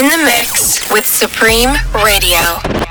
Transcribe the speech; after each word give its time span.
In 0.00 0.08
the 0.08 0.16
mix 0.24 0.90
with 0.90 1.04
Supreme 1.04 1.76
Radio. 2.02 2.89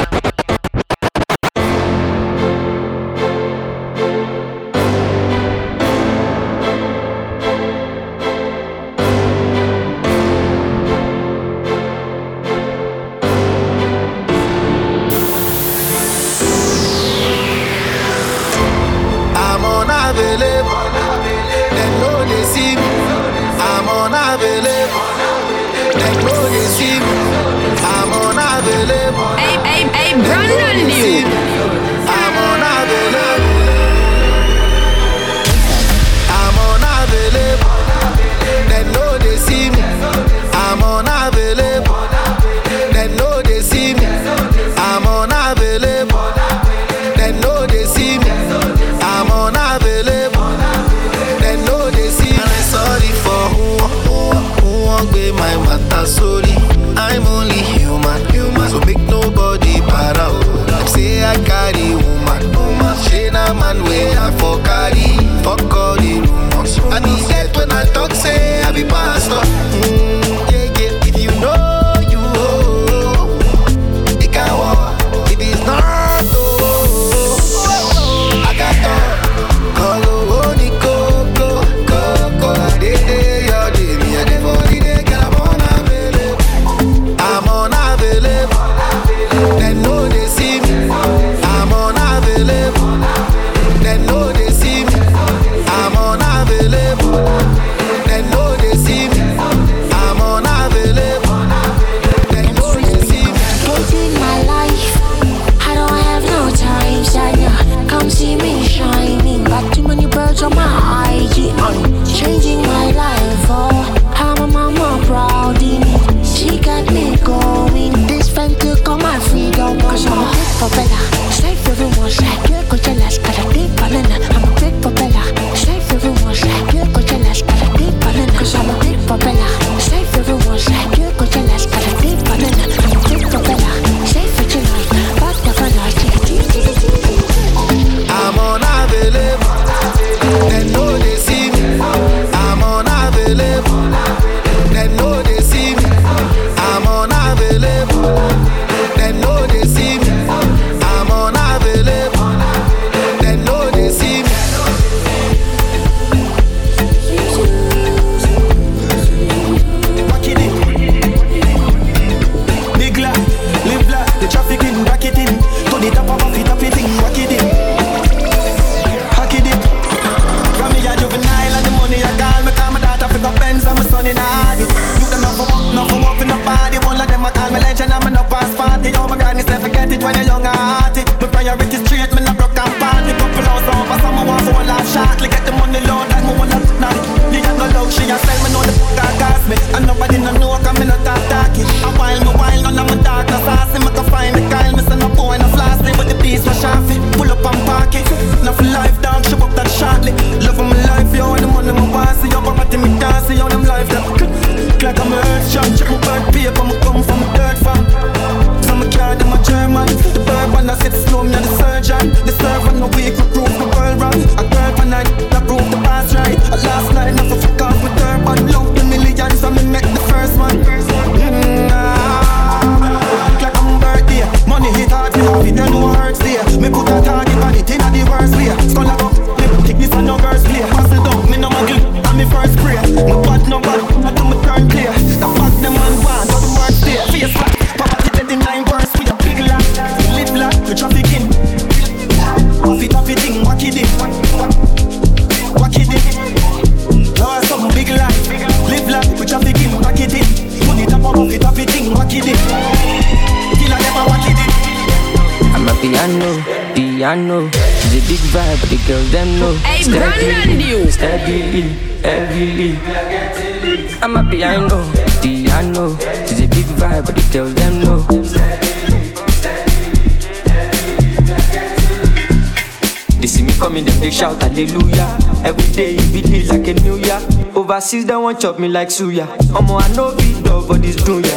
Overseas, 277.56 278.06
they 278.06 278.16
want 278.16 278.40
chop 278.42 278.60
me 278.60 278.68
like 278.68 278.90
suya. 278.90 279.26
Omo, 279.56 279.82
I 279.82 279.88
know 279.96 280.16
big 280.18 280.44
dog 280.44 280.68
but 280.68 280.82
this 280.82 280.96
dunya. 280.98 281.32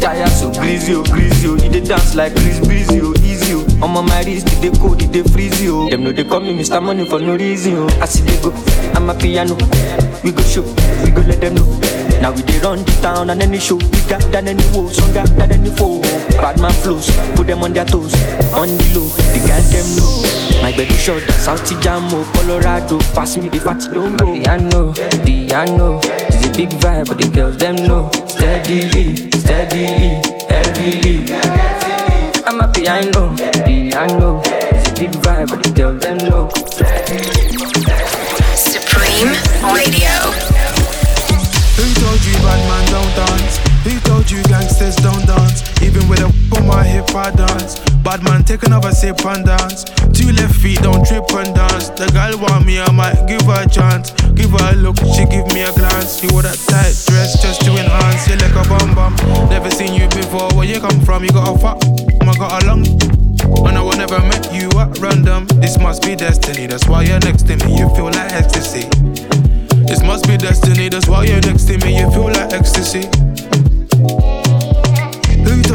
Tire 0.00 0.26
so 0.28 0.50
greasy, 0.52 0.94
oh, 0.94 1.02
greasy, 1.04 1.48
oh. 1.48 1.56
He 1.56 1.68
dey 1.68 1.80
dance 1.80 2.14
like 2.14 2.32
Chris 2.34 2.60
Breezy, 2.66 3.00
oh, 3.02 3.14
easy, 3.22 3.54
oh. 3.54 3.64
Omo, 3.84 4.06
my 4.06 4.22
wrist, 4.24 4.46
they 4.60 4.70
cold, 4.70 5.00
they 5.00 5.22
freeze, 5.22 5.60
oh. 5.68 5.88
Them 5.90 6.04
know 6.04 6.12
they 6.12 6.24
call 6.24 6.40
me 6.40 6.52
Mr. 6.58 6.82
Money 6.82 7.04
for 7.04 7.18
no 7.20 7.36
reason, 7.36 7.74
oh. 7.76 7.88
I 8.00 8.06
see 8.06 8.22
they 8.22 8.40
go, 8.42 8.50
I'm 8.94 9.08
a 9.10 9.14
piano. 9.14 9.54
We 10.24 10.32
go 10.32 10.42
show, 10.42 10.62
we 11.04 11.10
go 11.10 11.22
let 11.22 11.40
them 11.40 11.54
know. 11.54 11.66
Now 12.20 12.32
we 12.32 12.42
dey 12.42 12.58
run 12.60 12.78
the 12.84 12.98
town 13.02 13.30
and 13.30 13.42
any 13.42 13.58
show 13.58 13.78
bigger 13.78 14.18
than 14.32 14.48
any 14.48 14.64
woe, 14.72 14.88
stronger 14.88 15.24
than 15.36 15.52
any 15.52 15.70
foe. 15.70 16.00
Bad 16.40 16.60
man 16.60 16.72
flows, 16.72 17.10
put 17.36 17.46
them 17.46 17.62
on 17.62 17.72
their 17.72 17.84
toes, 17.84 18.14
on 18.52 18.68
the 18.68 18.86
low. 18.94 19.08
The 19.32 19.44
girls 19.46 19.70
them 19.72 19.96
know. 19.96 20.45
My 20.66 20.76
baby 20.76 20.94
shot, 20.94 21.22
South 21.30 21.62
Jamo, 21.80 22.24
Colorado, 22.34 22.98
pass 23.14 23.36
me 23.36 23.48
the 23.48 23.60
fatty 23.60 23.86
don't 23.94 24.16
go. 24.16 24.34
Piano, 24.34 24.92
piano, 25.24 26.00
it's 26.02 26.44
a 26.44 26.50
big 26.58 26.70
vibe, 26.82 27.06
but 27.06 27.18
the 27.18 27.30
girls 27.32 27.56
them 27.56 27.76
know. 27.86 28.10
Steadily, 28.26 29.14
steadily, 29.30 30.18
heavily. 30.50 31.22
I'm 32.44 32.58
a 32.58 32.66
piano, 32.66 33.30
piano, 33.62 34.42
it's 34.42 34.90
a 34.90 34.94
big 34.98 35.12
vibe, 35.22 35.50
but 35.50 35.62
the 35.62 35.70
girls 35.70 36.02
them 36.02 36.18
know. 36.26 36.50
Supreme 38.58 39.38
Radio. 39.70 40.18
Who 41.78 41.86
told 41.94 42.20
you 42.26 42.34
bad 42.42 42.58
man 42.66 42.84
don't 42.90 43.14
dance? 43.14 43.58
Who 43.86 44.00
told 44.00 44.28
you 44.28 44.42
gangsters 44.50 44.96
don't 44.96 45.24
dance? 45.26 45.62
Even 45.80 46.08
with 46.08 46.22
a 46.22 46.26
whip 46.26 46.58
on 46.58 46.66
my 46.66 46.82
hip, 46.82 47.14
I 47.14 47.30
dance. 47.30 47.95
Bad 48.06 48.22
man, 48.22 48.44
take 48.44 48.62
another 48.62 48.92
sip 48.92 49.18
and 49.26 49.44
dance. 49.44 49.82
Two 50.14 50.30
left 50.38 50.54
feet, 50.62 50.78
don't 50.78 51.04
trip 51.04 51.26
and 51.34 51.50
dance. 51.50 51.90
The 51.90 52.06
girl 52.14 52.38
want 52.38 52.64
me, 52.64 52.78
I 52.78 52.88
might 52.92 53.26
give 53.26 53.42
her 53.50 53.66
a 53.66 53.68
chance. 53.68 54.14
Give 54.38 54.54
her 54.54 54.70
a 54.70 54.76
look, 54.78 54.94
she 55.18 55.26
give 55.26 55.50
me 55.50 55.66
a 55.66 55.72
glance. 55.74 56.22
You 56.22 56.30
wore 56.30 56.46
that 56.46 56.54
tight 56.70 56.94
dress 57.10 57.42
just 57.42 57.66
to 57.66 57.74
enhance. 57.74 58.30
You 58.30 58.38
like 58.38 58.54
a 58.54 58.62
bum 58.70 58.94
bum. 58.94 59.18
Never 59.50 59.72
seen 59.74 59.92
you 59.98 60.06
before. 60.14 60.46
Where 60.54 60.70
you 60.70 60.78
come 60.78 61.00
from? 61.02 61.24
You 61.24 61.30
got 61.34 61.50
a 61.50 61.58
fuck. 61.58 61.82
I 62.22 62.30
got 62.38 62.62
a 62.62 62.66
long. 62.70 62.86
And 63.66 63.74
I 63.74 63.82
will 63.82 63.98
never 63.98 64.20
met 64.30 64.54
you 64.54 64.70
at 64.78 64.96
random. 65.02 65.50
This 65.58 65.76
must 65.76 66.06
be 66.06 66.14
destiny. 66.14 66.68
That's 66.68 66.86
why 66.86 67.02
you're 67.02 67.18
next 67.26 67.48
to 67.48 67.56
me. 67.58 67.74
You 67.74 67.90
feel 67.96 68.14
like 68.14 68.30
ecstasy. 68.30 68.86
This 69.86 70.02
must 70.02 70.26
be 70.26 70.36
destiny, 70.36 70.88
that's 70.88 71.08
why 71.08 71.24
you're 71.24 71.40
next 71.42 71.66
to 71.66 71.78
me, 71.78 71.96
you 71.96 72.10
feel 72.10 72.26
like 72.26 72.52
ecstasy. 72.52 73.08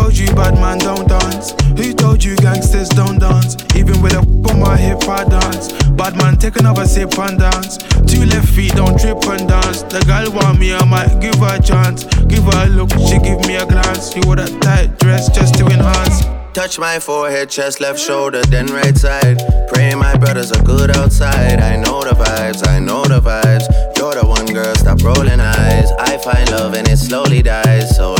Told 0.01 0.17
you 0.17 0.33
bad 0.33 0.55
man 0.55 0.79
don't 0.79 1.07
dance? 1.07 1.51
Who 1.77 1.93
told 1.93 2.23
you 2.23 2.35
gangsters 2.37 2.89
don't 2.89 3.19
dance? 3.19 3.55
Even 3.75 4.01
with 4.01 4.13
a 4.13 4.21
on 4.49 4.59
my 4.59 4.75
hip, 4.75 5.07
I 5.07 5.23
dance. 5.25 5.71
Bad 5.91 6.17
man, 6.17 6.37
take 6.37 6.55
another 6.55 6.87
sip 6.87 7.19
and 7.19 7.37
dance. 7.37 7.77
Two 8.09 8.25
left 8.25 8.49
feet, 8.49 8.73
don't 8.73 8.99
trip 8.99 9.23
and 9.27 9.47
dance. 9.47 9.83
The 9.83 10.03
girl 10.07 10.33
want 10.33 10.59
me, 10.59 10.73
I 10.73 10.83
might 10.85 11.19
give 11.21 11.35
her 11.35 11.55
a 11.55 11.61
chance. 11.61 12.05
Give 12.25 12.43
her 12.45 12.65
a 12.65 12.69
look, 12.69 12.89
she 12.89 13.19
give 13.19 13.45
me 13.45 13.57
a 13.57 13.65
glance. 13.67 14.15
You 14.15 14.23
wore 14.25 14.37
that 14.37 14.49
tight 14.63 14.97
dress 14.97 15.29
just 15.29 15.53
to 15.59 15.65
enhance. 15.67 16.40
Touch 16.53 16.77
my 16.77 16.99
forehead, 16.99 17.49
chest, 17.49 17.79
left 17.79 17.99
shoulder, 17.99 18.41
then 18.43 18.67
right 18.67 18.97
side. 18.97 19.41
Pray 19.69 19.95
my 19.95 20.17
brothers 20.17 20.51
are 20.51 20.63
good 20.63 20.95
outside. 20.97 21.59
I 21.59 21.77
know 21.77 22.03
the 22.03 22.11
vibes, 22.11 22.67
I 22.67 22.79
know 22.79 23.03
the 23.05 23.21
vibes. 23.21 23.65
You're 23.97 24.15
the 24.15 24.27
one 24.27 24.45
girl, 24.47 24.75
stop 24.75 25.01
rolling 25.01 25.39
eyes. 25.39 25.91
I 25.99 26.17
find 26.17 26.51
love 26.51 26.73
and 26.73 26.87
it 26.87 26.97
slowly 26.97 27.41
dies. 27.41 27.95
So 27.95 28.15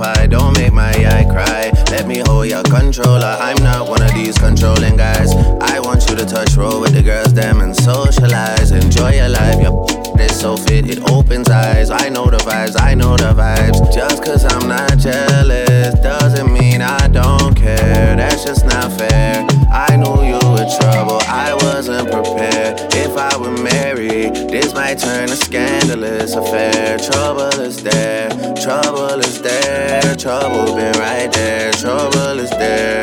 pie, 0.00 0.26
don't 0.26 0.56
make 0.58 0.72
my 0.72 0.90
eye 0.90 1.26
cry. 1.30 1.70
Let 1.90 2.06
me 2.06 2.22
hold 2.26 2.48
your 2.48 2.62
controller. 2.64 3.36
I'm 3.38 3.62
not 3.62 3.88
one 3.88 4.02
of 4.02 4.12
these 4.14 4.36
controlling 4.38 4.96
guys. 4.96 5.32
I 5.60 5.78
want 5.80 6.08
you 6.08 6.16
to 6.16 6.24
touch 6.24 6.56
roll 6.56 6.80
with 6.80 6.94
the 6.94 7.02
girls, 7.02 7.34
them 7.34 7.60
and 7.60 7.76
socialize. 7.76 8.72
Enjoy 8.72 9.12
your 9.12 9.28
life, 9.28 9.60
your 9.60 10.09
is 10.20 10.38
so 10.38 10.56
fit, 10.56 10.88
it 10.88 11.10
opens 11.10 11.48
eyes. 11.48 11.90
I 11.90 12.08
know 12.08 12.26
the 12.26 12.38
vibes, 12.38 12.80
I 12.80 12.94
know 12.94 13.16
the 13.16 13.32
vibes. 13.32 13.92
Just 13.92 14.24
cause 14.24 14.44
I'm 14.44 14.68
not 14.68 14.98
jealous 14.98 15.94
doesn't 16.00 16.52
mean 16.52 16.80
I 16.82 17.08
don't 17.08 17.54
care. 17.54 18.16
That's 18.16 18.44
just 18.44 18.64
not 18.64 18.92
fair. 18.92 19.46
I 19.70 19.96
knew 19.96 20.22
you 20.24 20.40
were 20.52 20.68
trouble, 20.78 21.20
I 21.26 21.54
wasn't 21.62 22.10
prepared. 22.10 22.78
If 22.94 23.16
I 23.16 23.36
were 23.36 23.56
married, 23.62 24.34
this 24.50 24.74
might 24.74 24.98
turn 24.98 25.28
a 25.28 25.36
scandalous 25.36 26.34
affair. 26.34 26.98
Trouble 26.98 27.60
is 27.60 27.82
there, 27.82 28.30
trouble 28.56 29.20
is 29.20 29.40
there, 29.42 30.16
trouble 30.16 30.74
been 30.74 30.98
right 30.98 31.30
there, 31.32 31.72
trouble 31.72 32.38
is 32.38 32.50
there. 32.50 33.02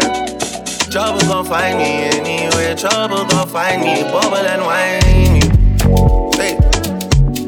Trouble 0.89 1.21
gon' 1.21 1.45
find 1.45 1.77
me 1.77 2.09
anywhere, 2.17 2.75
trouble 2.75 3.25
gon' 3.25 3.47
find 3.49 3.81
me, 3.81 4.03
bubble 4.03 4.37
and 4.37 4.61
whiny. 4.61 5.46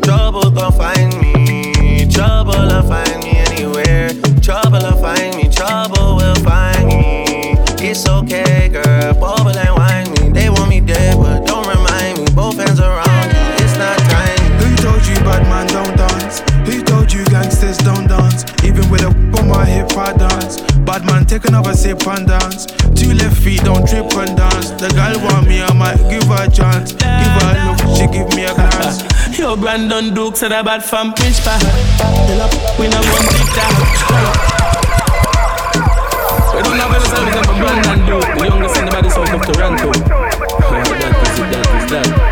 Trouble 0.10 0.50
gon' 0.50 0.72
find 0.72 1.14
me. 1.22 2.08
Trouble'll 2.10 2.82
find 2.82 3.24
me 3.24 3.38
anywhere. 3.46 4.10
Trouble'll 4.42 4.98
find 4.98 5.36
me. 5.36 5.48
Trouble 5.50 6.16
will 6.16 6.34
find 6.38 6.88
me. 6.88 7.54
It's 7.78 8.10
okay, 8.10 8.70
girl. 8.70 9.14
Bubble 9.14 9.56
and 9.56 9.76
wine 9.78 10.10
me. 10.14 10.34
They 10.34 10.50
want 10.50 10.68
me 10.68 10.80
dead, 10.80 11.16
but 11.16 11.46
don't 11.46 11.68
remind 11.68 12.18
me. 12.18 12.26
Both 12.34 12.58
hands 12.58 12.80
around 12.80 13.28
you. 13.36 13.64
It's 13.64 13.78
not 13.78 14.00
time. 14.10 14.40
Who 14.58 14.76
told 14.78 15.06
you 15.06 15.14
bad 15.22 15.44
man 15.46 15.68
don't 15.68 15.96
dance? 15.96 16.40
Who 16.66 16.82
told 16.82 17.14
you 17.14 17.24
gangsters 17.26 17.78
don't 17.78 18.08
dance? 18.08 18.46
Even 18.64 18.90
with 18.90 19.04
a 19.04 19.14
on 19.38 19.48
my 19.48 19.64
hip, 19.64 19.96
I 19.96 20.14
dance. 20.14 20.60
Bad 20.90 21.06
man, 21.06 21.28
take 21.28 21.46
another 21.46 21.74
sip 21.76 22.08
and 22.08 22.28
dance. 22.28 22.66
Two 22.98 23.14
left 23.14 23.38
feet, 23.38 23.62
don't 23.62 23.88
trip 23.88 24.12
and 24.18 24.36
dance. 24.36 24.72
The 24.72 24.90
girl 24.90 25.22
want 25.24 25.48
me, 25.48 25.62
I 25.62 25.72
might 25.74 26.02
give 26.10 26.24
her 26.24 26.46
a 26.46 26.50
chance. 26.50 26.94
Give 26.94 27.36
her 27.38 27.54
a 27.54 27.66
look, 27.70 27.80
she 27.96 28.08
give 28.08 28.30
me 28.36 28.46
a 28.46 28.56
glance. 28.56 29.06
Yo, 29.40 29.56
Brandan 29.56 30.14
Duke 30.14 30.36
said 30.36 30.52
about 30.52 30.84
from 30.84 31.14
Prince 31.14 31.40
Park. 31.40 31.62
Tell 31.62 32.42
up, 32.42 32.52
we 32.78 32.90
not 32.90 33.06
one 33.08 33.24
big 33.32 33.48
time. 33.56 33.72
We 36.54 36.62
don't 36.62 36.76
have 36.76 36.92
any 36.92 37.06
service 37.06 37.48
of 37.48 37.56
Brandan 37.58 38.06
Duke, 38.06 38.20
the 38.38 38.46
youngest 38.46 38.76
in 38.76 38.86
the 38.86 38.92
body 38.92 39.10
south 39.10 39.32
of 39.32 39.42
Toronto. 39.48 39.92
That 39.94 41.24
is 41.24 41.40
it, 41.40 41.52
that 41.54 41.84
is 41.84 41.90
that. 41.90 42.29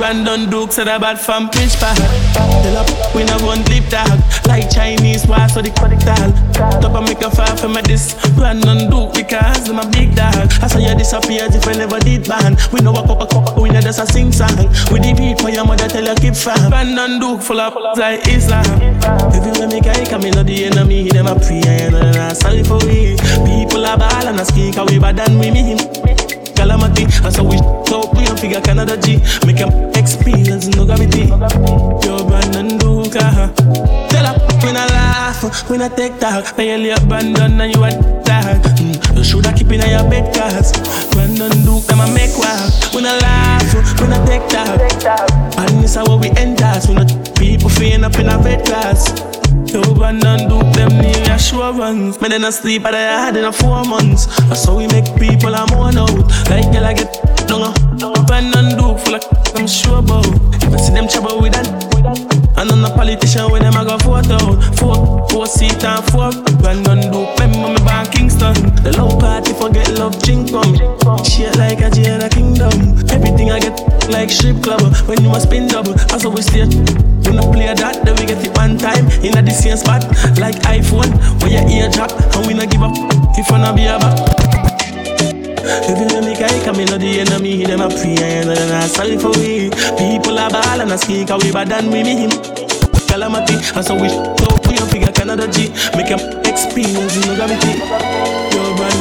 Brandan 0.00 0.48
Duke 0.48 0.72
said 0.72 0.88
about 0.88 1.18
from 1.18 1.50
Prince 1.50 1.76
Park. 1.76 1.94
Tell 2.32 2.76
up, 2.78 2.88
we 3.14 3.22
not 3.22 3.42
one 3.42 3.62
lip 3.68 3.84
dog. 3.90 4.16
Like 4.48 4.72
Chinese, 4.72 5.26
why 5.26 5.46
so 5.46 5.60
the 5.60 5.68
chronic 5.76 6.00
tall. 6.00 6.32
Top 6.80 6.96
and 6.96 7.04
make 7.04 7.20
a 7.20 7.28
fire 7.28 7.54
for 7.54 7.68
my 7.68 7.82
this. 7.82 8.16
Brandan 8.32 8.88
Duke 8.88 9.12
because 9.12 9.68
I'm 9.68 9.78
a 9.78 9.84
big 9.92 10.16
dog. 10.16 10.48
I 10.64 10.68
saw 10.68 10.78
you 10.78 10.96
disappear 10.96 11.44
if 11.52 11.68
I 11.68 11.74
never 11.76 11.98
did 12.00 12.26
ban. 12.26 12.56
We 12.72 12.80
know 12.80 12.96
a 12.96 13.04
coca 13.06 13.28
coca, 13.28 13.60
we 13.60 13.68
know 13.68 13.82
just 13.82 14.00
a 14.00 14.06
sing 14.06 14.32
song. 14.32 14.56
We 14.88 15.04
the 15.04 15.12
beat 15.12 15.38
for 15.38 15.50
your 15.50 15.66
mother, 15.66 15.86
tell 15.86 16.02
you 16.02 16.14
keep 16.16 16.34
fam. 16.34 16.70
Brandan 16.70 17.20
Duke 17.20 17.42
full 17.42 17.60
of 17.60 17.76
like 17.98 18.26
Islam. 18.26 18.64
Everywhere 19.36 19.68
me 19.68 19.84
guy 19.84 20.00
come 20.08 20.24
in, 20.24 20.32
the 20.32 20.64
enemy, 20.64 21.10
them 21.12 21.26
a 21.26 21.36
pray 21.36 21.60
and 21.60 22.16
I'm 22.16 22.34
sorry 22.34 22.64
for 22.64 22.80
we. 22.88 23.20
People 23.44 23.84
are 23.84 23.98
ball 24.00 24.26
and 24.32 24.40
a 24.40 24.46
speak, 24.46 24.80
we 24.80 24.98
bad 24.98 25.18
than 25.20 25.38
we 25.38 25.50
mean 25.50 26.39
calamity. 26.60 27.04
And 27.24 27.32
so 27.32 27.42
we 27.42 27.56
talk, 27.88 28.12
we 28.12 28.24
don't 28.24 28.38
figure 28.38 28.60
Canada 28.60 28.96
G. 29.00 29.16
Make 29.46 29.56
them 29.64 29.72
experience 29.96 30.68
no 30.76 30.84
gravity. 30.84 31.24
Yo, 32.04 32.24
Brandan 32.28 32.76
uh-huh. 32.76 33.48
Tell 34.08 34.26
her, 34.28 34.36
when 34.62 34.76
I 34.76 34.86
laugh, 34.92 35.70
when 35.70 35.80
I 35.82 35.88
take 35.88 36.20
talk, 36.20 36.44
you 36.58 36.92
abandon 36.92 37.60
and 37.60 37.74
you 37.74 37.84
a 37.84 37.90
tag. 38.24 38.60
Mm. 38.76 39.16
You 39.16 39.24
shoulda 39.24 39.52
keep 39.52 39.72
in 39.72 39.80
your 39.80 40.04
bed, 40.10 40.34
cause 40.34 40.72
Brandan 41.10 41.64
Duke, 41.64 41.84
them 41.88 42.00
a 42.00 42.06
make 42.12 42.36
wild. 42.36 42.70
When 42.94 43.06
I 43.06 43.18
laugh, 43.18 44.00
when 44.00 44.12
I 44.12 44.24
take 44.26 44.46
talk, 44.48 44.80
and 45.58 45.82
this 45.82 45.90
is 45.90 45.96
how 45.96 46.16
we 46.16 46.28
enter. 46.36 46.80
So 46.80 46.92
not 46.92 47.08
people 47.36 47.70
feeling 47.70 48.04
up 48.04 48.18
in 48.18 48.28
a 48.28 48.38
bed, 48.38 48.66
cause 48.66 49.29
Yo, 49.66 49.82
Brandan 49.94 50.48
Duke, 50.48 50.72
them 50.74 50.98
need 51.00 51.28
assurance. 51.28 52.20
Me 52.20 52.28
then 52.28 52.44
I 52.44 52.50
sleep 52.50 52.84
at 52.84 52.92
the 52.92 52.98
yard 52.98 53.36
in 53.36 53.44
a 53.44 53.52
four 53.52 53.84
months. 53.84 54.26
That's 54.48 54.64
how 54.64 54.76
we 54.76 54.86
make 54.88 55.04
people 55.16 55.52
mourn 55.70 55.98
out. 55.98 56.10
Like 56.48 56.72
girl, 56.72 56.84
I 56.84 56.94
get 56.94 57.12
down. 57.46 57.74
Brandan 58.26 58.78
Duke 58.78 58.98
full 58.98 59.14
of 59.16 59.24
I'm 59.54 59.66
sure 59.66 59.98
about. 59.98 60.26
If 60.62 60.72
I 60.72 60.76
see 60.76 60.92
them 60.92 61.08
trouble 61.08 61.40
with 61.42 61.52
that. 61.52 61.68
And 62.56 62.70
I'm 62.70 62.84
a 62.84 62.90
politician 62.90 63.50
when 63.50 63.62
them 63.62 63.74
I 63.74 63.84
go 63.84 63.96
vote 63.98 64.30
out. 64.30 64.76
Four, 64.76 65.28
four 65.28 65.46
seat 65.46 65.84
and 65.84 66.04
four. 66.10 66.32
Brandan 66.60 67.12
Duke, 67.12 67.38
remember 67.38 67.78
me 67.78 67.84
back 67.84 68.12
Kingston. 68.12 68.54
The 68.82 68.96
low 68.96 69.18
party 69.18 69.52
forget 69.52 69.90
love 69.98 70.20
drink 70.22 70.50
from 70.50 70.76
Shit 71.24 71.56
like 71.56 71.80
a 71.80 71.90
jail 71.90 72.22
a 72.22 72.28
kingdom. 72.28 72.72
Everything 73.10 73.50
I 73.50 73.60
get 73.60 73.89
like 74.10 74.30
strip 74.30 74.62
club. 74.62 74.82
When 75.06 75.22
you 75.22 75.30
a 75.34 75.40
spin 75.40 75.66
double, 75.66 75.94
that's 75.94 76.24
how 76.24 76.30
we 76.30 76.42
stay. 76.42 76.66
We 76.66 77.36
no 77.36 77.46
play 77.52 77.72
that, 77.72 78.02
then 78.04 78.14
we 78.18 78.26
get 78.26 78.42
it 78.44 78.56
one 78.56 78.76
time 78.76 79.06
in 79.22 79.36
a 79.36 79.50
same 79.50 79.76
spot. 79.76 80.04
Like 80.38 80.56
iPhone, 80.66 81.10
where 81.40 81.50
your 81.50 81.66
ear 81.70 81.88
drop, 81.88 82.10
and 82.36 82.46
we 82.46 82.54
no 82.54 82.66
give 82.66 82.82
up. 82.82 82.92
If 83.38 83.50
I 83.50 83.58
no 83.62 83.72
be 83.74 83.86
a 83.86 83.98
back. 83.98 84.18
If 85.86 85.98
you 85.98 86.06
let 86.10 86.24
me 86.24 86.34
come 86.64 86.80
in, 86.80 86.86
know 86.86 86.98
the 86.98 87.20
enemy, 87.20 87.64
them 87.64 87.80
a 87.80 87.88
pray 87.88 88.18
and 88.18 88.50
then 88.50 88.70
I 88.74 88.86
sorry 88.86 89.16
for 89.18 89.30
we. 89.38 89.70
People 89.98 90.38
are 90.38 90.50
ball 90.50 90.80
and 90.80 90.90
a 90.90 90.98
speak, 90.98 91.30
we 91.30 91.52
bad 91.52 91.68
than 91.68 91.90
we 91.90 92.02
mean. 92.02 92.30
Calamity, 93.06 93.58
and 93.74 93.84
so 93.84 93.94
we 93.94 94.08
talk, 94.38 94.62
we 94.66 94.76
figure 94.90 95.12
Canada 95.12 95.46
G. 95.50 95.70
Make 95.96 96.10
them 96.10 96.20
experience 96.46 97.18
no 97.26 97.34
gravity. 97.34 97.78
Yo, 98.54 98.74
Brandan 98.76 98.99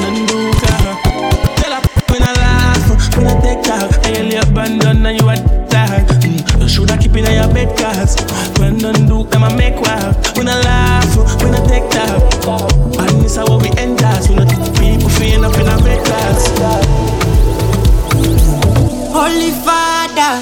when 3.19 3.27
I 3.27 3.39
take 3.41 3.67
off. 3.67 3.91
I 4.05 4.17
only 4.19 4.37
abandon 4.37 5.05
and 5.05 5.19
you 5.19 5.27
attack. 5.29 6.07
Mm. 6.23 6.61
You 6.61 6.69
shoulda 6.69 6.97
keep 6.97 7.15
in 7.15 7.25
your 7.27 7.51
bed 7.53 7.75
cause 7.77 8.15
when 8.59 8.77
done 8.77 9.07
do 9.07 9.23
them 9.27 9.43
I 9.43 9.53
make 9.55 9.75
wild. 9.75 10.15
When 10.37 10.47
I 10.47 10.59
laugh, 10.63 11.43
when 11.43 11.53
I 11.53 11.61
take 11.67 11.89
off. 12.47 12.71
And 12.99 13.21
this 13.21 13.31
is 13.31 13.37
how 13.37 13.59
we 13.59 13.69
end 13.77 14.01
us. 14.01 14.29
When 14.29 14.47
the 14.47 14.57
people 14.79 15.09
feeling 15.09 15.43
up 15.43 15.55
in 15.59 15.67
our 15.67 15.81
bed 15.83 15.99
class. 16.05 16.47
Holy 19.11 19.51
Father, 19.67 20.33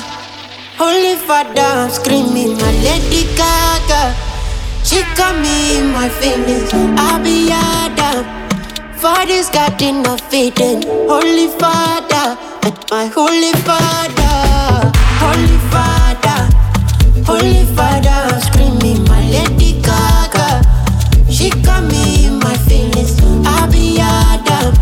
Holy 0.77 1.15
Father, 1.15 1.61
I'm 1.61 1.89
screaming, 1.89 2.57
my 2.57 2.71
Lady 2.85 3.23
Gaga. 3.35 4.13
She 4.83 5.01
got 5.17 5.35
me 5.41 5.79
in 5.79 5.91
my 5.91 6.09
feelings, 6.09 6.69
I'll 6.73 7.21
be 7.23 7.49
Adam. 7.51 8.23
For 9.01 9.25
this 9.25 9.49
God, 9.49 9.81
enough 9.81 10.21
feeding, 10.31 10.83
Holy 11.09 11.47
Father. 11.59 12.46
My 12.67 13.05
holy 13.05 13.53
father, 13.63 14.91
holy 15.23 15.57
father, 15.71 16.39
holy 17.23 17.63
father, 17.73 18.41
screaming, 18.41 19.05
my 19.05 19.21
lady 19.29 19.81
Gaga. 19.81 20.63
She 21.31 21.49
got 21.61 21.89
me 21.89 22.25
in 22.25 22.39
my 22.39 22.57
feelings, 22.67 23.21
I'll 23.45 23.71
be 23.71 23.99
Adam. 24.01 24.73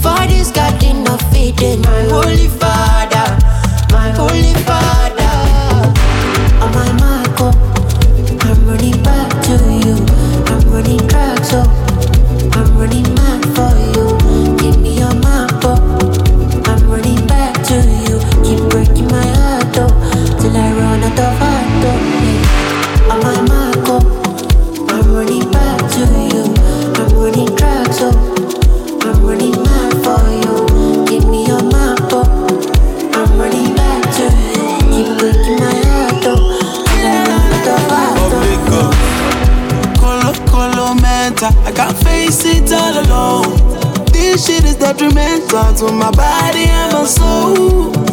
For 0.00 0.26
this 0.28 0.50
garden 0.50 1.06
of 1.08 1.20
Eden, 1.36 1.82
my 1.82 2.04
holy 2.04 2.48
father. 2.48 3.09
this 44.30 44.46
shit 44.46 44.64
is 44.64 44.76
detrimental 44.76 45.74
to 45.74 45.92
my 45.92 46.10
body 46.12 46.64
and 46.64 46.92
my 46.92 47.04
soul. 47.04 48.09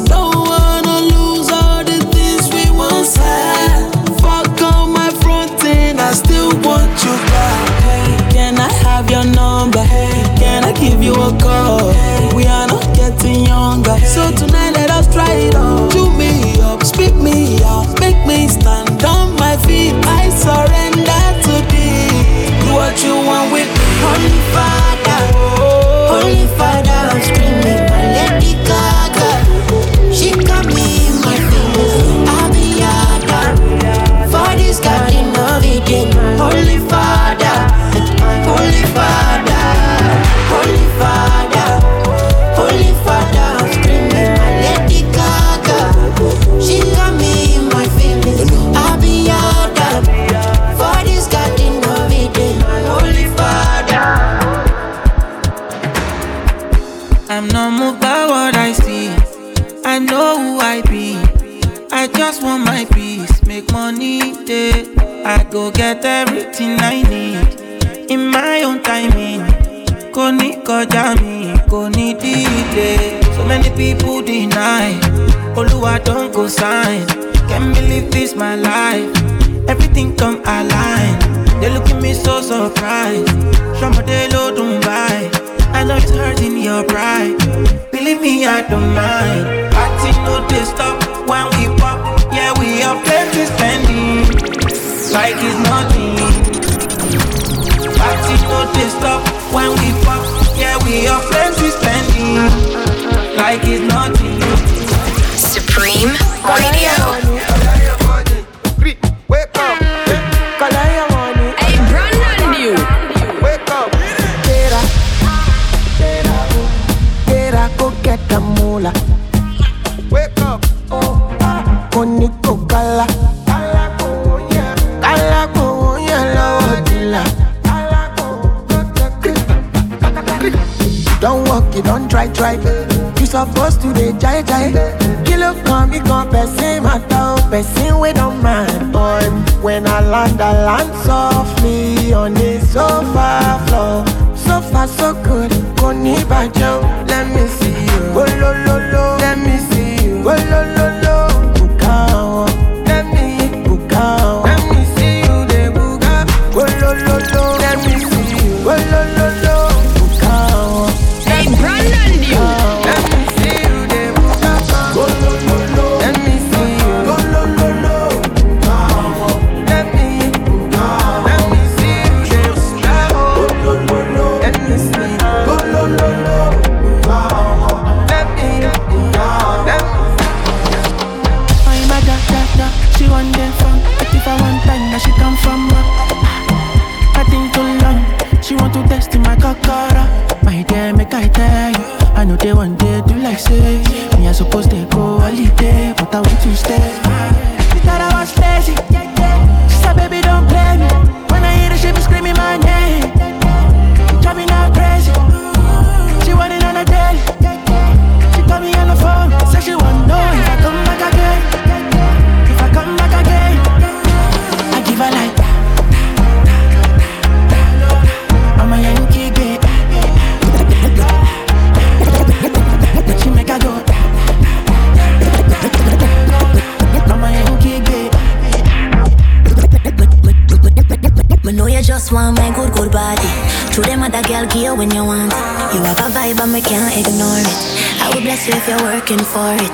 Just 231.97 232.11
want 232.11 232.37
my 232.37 232.53
good, 232.53 232.71
good 232.73 232.91
body. 232.91 233.25
To 233.73 233.81
them 233.81 234.03
other 234.03 234.21
girl 234.21 234.45
gear 234.53 234.75
when 234.75 234.91
you 234.93 235.03
want. 235.03 235.33
You 235.73 235.81
have 235.81 235.97
a 235.97 236.13
vibe 236.13 236.39
and 236.43 236.53
we 236.53 236.61
can't 236.61 236.93
ignore 236.93 237.41
it. 237.41 237.49
I 237.97 238.13
will 238.13 238.21
bless 238.21 238.45
you 238.45 238.53
if 238.53 238.67
you're 238.69 238.83
working 238.85 239.17
for 239.17 239.49
it. 239.57 239.73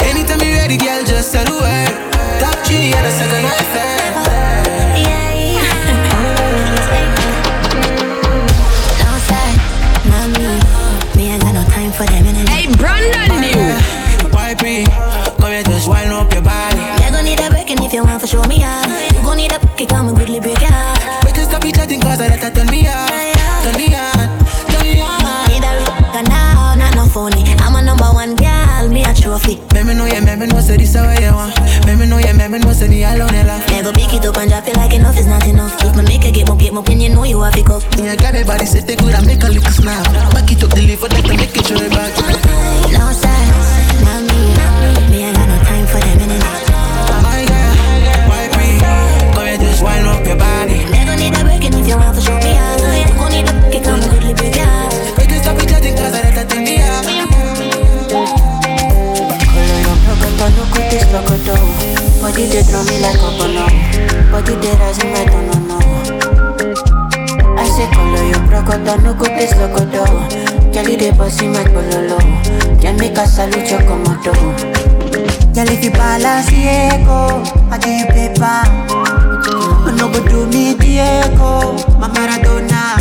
Anytime 0.00 0.40
you're 0.40 0.56
ready, 0.56 0.78
girl, 0.78 1.04
just 1.04 1.30
say 1.30 1.44
the 1.44 1.52
word. 1.60 1.92
Top 2.40 2.56
G 2.64 2.96
and 2.96 3.04
a 3.04 3.12
second 3.12 3.44
affair. 3.44 4.00
Yeah, 5.04 5.60
No 9.04 9.12
side, 9.28 9.60
not 10.08 10.26
me. 10.32 10.48
Me, 11.20 11.24
I 11.28 11.36
got 11.36 11.52
no 11.52 11.64
time 11.68 11.92
for 11.92 12.06
them 12.08 12.24
energy. 12.24 12.48
Hey, 12.48 12.64
Brandon 12.80 13.28
new. 13.44 13.76
Why 14.32 14.54
pre? 14.56 14.88
Come 15.36 15.52
here, 15.52 15.62
just 15.64 15.86
wind 15.86 16.10
up 16.16 16.32
your 16.32 16.40
body. 16.40 16.80
You 17.04 17.12
gon' 17.12 17.24
need 17.26 17.40
a 17.40 17.50
break 17.50 17.68
and 17.68 17.84
if 17.84 17.92
you 17.92 18.02
want 18.02 18.22
for 18.22 18.26
show 18.26 18.42
me 18.44 18.60
how. 18.60 18.88
You 19.12 19.20
gon' 19.20 19.36
need 19.36 19.52
a 19.52 19.58
kick, 19.76 19.90
come 19.90 20.08
and 20.08 20.16
quickly 20.16 20.40
break 20.40 20.53
me 30.46 30.52
know, 30.52 30.60
say 30.60 30.76
this 30.76 30.94
is 30.94 31.00
what 31.00 31.20
you 31.20 31.32
want. 31.32 31.56
Let 31.86 31.98
me 31.98 32.06
know, 32.06 32.18
yeah, 32.18 32.32
let 32.36 32.50
me 32.50 32.58
know, 32.58 32.72
say 32.72 32.88
me 32.88 33.02
alone, 33.04 33.32
yeah, 33.32 33.44
laugh. 33.44 33.68
Never 33.70 33.92
pick 33.92 34.12
it 34.12 34.24
up 34.26 34.36
and 34.36 34.50
drop 34.50 34.68
it 34.68 34.76
like 34.76 34.92
enough 34.92 35.16
is 35.18 35.26
not 35.26 35.46
enough. 35.46 35.72
If 35.82 35.96
me 35.96 36.02
make 36.04 36.24
a 36.24 36.32
get 36.32 36.48
more, 36.48 36.56
get 36.56 36.72
more, 36.72 36.82
when 36.82 37.00
you 37.00 37.08
know 37.08 37.24
you 37.24 37.40
have 37.40 37.54
to 37.54 37.62
go. 37.62 37.80
Yeah, 37.96 38.16
got 38.16 38.34
me 38.34 38.44
body 38.44 38.66
set, 38.66 38.86
they 38.86 38.96
good, 38.96 39.14
I 39.14 39.24
make 39.24 39.42
a 39.42 39.48
little 39.48 39.72
snap. 39.72 40.04
Back 40.34 40.50
it 40.52 40.62
up, 40.62 40.70
deliver 40.70 41.08
that, 41.08 41.24
to 41.24 41.36
make 41.36 41.56
it 41.56 41.64
show 41.64 41.80
back. 41.88 42.12
No 42.92 43.08
size, 43.12 43.50
not 44.04 44.20
me. 44.28 44.40
Me, 45.10 45.24
I 45.24 45.32
got 45.32 45.48
no 45.48 45.56
time 45.64 45.86
for 45.88 46.00
them 46.04 46.20
energy. 46.20 46.52
My 47.24 47.40
girl, 47.48 47.72
why 48.28 48.44
pre? 48.52 48.68
Come 49.32 49.46
here, 49.48 49.58
just 49.58 49.82
wind 49.82 50.06
up 50.06 50.26
your 50.26 50.36
body. 50.36 50.84
Gon' 50.84 51.18
need 51.18 51.34
a 51.36 51.40
break 51.44 51.64
and 51.64 51.74
if 51.74 51.88
you 51.88 51.96
want 51.96 52.16
for 52.16 52.22
show 52.22 52.36
me 52.40 52.53
Body 62.34 62.46
they 62.46 62.62
draw 62.64 62.82
me 62.82 62.98
like 62.98 63.14
a 63.22 63.30
bono. 63.38 63.62
Body 64.32 64.54
they 64.58 64.74
rising 64.74 65.12
like 65.14 65.30
no 65.30 65.40
no 65.46 65.54
no. 65.70 65.78
I 67.54 67.64
say 67.70 67.86
color 67.94 68.26
your 68.26 68.42
prokoto, 68.50 69.00
no 69.04 69.14
cut 69.14 69.38
this 69.38 69.52
lokoto. 69.54 70.02
Girl, 70.74 70.84
they 70.98 71.12
bossy 71.12 71.46
my 71.46 71.62
pololo. 71.62 72.18
Can 72.82 72.96
make 72.98 73.16
a 73.16 73.24
salute 73.28 73.70
your 73.70 73.78
komodo. 73.82 74.34
Girl, 75.54 75.68
if 75.70 75.84
you 75.84 75.92
balance 75.92 76.48
Diego, 76.50 77.44
I 77.70 77.78
give 77.78 78.00
you 78.00 78.06
paper. 78.10 78.66
No 79.94 80.10
go 80.10 80.18
do 80.26 80.46
me 80.48 80.74
Diego, 80.74 81.78
my 82.00 82.08
Maradona. 82.08 82.98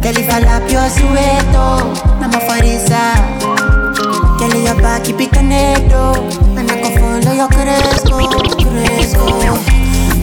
Girl, 0.00 0.16
if 0.16 0.30
I 0.30 0.40
lap 0.40 0.70
your 0.72 0.88
sueto, 0.88 1.92
I'm 2.22 2.32
a 2.32 2.40
farisa. 2.48 3.12
Girl, 4.38 4.58
your 4.58 4.74
back 4.80 5.04
keep 5.04 5.20
it 5.20 5.30
connected, 5.32 5.92
your 7.36 7.48
cresco, 7.48 8.16
cresco. 8.64 9.26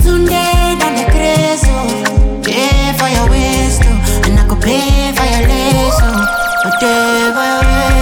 Tunde 0.04 0.44
dan 0.80 0.96
the 0.96 1.06
cresco, 1.12 2.42
pay 2.42 2.94
for 2.98 3.08
your 3.08 3.30
waist, 3.30 3.84
oh, 3.86 4.22
and 4.26 4.40
I 4.40 4.48
could 4.48 4.62
pay 4.62 5.14
for 5.14 5.26
your 5.26 5.48
your 7.46 7.93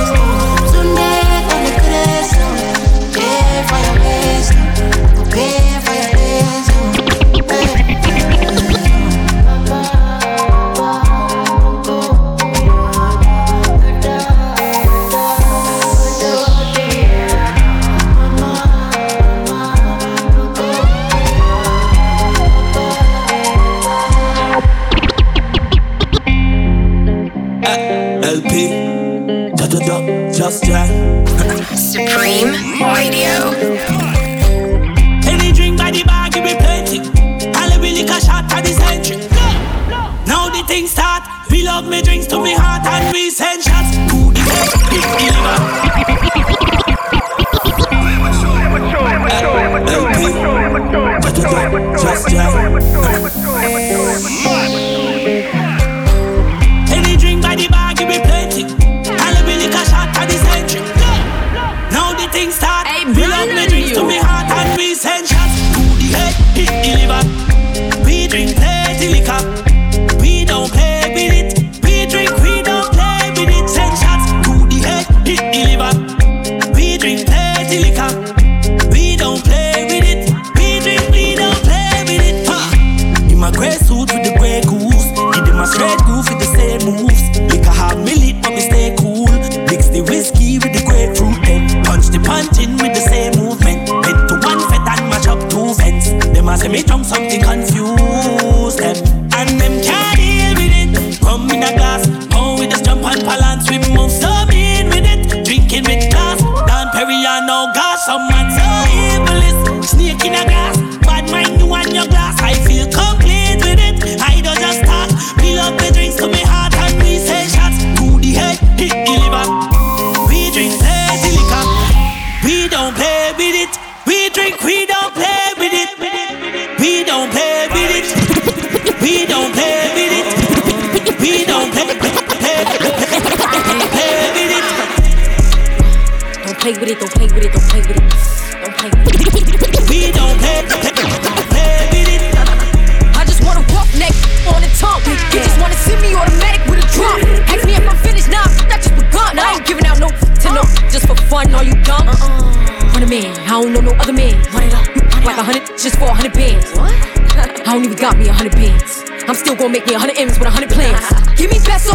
Me 158.17 158.28
a 158.28 158.34
hundred 158.34 158.54
bands. 158.54 159.04
I'm 159.28 159.36
still 159.36 159.56
gonna 159.56 159.69
make 159.69 159.86
me 159.88 159.93
a 159.93 160.00
hundred 160.00 160.17
M's 160.17 160.38
with 160.38 160.47
a 160.47 160.52
hundred 160.52 160.69
plans. 160.69 161.00
Give 161.38 161.50
me 161.50 161.60
peso, 161.60 161.93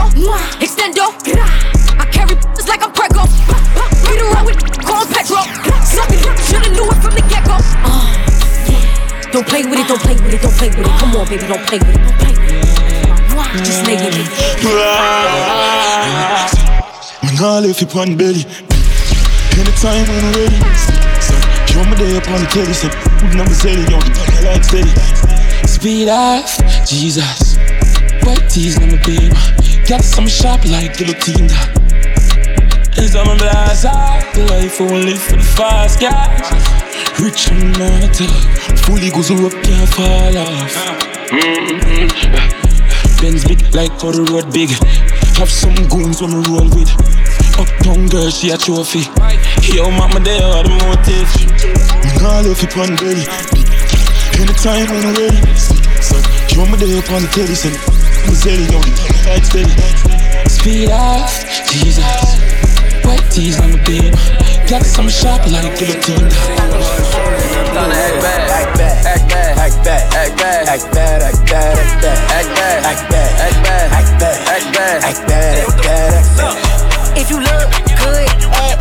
extendo. 0.58 1.12
I 2.00 2.06
carry 2.10 2.34
like 2.66 2.82
I'm 2.82 2.90
Prego. 2.90 3.22
Beat 4.06 4.20
around 4.22 4.46
with 4.46 4.58
corn 4.82 5.06
petro. 5.06 5.38
Something 5.86 6.18
shoulda 6.46 6.70
knew 6.74 6.86
it 6.88 6.98
from 6.98 7.14
the 7.14 7.22
get 7.30 7.44
go. 7.46 7.54
Uh, 7.86 8.10
don't 9.30 9.46
play 9.46 9.62
with 9.62 9.78
it, 9.78 9.86
don't 9.86 10.00
play 10.00 10.14
with 10.14 10.34
it, 10.34 10.42
don't 10.42 10.56
play 10.58 10.68
with 10.70 10.82
it. 10.82 10.98
Come 10.98 11.14
on, 11.14 11.28
baby, 11.28 11.46
don't 11.46 11.62
play 11.66 11.78
with 11.78 11.94
it, 11.94 12.02
don't 12.02 12.18
play 12.18 12.34
with 12.34 12.50
it. 12.50 12.66
Just 13.62 13.86
lay 13.86 13.94
it. 13.94 14.16
Me 17.22 17.30
nah 17.38 17.60
left 17.60 17.80
you 17.82 17.88
on 18.00 18.16
belly. 18.16 18.42
Anytime 19.54 20.06
when 20.10 20.26
ready. 20.34 20.58
So, 21.22 21.34
show 21.70 21.84
me 21.86 21.94
day 21.96 22.16
up 22.18 22.28
on 22.28 22.40
the 22.42 22.48
telly. 22.50 22.74
Say, 22.74 22.90
put 22.90 23.30
number 23.36 23.54
steady 23.54 23.86
on 23.94 24.00
the 24.00 24.42
like 24.44 24.64
steady. 24.64 24.90
Speed 25.76 26.08
off, 26.08 26.56
Jesus. 26.86 27.58
White 28.24 28.48
tees 28.48 28.80
on 28.80 28.88
my 28.88 28.96
beam. 29.04 29.30
Got 29.86 30.02
some 30.02 30.26
sharp 30.26 30.64
like 30.64 30.96
guillotine. 30.96 31.50
It's 32.96 33.14
on 33.14 33.26
my 33.26 33.36
blast, 33.36 33.82
the 34.34 34.46
life 34.48 34.80
only 34.80 35.16
for 35.16 35.36
the 35.36 35.44
fast 35.44 36.00
guys. 36.00 36.40
Rich 37.20 37.52
and 37.52 37.76
not 37.76 38.16
fully 38.88 39.10
goes 39.10 39.30
up, 39.30 39.52
can't 39.62 39.88
fall 39.92 40.38
off. 40.38 40.72
Mm-hmm. 41.28 42.08
Benz 43.20 43.44
big 43.44 43.60
like 43.74 43.92
how 44.00 44.12
the 44.12 44.24
road 44.32 44.50
big. 44.54 44.70
Have 45.36 45.50
some 45.50 45.76
goons 45.92 46.22
on 46.22 46.30
the 46.30 46.40
roll 46.48 46.70
with. 46.72 46.88
Uptown 47.60 48.08
girl, 48.08 48.30
she 48.30 48.48
a 48.48 48.56
trophy. 48.56 49.04
Yo, 49.76 49.90
mama, 49.90 50.20
they 50.20 50.40
are 50.40 50.62
the 50.62 50.70
motive. 50.72 51.28
Me 52.00 52.16
nah 52.22 52.40
love 52.40 52.62
it 52.64 52.76
on 52.78 52.96
belly. 52.96 53.65
Anytime 54.36 54.86
when 54.92 55.04
I'm 55.06 55.14
ready. 55.16 55.40
So, 55.56 56.16
you 56.52 56.60
want 56.60 56.70
me 56.72 56.76
there 56.76 56.98
up 57.00 57.08
on 57.10 57.22
the 57.24 57.28
telly, 57.32 57.56
send 57.56 57.72
me 58.28 58.34
steady, 58.36 58.68
yo, 58.68 58.78
like 59.24 59.44
steady. 59.44 59.72
Speed 60.48 60.90
off, 60.90 61.32
Jesus. 61.72 62.04
White 63.00 63.24
tees 63.32 63.56
on 63.60 63.72
the 63.72 63.80
beam. 63.88 64.12
Got 64.68 64.84
some 64.84 65.08
sharp 65.08 65.46
like 65.48 65.78
guillotine. 65.78 66.28
Time 66.28 66.68
to 66.68 67.96
act 67.96 68.20
bad, 68.20 68.50
act 68.50 68.76
bad, 68.76 69.06
act 69.06 69.24
bad, 69.30 69.56
act 69.56 69.84
bad, 69.84 70.04
act 70.16 70.34
bad, 70.36 70.68
act 70.68 70.92
bad, 70.92 71.22
act 71.22 71.44
bad, 71.48 71.78
act 72.28 72.50
bad, 72.56 72.84
act 72.84 73.08
bad, 73.08 73.30
act 73.32 73.56
bad, 73.56 73.56
act 73.56 73.60
bad, 73.62 73.92
act 73.92 74.18
bad, 74.20 74.36
act 74.52 74.68
bad, 74.74 75.04
act 75.04 75.28
bad, 75.28 75.64
act 75.64 76.36
bad. 76.36 77.16
If 77.16 77.30
you 77.30 77.38
look 77.40 77.70
good, 77.96 78.28
act 78.52 78.75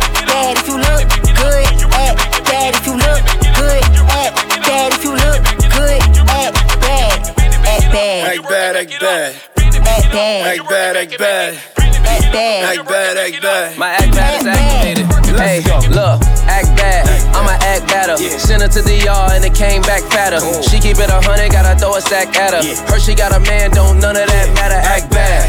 bad. 8.76 9.34
Act 9.56 10.68
bad, 10.68 10.96
act 10.96 11.18
bad. 11.18 11.54
Act 11.56 11.78
bad. 11.78 11.78
Act 11.78 12.28
bad, 12.28 12.28
act 12.28 12.28
bad. 12.28 12.74
Act 12.76 12.86
bad. 12.86 13.16
Act 13.16 13.42
bad. 13.42 13.78
My 13.78 13.88
act 13.88 14.12
bad 14.12 14.40
is 14.40 14.46
activated. 14.46 15.06
Hey, 15.36 15.60
look, 15.88 16.20
act 16.44 16.68
bad. 16.76 17.08
I'ma 17.34 17.56
act 17.64 17.88
better. 17.88 18.16
Send 18.16 18.60
her 18.60 18.68
to 18.68 18.82
the 18.82 18.96
yard 18.96 19.32
and 19.32 19.44
it 19.44 19.54
came 19.54 19.80
back 19.82 20.02
fatter. 20.12 20.40
She 20.62 20.78
keep 20.78 20.98
it 20.98 21.08
a 21.08 21.20
hundred, 21.24 21.52
gotta 21.52 21.78
throw 21.78 21.96
a 21.96 22.00
stack 22.02 22.36
at 22.36 22.52
her. 22.52 22.62
Her 22.92 23.00
she 23.00 23.14
got 23.14 23.32
a 23.32 23.40
man, 23.40 23.70
don't 23.70 23.98
none 23.98 24.16
of 24.16 24.26
that 24.28 24.52
matter. 24.54 24.76
Act 24.76 25.10
bad. 25.10 25.48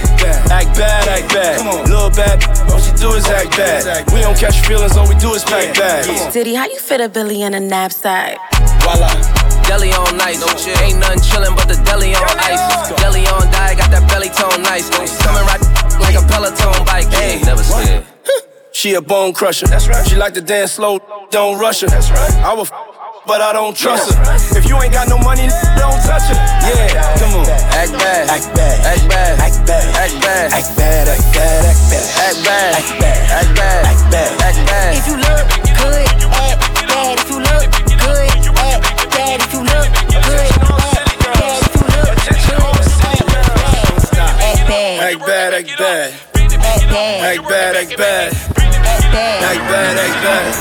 Act 0.50 0.78
bad, 0.78 1.08
act 1.08 1.28
bad. 1.34 1.60
Little 1.90 2.10
bad, 2.10 2.40
all 2.72 2.80
she 2.80 2.94
do 2.96 3.12
is 3.12 3.28
act 3.28 3.52
bad. 3.58 4.10
We 4.14 4.22
don't 4.22 4.38
catch 4.38 4.66
feelings, 4.66 4.96
all 4.96 5.08
we 5.08 5.16
do 5.16 5.34
is 5.34 5.44
pack 5.44 5.76
bags. 5.76 6.34
Diddy, 6.34 6.56
how 6.56 6.66
you 6.68 6.80
fit 6.80 7.02
a 7.02 7.10
Billy 7.10 7.42
in 7.42 7.54
a 7.54 7.60
knapsack? 7.60 8.38
Voila. 8.84 9.47
Deli 9.68 9.92
on 9.94 10.18
nice, 10.18 10.40
no 10.40 10.48
shit. 10.56 10.80
Ain't 10.82 11.00
nothing 11.00 11.20
chillin' 11.20 11.56
but 11.56 11.68
the 11.68 11.76
deli 11.84 12.16
on 12.16 12.24
ice. 12.40 12.64
Deli 13.04 13.28
on 13.28 13.46
diet, 13.52 13.78
got 13.78 13.92
that 13.92 14.08
belly 14.10 14.30
tone 14.30 14.64
nice. 14.64 14.90
Coming 15.22 15.44
right 15.44 15.62
like 16.00 16.16
a 16.16 16.24
Peloton 16.28 16.86
bike. 16.86 17.08
Hey, 17.12 17.42
never 17.44 17.64
scared. 17.64 18.06
She 18.72 18.94
a 18.94 19.02
bone 19.02 19.34
crusher. 19.34 19.68
That's 19.68 19.88
right. 19.88 20.06
She 20.08 20.16
like 20.16 20.34
to 20.36 20.42
dance 20.42 20.74
slow, 20.74 21.00
don't 21.32 21.60
rush 21.60 21.82
her. 21.82 21.88
That's 21.88 22.10
right. 22.12 22.32
I 22.46 22.54
will, 22.54 22.70
f- 22.70 22.72
but 23.26 23.42
I 23.42 23.52
don't 23.52 23.76
trust 23.76 24.14
her. 24.14 24.58
If 24.58 24.70
you 24.70 24.78
ain't 24.80 24.94
got 24.94 25.10
no 25.10 25.18
money, 25.18 25.50
don't 25.76 26.00
touch 26.06 26.30
her. 26.32 26.38
Yeah, 26.64 26.94
come 27.20 27.42
on. 27.42 27.50
Act 27.76 27.92
bad, 27.98 28.30
Act 28.30 28.48
bad, 28.56 28.78
act 28.86 29.10
bad, 29.10 29.40
act 29.42 29.66
bad, 29.68 29.94
act 29.98 30.16
bad, 30.22 30.54
act 30.54 30.70
bad, 30.78 31.08
act 31.10 31.34
bad, 31.34 31.66
act 31.66 31.84
bad, 31.84 32.16
act 32.22 32.40
bad, 32.46 32.72
act 32.78 32.92
bad, 33.02 33.20
act 33.34 33.52
bad, 33.58 33.86
act 33.86 34.12
bad, 34.12 34.32
act 34.46 34.60
bad. 34.70 34.96
If 34.96 35.08
you 35.10 35.18
look 35.18 35.46
good, 35.82 36.08
act 36.08 36.57
act 45.58 45.74
bad, 45.80 46.14
act 46.14 46.54
bad, 46.54 46.62
Act 46.78 46.88
bad. 46.88 47.26
act 47.26 47.50
bad, 47.50 47.76
act 47.76 47.98
bad, 47.98 48.34
Act 49.42 49.64
bad. 49.66 49.98
act 49.98 50.18
bad. 50.22 50.54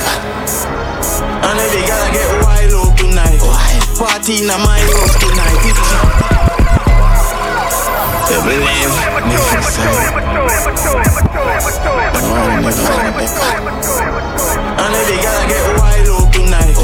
And 1.44 1.60
if 1.60 1.72
you 1.76 1.84
gotta 1.84 2.08
get 2.16 2.24
wild 2.40 2.72
out 2.72 2.96
tonight. 2.96 3.36
Party 4.00 4.40
in 4.40 4.48
my 4.48 4.56
house 4.56 5.14
tonight. 5.20 5.60
You 8.32 8.40
believe 8.40 8.88
me 9.28 9.36
for 9.36 9.68
some 9.68 9.92
And 14.80 14.94
if 14.96 15.08
you 15.12 15.18
gotta 15.20 15.44
get 15.44 15.64
wild 15.76 16.08
out 16.08 16.32
tonight. 16.32 16.76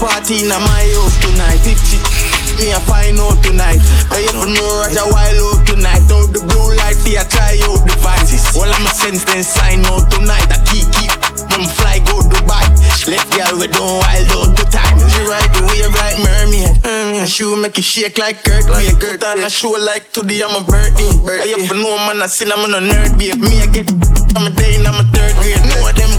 Party 0.00 0.34
in 0.42 0.48
my 0.48 0.58
house 0.58 1.14
tonight 1.22 2.11
If 2.52 2.60
she 2.60 2.66
me 2.68 2.72
a 2.72 2.80
find 2.84 3.16
out 3.16 3.40
tonight. 3.40 3.80
I 4.12 4.28
ever 4.28 4.44
know 4.44 4.68
Roger 4.84 5.08
wild 5.08 5.40
out 5.40 5.64
tonight? 5.64 6.04
Out 6.12 6.28
the 6.36 6.40
blue 6.44 6.76
light, 6.76 7.00
they 7.00 7.16
a 7.16 7.24
try 7.24 7.56
out 7.64 7.80
devices 7.88 8.44
All 8.56 8.68
I'm 8.68 8.84
a 8.84 8.92
sense 8.92 9.24
then 9.24 9.42
sign 9.42 9.84
out 9.88 10.10
tonight. 10.12 10.44
I 10.52 10.60
keep 10.68 10.84
keep 10.92 11.12
them 11.48 11.64
fly 11.64 12.04
go 12.04 12.20
Dubai. 12.20 12.68
Left 13.08 13.28
girl 13.32 13.56
we 13.56 13.66
don't 13.72 13.96
wild 14.04 14.28
out 14.36 14.50
the 14.52 14.64
time. 14.68 15.00
She 15.00 15.24
ride 15.24 15.48
the 15.56 15.64
wave 15.64 15.92
like 15.96 16.18
mermaid. 16.20 16.76
Mm, 16.84 17.24
Shoe 17.24 17.56
make 17.56 17.78
it 17.78 17.84
shake 17.84 18.18
like 18.18 18.44
Kurt 18.44 18.68
Like 18.68 19.00
Kurt 19.00 19.24
on 19.24 19.40
a 19.40 19.48
show 19.48 19.72
like 19.72 20.12
today 20.12 20.42
I'm 20.44 20.52
a 20.52 20.60
birdie. 20.60 21.08
birthday 21.24 21.56
I 21.56 21.64
ever 21.64 21.74
know 21.80 21.96
man 22.04 22.20
I 22.20 22.26
sin 22.28 22.52
I'm 22.52 22.68
a 22.68 22.68
nerd 22.68 23.16
babe 23.16 23.40
Me 23.40 23.64
I 23.64 23.66
get 23.72 23.88
I'm 24.36 24.46
a 24.48 24.50
day 24.52 24.76
in 24.76 24.86
I'm 24.86 25.00
a 25.00 25.04
third 25.08 25.32
grade. 25.40 25.56
Know 25.72 25.88
them 25.92 26.11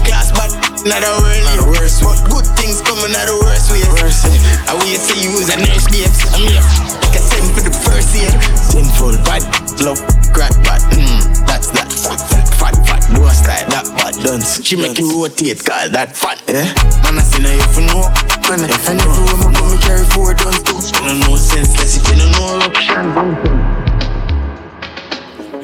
class 0.84 0.84
but 0.84 0.88
not 0.90 1.02
a 1.04 1.64
world 1.64 1.80
worse 1.80 2.00
But 2.00 2.18
good 2.30 2.46
things 2.56 2.80
coming 2.82 3.12
out 3.16 3.26
the 3.28 3.36
worst 3.40 3.72
way 3.72 3.82
I 4.68 4.74
wait 4.80 5.00
to 5.00 5.14
use 5.16 5.48
a 5.52 5.56
nurse 5.56 5.86
babes 5.88 6.20
I'm 6.32 6.44
here. 6.44 6.60
Like 7.00 7.16
a 7.16 7.20
send 7.20 7.48
for 7.54 7.62
the 7.64 7.72
first 7.84 8.12
year. 8.16 8.30
Sinful 8.56 9.16
bad 9.24 9.42
love 9.80 10.00
crack 10.32 10.52
bad. 10.64 10.80
Mm, 10.92 11.46
That's 11.46 11.70
that. 11.72 11.88
Fat 11.92 12.20
fat 12.58 12.74
fat 12.86 13.02
do 13.14 13.22
a 13.24 13.30
style 13.32 13.68
that 13.70 13.86
bad 13.96 14.14
dance 14.24 14.62
She 14.64 14.76
make 14.76 14.98
you 14.98 15.08
rotate 15.22 15.64
call 15.64 15.88
that 15.90 16.16
fat. 16.16 16.42
Yeah? 16.48 16.68
Man 17.04 17.18
I 17.18 17.22
say 17.22 17.40
now 17.42 17.54
if 17.54 17.76
you 17.76 17.86
know. 17.88 18.04
Man 18.48 18.60
if 18.68 18.88
I 18.88 18.92
never 18.94 19.22
when 19.24 19.38
my 19.40 19.50
mommy 19.60 19.78
carry 19.80 20.04
four 20.12 20.34
guns 20.34 20.60
too 20.64 20.80
No 21.04 21.12
no 21.16 21.36
sense 21.36 21.76
less 21.78 21.96
if 21.96 22.04
you 22.08 22.16
don't 22.20 22.32
know. 22.36 22.60
Eruption 22.60 23.06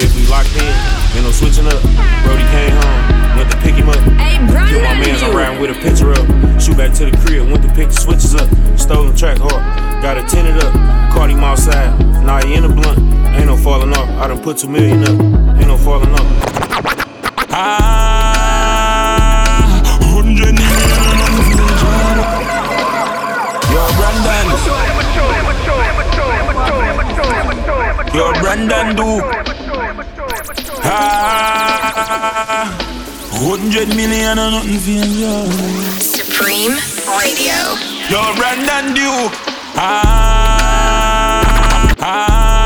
If 0.01 0.11
we 0.17 0.23
locked 0.33 0.55
in, 0.57 0.65
ain't 0.65 1.25
no 1.25 1.31
switching 1.33 1.67
up. 1.69 1.81
Brody 2.25 2.47
came 2.55 2.73
home, 2.73 3.30
went 3.41 3.51
to 3.53 3.59
pick 3.59 3.75
him 3.75 3.89
up. 3.89 3.97
Hey, 4.21 4.37
Kill 4.69 4.83
my 4.85 4.95
mans, 5.01 5.23
I'm 5.23 5.35
riding 5.35 5.61
with 5.61 5.71
a 5.71 5.81
picture 5.81 6.13
up. 6.13 6.27
Shoot 6.61 6.77
back 6.77 6.93
to 6.97 7.07
the 7.07 7.17
crib, 7.25 7.49
went 7.51 7.63
to 7.63 7.73
pick 7.73 7.89
the 7.89 7.95
switches 7.95 8.35
up. 8.35 8.49
Stole 8.77 9.09
Stolen 9.09 9.17
track 9.17 9.39
hard, 9.39 9.63
got 10.03 10.19
it 10.19 10.29
tinted 10.29 10.63
up. 10.63 10.73
Caught 11.13 11.31
him 11.31 11.41
outside, 11.41 11.99
now 12.25 12.45
he 12.45 12.55
in 12.55 12.65
a 12.65 12.69
blunt. 12.69 12.99
Ain't 13.35 13.47
no 13.47 13.57
falling 13.57 13.95
off, 13.95 14.09
I 14.21 14.29
done 14.29 14.43
put 14.43 14.59
two 14.59 14.69
million 14.69 15.03
up. 15.05 15.19
Ain't 15.57 15.69
no 15.69 15.79
falling 15.79 16.13
off. 16.13 16.27
Ah, 17.51 17.81
hundred 20.03 20.53
million. 20.53 20.91
Yo, 23.73 23.83
Brandan. 23.97 24.47
Yo, 28.13 28.33
Brandan 28.41 28.97
Duke. 28.97 29.25
Ah, 30.83 32.80
100 33.41 33.97
million 33.97 34.39
and 34.39 34.53
nothing 34.53 34.79
feels. 34.79 36.05
Supreme 36.05 36.77
Radio. 37.19 37.57
You're 38.11 38.37
Brandan 38.37 38.93
Duke. 38.95 39.33
Ah, 39.77 41.41
ah. 42.01 42.60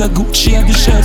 A 0.00 0.08
Gucci 0.08 0.54
and 0.54 0.66
the 0.66 0.72
chef. 0.72 1.04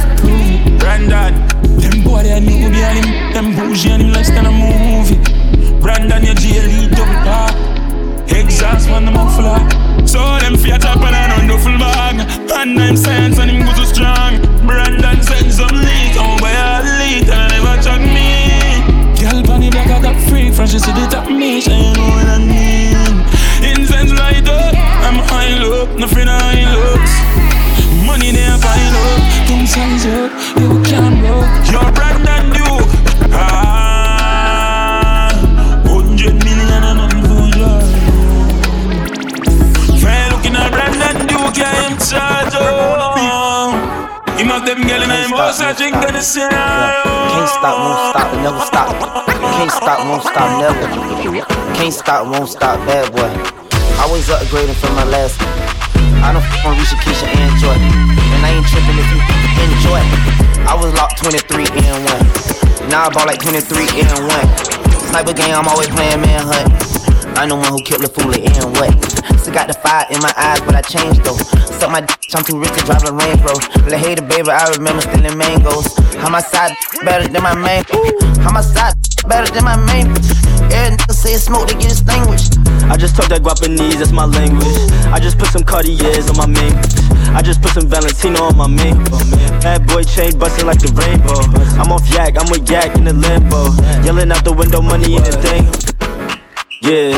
Brandon, 0.79 1.33
them 1.79 2.03
boy 2.03 2.23
they 2.23 2.39
new 2.39 2.69
be 2.71 2.83
on 2.83 2.95
him, 2.95 3.33
them 3.33 3.55
bougie 3.55 3.89
and 3.91 4.01
him 4.01 4.11
less 4.11 4.29
than 4.29 4.45
a 4.45 4.51
movie. 4.51 5.19
Brandon, 5.81 6.23
your 6.23 6.35
GLE 6.35 6.87
double 6.95 7.19
park, 7.27 7.51
exhaust 8.31 8.87
from 8.87 9.05
the 9.05 9.11
muffler. 9.11 9.59
So 10.07 10.19
them 10.39 10.55
Fiat 10.55 10.85
up 10.85 11.03
and 11.03 11.15
I 11.15 11.27
don't 11.27 11.47
duffel 11.47 11.77
bag, 11.77 12.23
and 12.55 12.79
I'm 12.79 12.95
sense 12.95 13.37
and 13.37 13.51
him 13.51 13.65
go 13.65 13.73
too 13.75 13.85
strong. 13.85 14.39
Brandon 14.65 15.21
send 15.21 15.51
some 15.51 15.75
lead, 15.75 16.15
oh 16.15 16.37
boy 16.39 16.55
I 16.55 16.79
lead 16.99 17.27
and 17.27 17.41
I 17.41 17.47
never 17.51 17.75
check 17.83 17.99
me. 17.99 19.19
Girl 19.19 19.43
bunny 19.43 19.71
black 19.71 19.91
I 19.91 20.01
got 20.01 20.15
free 20.29 20.51
from 20.51 20.67
she 20.67 20.79
said 20.79 20.95
it 20.95 21.13
at 21.13 21.27
me, 21.29 21.59
she 21.59 21.71
ain't 21.71 21.97
know 21.97 22.07
what 22.15 22.27
I 22.27 22.39
mean. 22.39 22.95
Incense 23.59 24.13
light 24.13 24.47
up, 24.47 24.75
I'm 25.03 25.19
high 25.27 25.59
look, 25.59 25.99
nothing 25.99 26.27
high 26.27 26.63
looks. 26.71 27.44
Money 28.05 28.31
there, 28.31 28.57
fine 28.59 28.95
up. 28.95 29.21
Size 29.65 30.05
up, 30.05 30.31
you 30.61 30.69
can't. 30.83 31.25
You're 31.71 31.91
brand 31.91 32.53
new. 32.53 32.77
Ah, 33.33 35.31
hundred 35.83 36.35
million 36.45 36.83
and 36.85 36.97
nothing 37.01 37.23
for 37.25 37.45
you. 37.57 37.71
Fair 39.99 40.29
looking 40.29 40.55
at 40.55 40.69
brand 40.71 41.25
new, 41.25 41.43
can't 41.51 41.97
charge 41.99 42.55
up. 42.55 43.17
Him 44.37 44.51
of 44.51 44.61
them 44.65 44.85
girl 44.85 45.01
and 45.01 45.11
I'm 45.11 45.33
also 45.33 45.73
drinking 45.73 46.13
the 46.13 46.21
same. 46.21 46.49
Can't 46.51 47.49
stop, 47.49 47.75
won't 47.81 47.99
stop, 48.11 48.29
never 48.43 48.63
stop. 48.65 48.89
Can't 49.57 49.71
stop, 49.71 49.99
won't 50.05 50.23
stop, 50.23 50.49
never. 50.61 50.87
Can't 51.75 51.93
stop, 51.93 52.27
won't 52.27 52.49
stop, 52.49 52.77
bad 52.85 53.11
boy. 53.11 53.31
Always 53.99 54.27
upgrading 54.29 54.75
from 54.75 54.93
my 54.95 55.05
last. 55.05 55.74
I 56.25 56.33
don't 56.33 56.41
f 56.41 56.65
on 56.65 56.73
Risha, 56.73 56.97
Keisha, 56.97 57.29
and 57.29 57.53
Joy. 57.61 57.77
And 57.77 58.41
I 58.41 58.57
ain't 58.57 58.65
tripping 58.65 58.97
if 58.97 59.05
you 59.13 59.21
enjoy. 59.61 60.01
I 60.65 60.73
was 60.73 60.91
locked 60.97 61.21
23 61.21 61.69
and 61.85 62.01
1. 62.81 62.89
Now 62.89 63.05
I 63.05 63.09
bought 63.13 63.27
like 63.27 63.39
23 63.39 63.85
and 64.01 64.25
1. 64.25 65.05
Sniper 65.13 65.33
game, 65.33 65.53
I'm 65.53 65.67
always 65.67 65.87
playing 65.87 66.21
manhunt. 66.21 67.04
I 67.35 67.45
know 67.45 67.57
one 67.57 67.67
who 67.67 67.81
killed 67.83 68.01
the 68.01 68.07
foolie 68.07 68.47
and 68.47 68.71
what. 68.79 68.95
Still 69.39 69.53
got 69.53 69.67
the 69.67 69.75
fire 69.75 70.07
in 70.09 70.19
my 70.23 70.33
eyes, 70.37 70.61
but 70.61 70.75
I 70.75 70.81
changed 70.81 71.23
though. 71.23 71.37
Suck 71.77 71.91
my 71.91 72.01
d, 72.01 72.07
I'm 72.33 72.43
too 72.43 72.57
rich 72.59 72.71
to 72.79 72.81
drive 72.87 73.03
a 73.03 73.11
Range 73.11 73.41
Rover. 73.43 73.95
Hate 73.95 74.19
it, 74.19 74.27
baby, 74.27 74.49
I 74.49 74.71
remember 74.71 75.01
stealing 75.03 75.37
mangoes. 75.37 75.91
How 76.15 76.29
my 76.29 76.39
side 76.39 76.71
better 77.03 77.27
than 77.27 77.43
my 77.43 77.53
main? 77.53 77.83
How 78.39 78.51
my 78.51 78.61
side 78.61 78.95
better 79.27 79.51
than 79.51 79.63
my 79.63 79.75
main? 79.75 80.07
Every 80.71 80.95
nigga 80.97 81.13
say 81.13 81.35
smoke, 81.35 81.67
they 81.67 81.75
get 81.75 81.91
extinguished. 81.91 82.57
I 82.87 82.97
just 82.97 83.15
talk 83.15 83.27
that 83.29 83.43
Guapanese, 83.43 83.99
that's 83.99 84.11
my 84.11 84.25
language. 84.25 84.77
I 85.11 85.19
just 85.19 85.37
put 85.37 85.49
some 85.49 85.63
Cartiers 85.63 86.29
on 86.31 86.37
my 86.37 86.47
main. 86.47 86.73
I 87.35 87.41
just 87.41 87.61
put 87.61 87.71
some 87.75 87.87
Valentino 87.91 88.47
on 88.47 88.57
my 88.57 88.67
main. 88.67 88.95
Bad 89.59 89.85
boy 89.87 90.03
chain 90.03 90.37
busting 90.39 90.65
like 90.65 90.79
the 90.79 90.89
rainbow. 90.95 91.43
I'm 91.81 91.91
off 91.91 92.07
yak, 92.13 92.39
I'm 92.39 92.49
with 92.49 92.69
yak 92.69 92.95
in 92.95 93.03
the 93.03 93.13
limbo. 93.13 93.75
Yelling 94.07 94.31
out 94.31 94.43
the 94.45 94.53
window, 94.53 94.81
money 94.81 95.15
in 95.17 95.23
the 95.23 95.35
thing. 95.43 95.67
Yeah. 96.85 97.17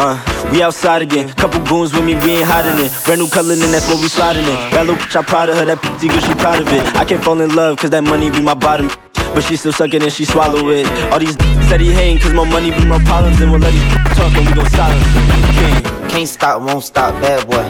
Uh, 0.00 0.16
we 0.50 0.62
outside 0.62 1.02
again. 1.02 1.28
Couple 1.34 1.60
goons 1.66 1.92
with 1.92 2.04
me, 2.06 2.14
we 2.24 2.40
ain't 2.40 2.48
hiding 2.48 2.82
it. 2.82 2.90
Brand 3.04 3.20
new 3.20 3.28
color, 3.28 3.52
and 3.52 3.68
that's 3.68 3.86
what 3.86 4.00
we 4.00 4.08
sliding 4.08 4.48
in. 4.48 4.56
That 4.72 4.86
little 4.86 4.96
bitch, 4.96 5.14
I'm 5.14 5.24
proud 5.24 5.50
of 5.50 5.56
her. 5.58 5.66
That 5.66 5.76
pretty 5.82 6.08
girl, 6.08 6.20
she 6.24 6.32
proud 6.40 6.62
of 6.62 6.68
it. 6.72 6.80
I 6.96 7.04
can't 7.04 7.22
fall 7.22 7.38
in 7.42 7.54
love, 7.54 7.76
cause 7.76 7.90
that 7.90 8.02
money 8.02 8.30
be 8.30 8.40
my 8.40 8.54
bottom. 8.54 8.88
But 9.36 9.44
she 9.44 9.56
still 9.56 9.72
suckin' 9.72 10.02
and 10.02 10.10
she 10.10 10.24
swallow 10.24 10.70
it. 10.70 10.88
All 11.12 11.18
these 11.18 11.36
said 11.68 11.82
he 11.82 11.92
hating, 11.92 12.16
cause 12.24 12.32
more 12.32 12.46
money 12.46 12.70
be 12.70 12.86
my 12.86 12.96
problems. 13.04 13.38
And 13.42 13.52
we'll 13.52 13.60
let 13.60 13.76
these 13.76 14.16
talk 14.16 14.32
and 14.32 14.48
we 14.48 14.56
gon' 14.56 14.70
silence 14.72 15.04
King. 15.52 16.08
Can't 16.08 16.28
stop, 16.28 16.62
won't 16.62 16.82
stop, 16.82 17.12
bad 17.20 17.44
boy. 17.44 17.60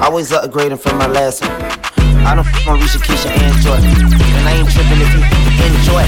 Always 0.00 0.32
upgrading 0.32 0.80
from 0.80 0.96
my 0.96 1.06
last 1.06 1.44
one. 1.44 1.52
I 2.24 2.32
don't 2.32 2.48
f 2.48 2.66
on 2.66 2.80
Risha, 2.80 2.96
Keisha, 3.04 3.28
and 3.28 3.60
Joy. 3.60 3.76
And 3.76 4.48
I 4.48 4.56
ain't 4.56 4.72
trippin' 4.72 5.04
if 5.04 5.12
you 5.12 5.20
enjoy. 5.68 6.00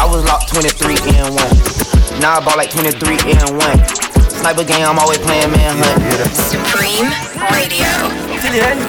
I 0.00 0.08
was 0.08 0.24
locked 0.24 0.48
23 0.56 0.96
and 1.20 1.36
1. 1.36 1.83
Now 2.20 2.38
I 2.38 2.44
bought 2.44 2.56
like 2.56 2.70
23 2.70 2.94
and 3.36 3.58
1. 3.58 4.04
Sniper 4.30 4.64
game, 4.64 4.86
I'm 4.86 4.98
always 4.98 5.18
playing 5.18 5.50
manhunt. 5.50 5.98
Supreme 6.36 7.10
Radio. 7.50 7.90
Till 8.38 8.52
the 8.54 8.60
end, 8.60 8.80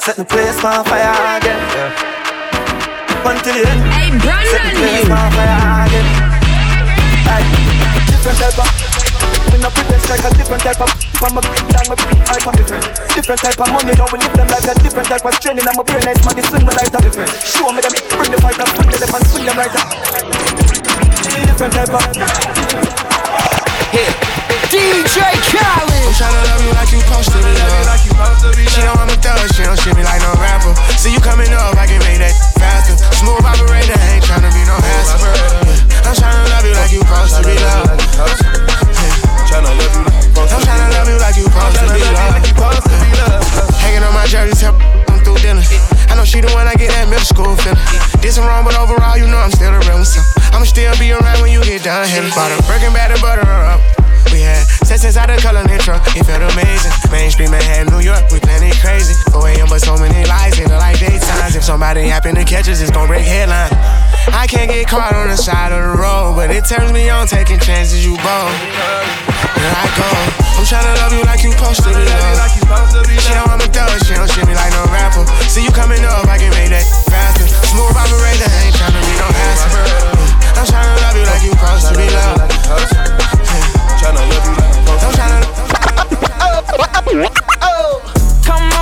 set 0.00 0.16
the 0.16 0.24
place 0.24 0.56
on 0.64 0.82
fire 0.86 1.14
again. 1.36 1.60
Until 3.22 3.54
the 3.54 3.62
end, 3.66 3.82
hey, 3.92 4.10
set 4.50 4.62
the 4.66 4.72
place 4.78 5.10
on 5.10 5.28
fire 5.36 5.86
again. 5.86 6.06
Hey, 7.28 7.44
different 8.10 8.38
type 8.40 8.58
of. 8.58 8.68
We 9.52 9.58
not 9.60 9.72
pretend 9.76 10.02
like 10.08 10.24
a 10.26 10.30
different 10.34 10.62
type 10.64 10.80
of. 10.80 10.90
I'm 11.22 11.38
a 11.38 11.40
down 11.70 11.86
my 11.86 11.94
type 11.94 12.46
of 12.46 12.54
different. 12.56 12.82
Different 13.14 13.40
type 13.46 13.60
of 13.62 13.68
money, 13.70 13.94
now 13.94 14.08
we 14.10 14.18
live 14.18 14.34
them 14.34 14.48
like 14.48 14.66
a 14.66 14.74
different 14.80 15.06
type 15.06 15.24
of 15.24 15.34
training. 15.38 15.68
I'm 15.68 15.78
a 15.78 15.84
brain 15.84 16.02
nice 16.02 16.18
man, 16.24 16.34
they 16.34 16.42
swing 16.42 16.66
the 16.66 16.74
light 16.74 16.90
up 16.90 17.02
different. 17.02 17.30
Show 17.30 17.70
me 17.70 17.78
them, 17.78 17.94
bring 18.16 18.32
the 18.32 18.40
fight 18.42 18.58
up, 18.58 18.68
swing 18.74 18.90
them 18.90 19.12
and 19.12 19.24
swing 19.28 19.46
them 19.46 19.56
right 19.60 19.76
up. 19.76 20.91
Different 21.22 21.72
type 21.74 21.94
of. 21.94 22.02
Here. 23.94 24.10
DJ 24.74 25.22
Khaled. 25.54 26.02
I'm 26.02 26.14
tryna 26.18 26.42
love 26.50 26.62
you 26.66 26.72
like 26.74 26.90
you 26.90 26.98
supposed 26.98 27.30
to 27.30 27.38
be 27.38 27.52
loved. 27.54 28.66
She 28.66 28.82
know 28.82 28.98
I'm 28.98 29.06
a 29.06 29.14
thug, 29.22 29.38
she 29.54 29.62
don't 29.62 29.78
shit 29.78 29.94
me 29.94 30.02
like 30.02 30.18
no 30.18 30.34
rapper. 30.42 30.74
See 30.98 31.14
you 31.14 31.20
coming 31.20 31.52
up, 31.54 31.78
I 31.78 31.86
can 31.86 32.02
make 32.02 32.18
that 32.18 32.34
faster. 32.58 32.98
Smooth 33.22 33.38
operator, 33.46 33.94
ain't 34.10 34.24
tryna 34.26 34.50
be 34.50 34.66
no 34.66 34.74
hassle. 34.74 35.30
I'm 36.02 36.14
tryna 36.18 36.42
love 36.50 36.66
you 36.66 36.74
like 36.74 36.90
you 36.90 37.00
supposed 37.06 37.38
to 37.38 37.42
be 37.46 37.54
loved. 37.54 38.02
Tryna 39.46 39.70
love 39.78 39.94
you 39.94 40.02
like 40.10 40.22
I'm 40.52 40.60
tryna 40.66 40.90
love 40.90 41.08
you 41.08 41.18
like 41.22 41.36
you 41.36 41.46
supposed 41.46 41.78
to 41.78 41.86
be 41.86 42.02
loved. 42.02 43.78
Hanging 43.78 44.02
on 44.02 44.12
my 44.12 44.26
jersey, 44.26 44.58
tell 44.58 44.74
I'm 45.08 45.22
through 45.22 45.38
dinner. 45.38 45.91
I 46.12 46.14
know 46.14 46.24
she 46.24 46.42
the 46.42 46.52
one 46.52 46.68
I 46.68 46.74
get 46.74 46.92
that 46.92 47.08
middle 47.08 47.24
school 47.24 47.56
feeling. 47.64 47.80
This 48.20 48.36
some 48.36 48.44
wrong, 48.44 48.68
but 48.68 48.76
overall, 48.76 49.16
you 49.16 49.24
know 49.24 49.38
I'm 49.40 49.50
still 49.50 49.72
a 49.72 49.80
real 49.88 50.04
one. 50.04 50.20
I'ma 50.52 50.68
still 50.68 50.92
be 51.00 51.10
around 51.10 51.40
when 51.40 51.50
you 51.50 51.64
get 51.64 51.84
done 51.84 52.06
here. 52.06 52.20
Bought 52.36 52.52
a 52.52 52.60
Birkin 52.68 52.92
bag 52.92 53.16
to 53.16 53.22
butter 53.22 53.40
her 53.40 53.64
up. 53.64 54.01
We 54.30 54.44
had 54.44 54.62
sex 54.86 55.04
inside 55.04 55.32
the 55.32 55.40
color 55.42 55.64
truck, 55.82 56.06
it 56.14 56.22
felt 56.22 56.46
amazing. 56.54 56.94
Mainstream 57.10 57.50
Manhattan, 57.50 57.90
New 57.90 58.04
York, 58.04 58.30
we 58.30 58.38
planning 58.38 58.70
crazy. 58.78 59.18
4 59.34 59.48
a.m. 59.50 59.66
but 59.66 59.82
so 59.82 59.98
many 59.98 60.22
lies, 60.30 60.58
in 60.58 60.70
the 60.70 60.78
like 60.78 61.02
daytimes. 61.02 61.56
If 61.56 61.64
somebody 61.64 62.06
happen 62.06 62.34
to 62.36 62.44
catch 62.44 62.68
us, 62.68 62.80
it's 62.80 62.90
gonna 62.90 63.10
break 63.10 63.26
headline. 63.26 63.74
I 64.30 64.46
can't 64.46 64.70
get 64.70 64.86
caught 64.86 65.14
on 65.14 65.28
the 65.28 65.36
side 65.36 65.72
of 65.72 65.82
the 65.82 65.98
road, 65.98 66.38
but 66.38 66.54
it 66.54 66.62
turns 66.70 66.92
me 66.92 67.10
on 67.10 67.26
taking 67.26 67.58
chances, 67.58 68.06
you 68.06 68.14
bold. 68.22 68.54
Here 69.58 69.74
I 69.74 69.86
go. 69.98 70.06
I'm 70.62 70.66
tryna 70.70 70.94
love 71.02 71.12
you 71.12 71.22
like 71.26 71.42
you 71.42 71.50
supposed 71.50 71.82
to 71.82 71.90
be 71.90 71.98
loved. 71.98 73.18
She 73.18 73.34
know 73.34 73.50
I'm 73.50 73.58
a 73.58 73.66
thug, 73.66 73.98
she 74.06 74.14
don't 74.14 74.30
shit 74.30 74.46
me 74.46 74.54
like 74.54 74.70
no 74.70 74.86
rapper. 74.94 75.26
See 75.50 75.64
you 75.66 75.72
coming 75.74 76.04
up, 76.06 76.30
I 76.30 76.38
can 76.38 76.54
make 76.54 76.70
that 76.70 76.86
faster. 77.10 77.50
Smooth 77.66 77.98
operator, 77.98 78.46
ain't 78.62 78.74
tryna 78.78 79.02
be 79.02 79.14
no 79.18 79.26
hassle. 79.26 80.22
I'm 80.54 80.66
tryna 80.66 80.94
love 81.02 81.16
you 81.18 81.26
like 81.26 81.42
you 81.42 81.50
supposed 81.58 81.90
to 81.90 81.94
be 81.98 82.06
loved. 82.14 83.81
Tryna 84.02 84.18
love 84.18 84.42
you 87.12 87.20
like 87.20 87.38
I'm 87.38 87.46
tryna. 87.60 88.00
Come 88.44 88.72
on, 88.72 88.81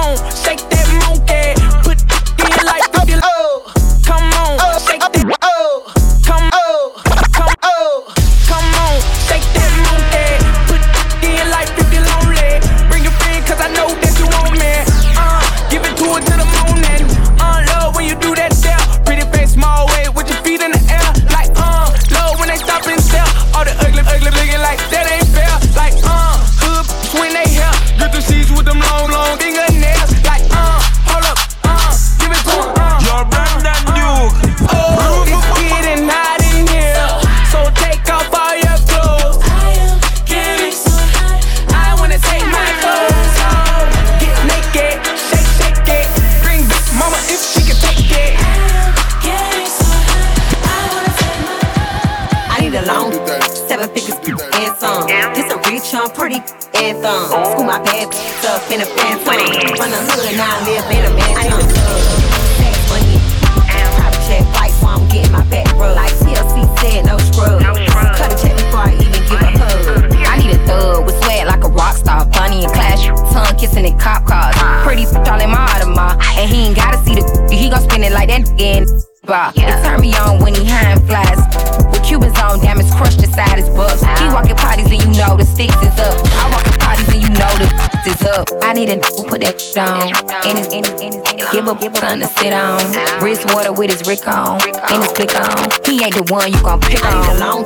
with 93.80 93.96
his 93.96 94.04
Rick 94.06 94.28
on. 94.28 94.60
And 94.92 95.00
his 95.00 95.12
click 95.16 95.32
on. 95.32 95.72
He 95.88 96.04
ain't 96.04 96.12
the 96.12 96.28
one 96.28 96.52
you 96.52 96.60
gon' 96.60 96.84
pick 96.84 97.00
on. 97.00 97.08
I 97.08 97.16
need 97.16 97.32
a 97.32 97.40
long 97.40 97.64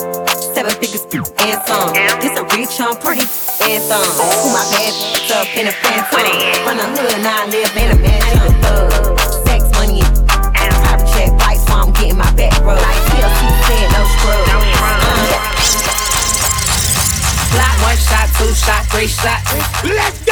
seven 0.54 0.70
figures 0.78 1.02
and 1.10 1.58
some. 1.66 1.90
This 2.22 2.38
a 2.38 2.46
rich, 2.54 2.78
I'm 2.78 2.94
pretty 3.02 3.26
and 3.66 3.82
some. 3.82 3.98
Who 3.98 4.54
my 4.54 4.62
bad 4.70 4.94
up 5.34 5.50
in 5.58 5.66
a 5.66 5.74
phantom. 5.82 6.06
From 6.62 6.78
the 6.78 6.86
hood, 6.86 7.18
now 7.18 7.42
I 7.42 7.50
live 7.50 7.74
in 7.74 7.90
a 7.90 7.98
mansion. 7.98 8.46
Thug, 8.62 9.18
sex, 9.42 9.66
money, 9.74 10.06
and 10.06 10.70
private 10.86 11.10
check 11.10 11.34
flights 11.34 11.66
while 11.66 11.82
I'm 11.82 11.92
getting 11.98 12.14
my 12.14 12.30
back 12.38 12.54
rubbed. 12.62 12.78
Like 12.78 13.02
TLC 13.10 13.42
said, 13.66 13.86
no 13.90 14.06
scrub. 14.14 14.46
Block 17.58 17.74
one 17.82 17.98
shot, 17.98 18.30
two 18.38 18.54
shot, 18.54 18.86
three 18.86 19.10
shot. 19.10 19.42
Let's 19.82 20.23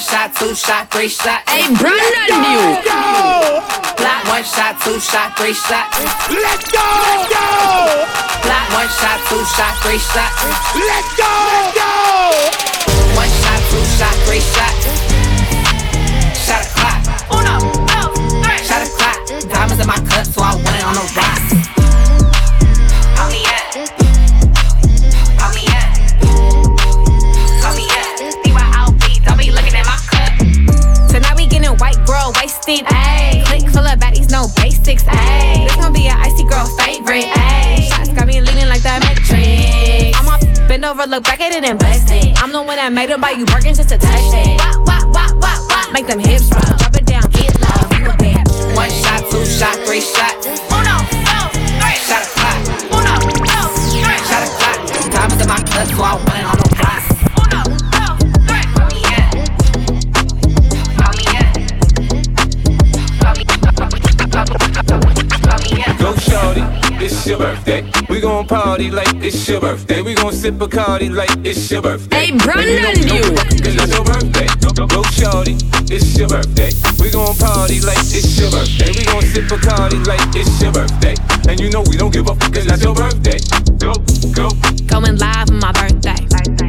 shot, 0.00 0.34
two 0.34 0.48
two 0.48 0.54
shot, 0.54 0.90
three 0.90 1.08
shot. 1.08 1.44
Hey, 1.48 1.68
Brandan, 1.76 2.40
you. 2.48 2.80
Block 4.00 4.20
one 4.32 4.44
shot, 4.44 4.80
two 4.80 4.98
shot, 4.98 5.36
three 5.36 5.52
shot. 5.52 5.92
Let's 6.32 6.64
go! 6.72 6.80
go! 7.28 7.44
Block 8.42 8.66
one 8.72 8.88
shot, 8.88 9.20
two 9.28 9.44
shot, 9.44 9.76
three 9.84 10.00
shot. 10.00 10.32
Let's 10.74 11.10
go! 11.20 11.28
go! 11.76 11.90
One 13.14 13.28
shot, 13.28 13.60
two 13.68 13.84
shot, 14.00 14.16
three 14.24 14.40
shot. 14.40 14.74
Shot 16.40 16.64
a 16.64 16.68
clock. 16.72 17.00
Uno, 17.36 17.60
dos, 17.86 18.16
three. 18.40 18.64
Shot 18.64 18.80
a 18.80 18.88
clock. 18.96 19.18
Diamonds 19.52 19.80
in 19.80 19.86
my 19.86 20.00
cup, 20.08 20.24
so 20.26 20.40
I 20.40 20.54
want 20.56 20.76
it 20.76 20.84
on 20.84 20.94
the 20.94 21.04
rocks. 21.14 21.19
Basics. 34.90 35.04
Ayy. 35.08 35.66
This 35.66 35.76
gon' 35.76 35.92
be 35.92 36.06
an 36.08 36.16
icy 36.18 36.44
girl 36.44 36.66
favorite. 36.66 37.24
Ayy. 37.24 37.88
Shots 37.88 38.08
got 38.10 38.26
me 38.26 38.40
leaning 38.40 38.68
like 38.68 38.82
the 38.82 38.98
Matrix. 39.00 40.18
I'm 40.18 40.28
off, 40.28 40.42
bend 40.68 40.84
over, 40.84 41.06
look 41.06 41.24
back 41.24 41.40
at 41.40 41.52
it 41.52 41.64
and 41.64 41.78
bless 41.78 42.10
it. 42.10 42.40
I'm 42.42 42.52
the 42.52 42.62
one 42.62 42.76
that 42.76 42.92
made 42.92 43.10
them 43.10 43.20
buy 43.20 43.30
you 43.30 43.44
Birkins 43.46 43.76
just 43.76 43.90
to 43.90 43.98
touch 43.98 44.34
it. 44.34 44.58
Wop, 44.58 44.86
wop, 44.86 45.06
wop, 45.14 45.32
wop, 45.42 45.60
wop. 45.70 45.92
Make 45.92 46.06
them 46.06 46.18
hips 46.18 46.50
roll. 46.50 46.76
Drop 46.78 46.94
it 46.96 47.06
down, 47.06 47.24
get 47.30 47.54
low. 47.60 47.80
You 47.98 48.10
a 48.10 48.16
bad. 48.16 48.46
One 48.74 48.90
shot, 48.90 49.22
two 49.30 49.44
shot, 49.46 49.76
three 49.86 50.00
shot. 50.00 50.34
Uno, 50.74 50.96
dos, 51.26 51.50
three. 51.78 51.98
Shot 52.06 52.22
a 52.22 52.30
clock. 52.34 52.58
Uno, 52.90 53.14
dos, 53.46 53.72
three. 53.94 54.20
Shot 54.26 54.42
a 54.42 54.50
clock. 54.58 54.78
Diamonds 55.10 55.42
in 55.42 55.48
my 55.48 55.60
cup, 55.62 55.86
so 55.88 56.02
I 56.02 56.14
want 56.14 56.58
it 56.58 56.59
shorty, 66.30 66.62
it's 67.02 67.26
your 67.26 67.38
birthday. 67.38 67.82
We 68.08 68.20
gon' 68.20 68.46
party 68.46 68.90
like 68.90 69.14
it's 69.16 69.48
your 69.48 69.60
birthday. 69.60 70.02
We 70.02 70.14
gon' 70.14 70.32
sip 70.32 70.54
Bacardi 70.54 71.10
like 71.10 71.30
it's 71.44 71.70
your 71.70 71.82
birthday. 71.82 72.26
Hey, 72.26 72.36
Brandan, 72.38 73.02
you. 73.02 73.22
Cause 73.34 73.74
it's 73.74 73.92
your 73.92 74.04
birthday. 74.04 74.46
Go, 74.74 74.86
go 74.86 75.02
shorty, 75.10 75.56
it's 75.90 76.16
your 76.16 76.28
birthday. 76.28 76.70
We 77.02 77.10
gon' 77.10 77.34
party 77.36 77.80
like 77.80 77.98
it's 77.98 78.38
your 78.38 78.50
birthday. 78.50 78.92
We 78.96 79.04
gon' 79.04 79.22
sip 79.22 79.44
Bacardi 79.44 80.06
like 80.06 80.22
it's 80.34 80.62
your 80.62 80.72
birthday. 80.72 81.16
And 81.48 81.58
you 81.58 81.70
know 81.70 81.82
we 81.90 81.96
don't 81.96 82.12
give 82.12 82.28
a 82.28 82.34
fuck 82.34 82.52
cause 82.54 82.66
that's 82.66 82.82
your 82.82 82.94
birthday. 82.94 83.38
Go, 83.78 83.92
go. 84.32 84.50
Going 84.86 85.18
live 85.18 85.50
on 85.50 85.58
my 85.58 85.72
birthday. 85.72 86.20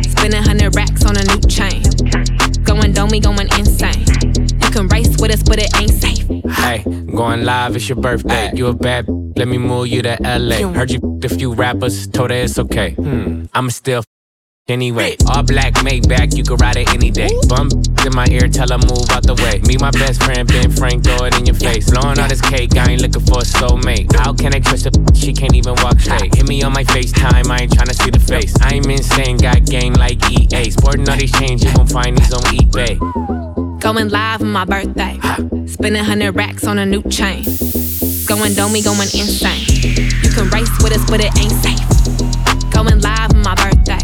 Spending 0.10 0.42
hundred 0.42 0.76
racks 0.76 1.06
on 1.06 1.18
a 1.18 1.24
new 1.24 1.42
chain. 1.46 1.84
Going 2.64 2.94
domey, 2.94 3.22
going 3.22 3.50
insane. 3.58 4.41
You 5.22 5.28
can 5.28 5.30
race 5.30 5.30
with 5.30 5.32
us, 5.32 5.44
but 5.44 5.60
it 5.60 5.70
ain't 5.80 5.92
safe. 5.92 6.28
Hey, 6.58 6.84
going 7.16 7.44
live, 7.44 7.76
it's 7.76 7.88
your 7.88 7.98
birthday. 7.98 8.52
You 8.54 8.68
a 8.68 8.74
bad, 8.74 9.06
let 9.38 9.48
me 9.48 9.58
move 9.58 9.88
you 9.88 10.02
to 10.02 10.18
LA. 10.22 10.68
Heard 10.74 10.92
you 10.92 11.20
a 11.24 11.30
few 11.30 11.54
rappers, 11.54 12.08
told 12.08 12.32
her 12.32 12.38
it's 12.38 12.58
okay. 12.60 12.92
Hmm, 12.94 13.46
I'ma 13.54 13.70
still 13.70 14.00
f- 14.00 14.06
anyway. 14.68 15.16
All 15.30 15.44
black, 15.44 15.74
Maybach, 15.76 16.36
you 16.36 16.44
can 16.44 16.56
ride 16.58 16.78
it 16.78 16.90
any 16.94 17.12
day. 17.12 17.30
Bum 17.48 17.70
in 18.06 18.16
my 18.16 18.26
ear, 18.32 18.48
tell 18.48 18.70
her 18.70 18.78
move 18.80 19.10
out 19.12 19.24
the 19.24 19.36
way. 19.36 19.60
Me, 19.68 19.78
my 19.78 19.92
best 19.92 20.24
friend, 20.24 20.48
Ben 20.48 20.72
Frank, 20.72 21.04
throw 21.04 21.26
it 21.26 21.38
in 21.38 21.46
your 21.46 21.56
face. 21.56 21.90
Blowing 21.92 22.20
all 22.20 22.28
this 22.28 22.42
cake, 22.42 22.76
I 22.76 22.92
ain't 22.92 23.02
looking 23.02 23.22
for 23.26 23.40
a 23.40 23.44
soulmate. 23.46 24.14
How 24.16 24.34
can 24.34 24.56
I 24.56 24.60
trust 24.60 24.88
a 24.88 24.92
she 25.16 25.34
can't 25.34 25.54
even 25.54 25.76
walk 25.84 26.00
straight? 26.00 26.34
Hit 26.36 26.48
me 26.48 26.64
on 26.64 26.74
my 26.74 26.84
FaceTime, 26.86 27.48
I 27.50 27.64
ain't 27.64 27.72
tryna 27.72 27.94
see 28.02 28.10
the 28.10 28.20
face. 28.20 28.56
I'm 28.62 28.90
insane, 28.90 29.38
got 29.38 29.66
game 29.66 29.94
like 29.94 30.18
EA. 30.32 30.72
Sporting 30.72 31.08
all 31.10 31.18
these 31.18 31.32
chains, 31.32 31.64
you 31.64 31.72
gon' 31.74 31.88
find 31.88 32.18
these 32.18 32.34
on 32.34 32.42
eBay. 32.56 33.51
Going 33.82 34.10
live 34.10 34.42
on 34.42 34.52
my 34.52 34.64
birthday. 34.64 35.18
Spending 35.66 36.04
hundred 36.04 36.36
racks 36.36 36.66
on 36.66 36.78
a 36.78 36.86
new 36.86 37.02
chain. 37.10 37.44
Going 38.28 38.54
domey, 38.54 38.84
going 38.84 39.10
insane. 39.10 39.66
You 40.24 40.30
can 40.30 40.48
race 40.50 40.72
with 40.84 40.94
us, 40.94 41.04
but 41.10 41.20
it 41.20 41.36
ain't 41.42 41.52
safe. 41.52 41.82
Going 42.72 43.02
live 43.02 43.34
on 43.34 43.42
my 43.42 43.56
birthday. 43.56 44.00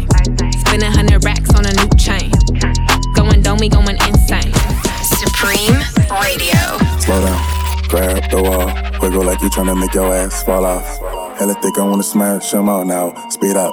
Spending 0.66 0.90
hundred 0.90 1.24
racks 1.24 1.54
on 1.54 1.64
a 1.64 1.72
new 1.78 1.88
chain. 1.96 2.28
Going 3.14 3.40
domey, 3.40 3.70
going 3.70 3.96
insane. 4.02 4.52
Supreme 5.22 5.78
Radio. 6.10 6.58
Slow 6.98 7.22
down, 7.22 7.40
grab 7.88 8.30
the 8.30 8.42
wall, 8.42 9.00
wiggle 9.00 9.24
like 9.24 9.40
you 9.42 9.48
tryna 9.48 9.78
make 9.78 9.94
your 9.94 10.12
ass 10.12 10.42
fall 10.42 10.64
off. 10.64 10.86
Hella 11.38 11.54
thick, 11.54 11.78
I 11.78 11.84
wanna 11.84 12.02
smash 12.02 12.42
smash 12.42 12.54
'em 12.54 12.68
out 12.68 12.86
now. 12.86 13.14
Speed 13.30 13.56
up, 13.56 13.72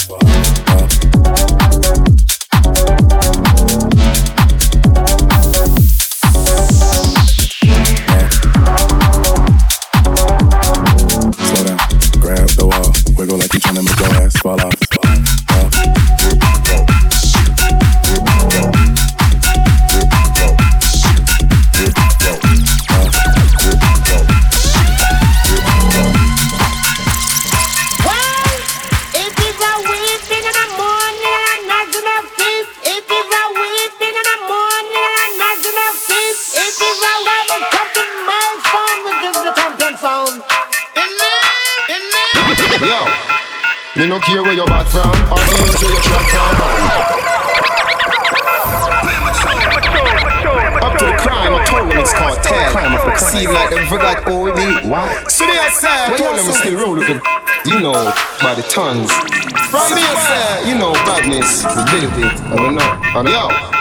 no 44.21 44.27
care 44.27 44.43
where 44.43 44.53
you're 44.53 44.67
back 44.67 44.87
from 44.87 45.09
or 45.31 45.39
the 45.39 45.55
ends 45.61 45.81
where 45.81 45.91
you 45.91 46.01
track 46.01 46.25
from. 46.29 46.55
Up 50.83 50.97
to 50.97 51.05
the 51.05 51.13
crime, 51.17 51.53
I 51.53 51.65
told 51.65 51.89
them 51.89 51.99
it's 51.99 52.13
cartel. 52.13 52.71
Crime 52.71 52.93
of 52.93 53.05
the 53.05 53.17
seem 53.17 53.51
like 53.51 53.69
them 53.69 53.87
forgot 53.87 54.27
all 54.27 54.45
be. 54.53 54.87
Why? 54.87 55.23
So 55.27 55.45
they 55.45 55.53
say, 55.69 55.87
I 55.89 56.15
told 56.17 56.37
them 56.37 56.53
still 56.53 56.79
roll 56.79 56.95
with. 56.95 57.21
You 57.65 57.79
know, 57.79 58.13
by 58.41 58.55
the 58.55 58.63
tons. 58.63 59.11
From 59.69 59.93
me, 59.93 60.01
I 60.01 60.15
say, 60.27 60.69
you 60.69 60.77
know, 60.77 60.93
badness, 60.93 61.63
a 61.63 61.85
little 61.93 62.09
bit. 62.11 62.33
I 62.41 62.55
don't 62.55 62.75
know. 62.75 62.81
I 62.81 63.23
don't 63.23 63.27
Yo. 63.27 63.80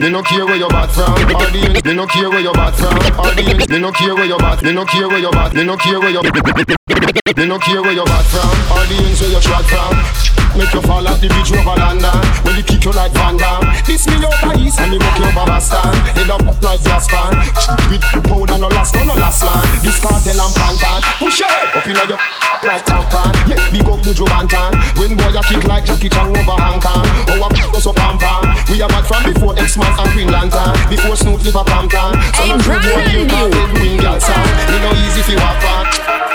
Me 0.00 0.08
no 0.08 0.22
care 0.22 0.46
where 0.46 0.56
you're 0.56 0.70
back 0.70 0.88
from, 0.88 1.12
or 1.12 1.50
the 1.52 1.60
end. 1.60 1.84
Me 1.84 1.92
no 1.92 2.06
care 2.06 2.30
where 2.30 2.40
you're 2.40 2.54
back 2.54 2.72
from, 2.72 2.96
or 3.20 3.34
the 3.36 3.44
end. 3.44 3.68
Me 3.68 3.78
no 3.78 3.92
care 3.92 4.14
where 4.14 4.24
you're 4.24 4.38
back. 4.38 4.62
Me 4.62 4.72
no 4.72 4.86
care 4.86 5.06
where 5.06 5.18
you're 5.18 5.30
back. 5.30 5.52
Me 5.52 5.62
no 5.62 5.76
care 5.76 6.00
where 6.00 6.08
you're. 6.08 6.22
Me 6.22 7.46
no 7.46 7.58
care 7.58 7.82
where 7.82 7.92
you're 7.92 8.06
back 8.06 8.24
from, 8.24 8.48
or 8.72 8.86
the 8.88 8.96
ends 8.96 9.20
where 9.20 9.30
you 9.30 9.40
track 9.40 9.64
from. 9.66 10.30
Make 10.56 10.74
you 10.74 10.82
fall 10.82 11.06
off 11.06 11.20
the 11.22 11.30
bridge 11.30 11.54
over 11.54 11.78
London 11.78 12.10
When 12.42 12.58
they 12.58 12.66
kick 12.66 12.82
you 12.82 12.90
like 12.90 13.14
Van 13.14 13.38
Damme 13.38 13.70
This 13.86 14.02
me 14.10 14.18
over 14.18 14.58
east 14.58 14.82
and 14.82 14.90
me 14.90 14.98
walk 14.98 15.14
you 15.18 15.30
over 15.30 15.46
Boston 15.46 15.94
Head 16.18 16.26
up 16.26 16.42
up 16.42 16.58
like 16.58 16.82
gas 16.82 17.06
fan 17.06 17.38
With 17.86 18.02
the 18.10 18.18
powder 18.26 18.58
no 18.58 18.66
last 18.74 18.98
no 18.98 19.14
last 19.14 19.46
man 19.46 19.62
This 19.78 20.02
cartel 20.02 20.42
and 20.42 20.54
pantan 20.58 21.00
Push 21.22 21.46
it 21.46 21.54
up 21.70 21.86
inna 21.86 22.02
your 22.10 22.18
like 22.66 22.82
tampon 22.82 23.30
Yeah, 23.46 23.62
big 23.70 23.86
up 23.86 24.02
Buju 24.02 24.26
Banton 24.26 24.74
When 24.98 25.14
boy 25.14 25.30
you 25.30 25.44
kick 25.46 25.64
like 25.70 25.86
Jackie 25.86 26.10
Chan 26.10 26.26
over 26.26 26.56
Hong 26.58 26.82
Kong 26.82 27.06
I 27.30 27.38
put 27.38 27.78
us 27.78 27.86
up 27.86 27.94
pam 27.94 28.18
pam 28.18 28.42
We 28.66 28.82
are 28.82 28.90
bad 28.90 29.06
from 29.06 29.22
before 29.30 29.54
X-Man 29.54 29.89
and 29.98 30.10
Green 30.12 30.30
Lantern 30.30 30.74
Before 30.88 31.16
Snoop 31.16 31.42
live 31.42 31.56
a 31.56 31.64
Compton 31.64 32.14
So 32.36 32.42
no 32.46 32.56
boy 32.58 33.02
you 33.10 33.26
can't 33.26 33.52
get 33.52 33.68
wing 33.74 33.98
girl 33.98 34.20
sound 34.20 34.50
Me 34.70 34.76
no 34.82 34.90
easy 35.06 35.22
fi 35.22 35.34
walk 35.36 35.64
on 35.64 36.30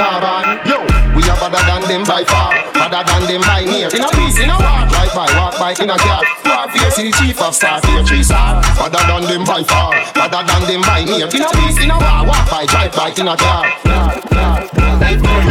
Carbon, 0.00 0.56
yo, 0.64 0.80
we 1.12 1.20
are 1.28 1.36
better 1.36 1.60
than 1.68 1.82
them 1.84 2.04
by 2.08 2.24
far, 2.24 2.56
better 2.72 3.04
than 3.04 3.22
them 3.28 3.42
by 3.42 3.60
near. 3.68 3.92
In 3.92 4.00
a 4.00 4.08
piece, 4.08 4.40
in 4.40 4.48
a 4.48 4.56
walk, 4.56 4.88
right 4.96 5.12
by, 5.12 5.28
walk 5.36 5.58
by, 5.60 5.76
in 5.76 5.90
a 5.90 5.98
car. 5.98 6.24
War 6.46 6.72
face 6.72 6.96
the 6.96 7.12
chief 7.20 7.36
of 7.42 7.54
staff, 7.54 7.84
here 7.84 8.02
three 8.04 8.22
star, 8.22 8.62
better 8.80 9.02
than 9.04 9.28
them 9.28 9.44
by 9.44 9.62
far, 9.62 9.92
better 10.14 10.40
than 10.40 10.62
them 10.64 10.80
by 10.88 11.04
near. 11.04 11.28
In 11.28 11.44
a 11.44 11.50
piece, 11.52 11.84
in 11.84 11.90
a 11.90 11.98
walk, 12.00 12.32
walk 12.32 12.48
by, 12.48 12.64
drive 12.64 12.96
by, 12.96 13.12
in 13.12 13.28
a 13.28 13.36
car. 13.36 13.68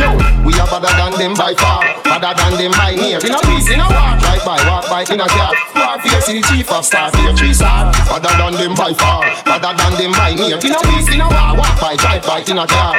Yo, 0.02 0.10
we 0.42 0.54
are 0.58 0.66
better 0.66 0.94
than 0.98 1.14
them 1.22 1.34
by 1.38 1.54
far, 1.54 1.86
better 2.02 2.34
than 2.34 2.54
them 2.58 2.72
by 2.74 2.96
near. 2.96 3.22
In 3.22 3.38
a 3.38 3.40
piece, 3.54 3.70
in 3.70 3.80
a 3.80 3.86
walk, 3.86 4.18
right 4.26 4.42
by, 4.42 4.58
walk 4.66 4.90
by, 4.90 5.06
in 5.14 5.22
a 5.22 5.28
car. 5.30 5.54
War 5.78 6.02
face 6.02 6.26
the 6.26 6.42
chief 6.50 6.72
of 6.72 6.86
staff, 6.86 7.14
here 7.22 7.38
than 7.40 8.54
them 8.54 8.76
by 8.76 8.94
far, 8.94 9.24
than 9.46 9.78
them 9.98 10.12
by 10.12 10.34
near. 10.34 10.58
In 10.58 10.74
a 10.74 10.80
week, 10.88 11.14
in 11.14 11.22
a 11.22 11.28
war, 11.28 11.56
walk 11.58 11.80
by, 11.80 11.96
drive 11.96 12.24
by, 12.24 12.40
in 12.42 12.58
a 12.58 12.68
car. 12.68 12.96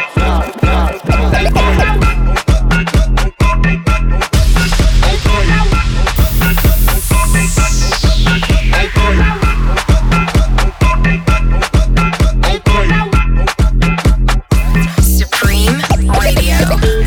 Supreme 15.02 15.82
Radio. 16.20 16.99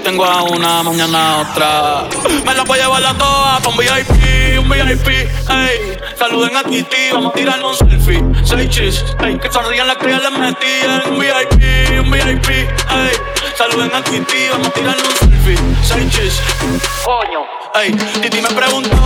Tengo 0.00 0.24
a 0.24 0.42
una, 0.42 0.82
mañana 0.82 1.34
a 1.34 1.40
otra. 1.42 2.04
Me 2.44 2.54
la 2.54 2.64
voy 2.64 2.78
a 2.78 2.82
llevar 2.82 3.04
a 3.04 3.14
todas 3.14 3.60
pa' 3.60 3.68
un 3.68 3.76
VIP, 3.76 4.58
un 4.58 4.68
VIP, 4.68 5.08
ey. 5.08 5.98
Saluden 6.18 6.56
a 6.56 6.62
Titi, 6.64 7.10
vamos 7.12 7.32
a 7.32 7.34
tirar 7.34 7.64
un 7.64 7.74
selfie. 7.74 8.24
Seis 8.44 8.70
chis, 8.70 9.04
ey. 9.20 9.38
Que 9.38 9.52
sonrían 9.52 9.86
las 9.86 9.98
crías, 9.98 10.22
les 10.22 10.32
metí 10.32 10.66
en 10.82 11.12
un 11.12 11.18
VIP, 11.18 12.00
un 12.00 12.10
VIP, 12.10 12.48
ey. 12.48 13.12
Saluden 13.56 13.94
a 13.94 14.02
Titi, 14.02 14.48
vamos 14.50 14.68
a 14.68 14.70
tirar 14.70 14.96
un 14.96 15.16
selfie. 15.16 15.58
Seis 15.82 16.10
chis, 16.10 16.40
coño, 17.04 17.44
ey. 17.74 17.92
Titi 17.92 18.40
me 18.40 18.48
preguntó. 18.48 18.96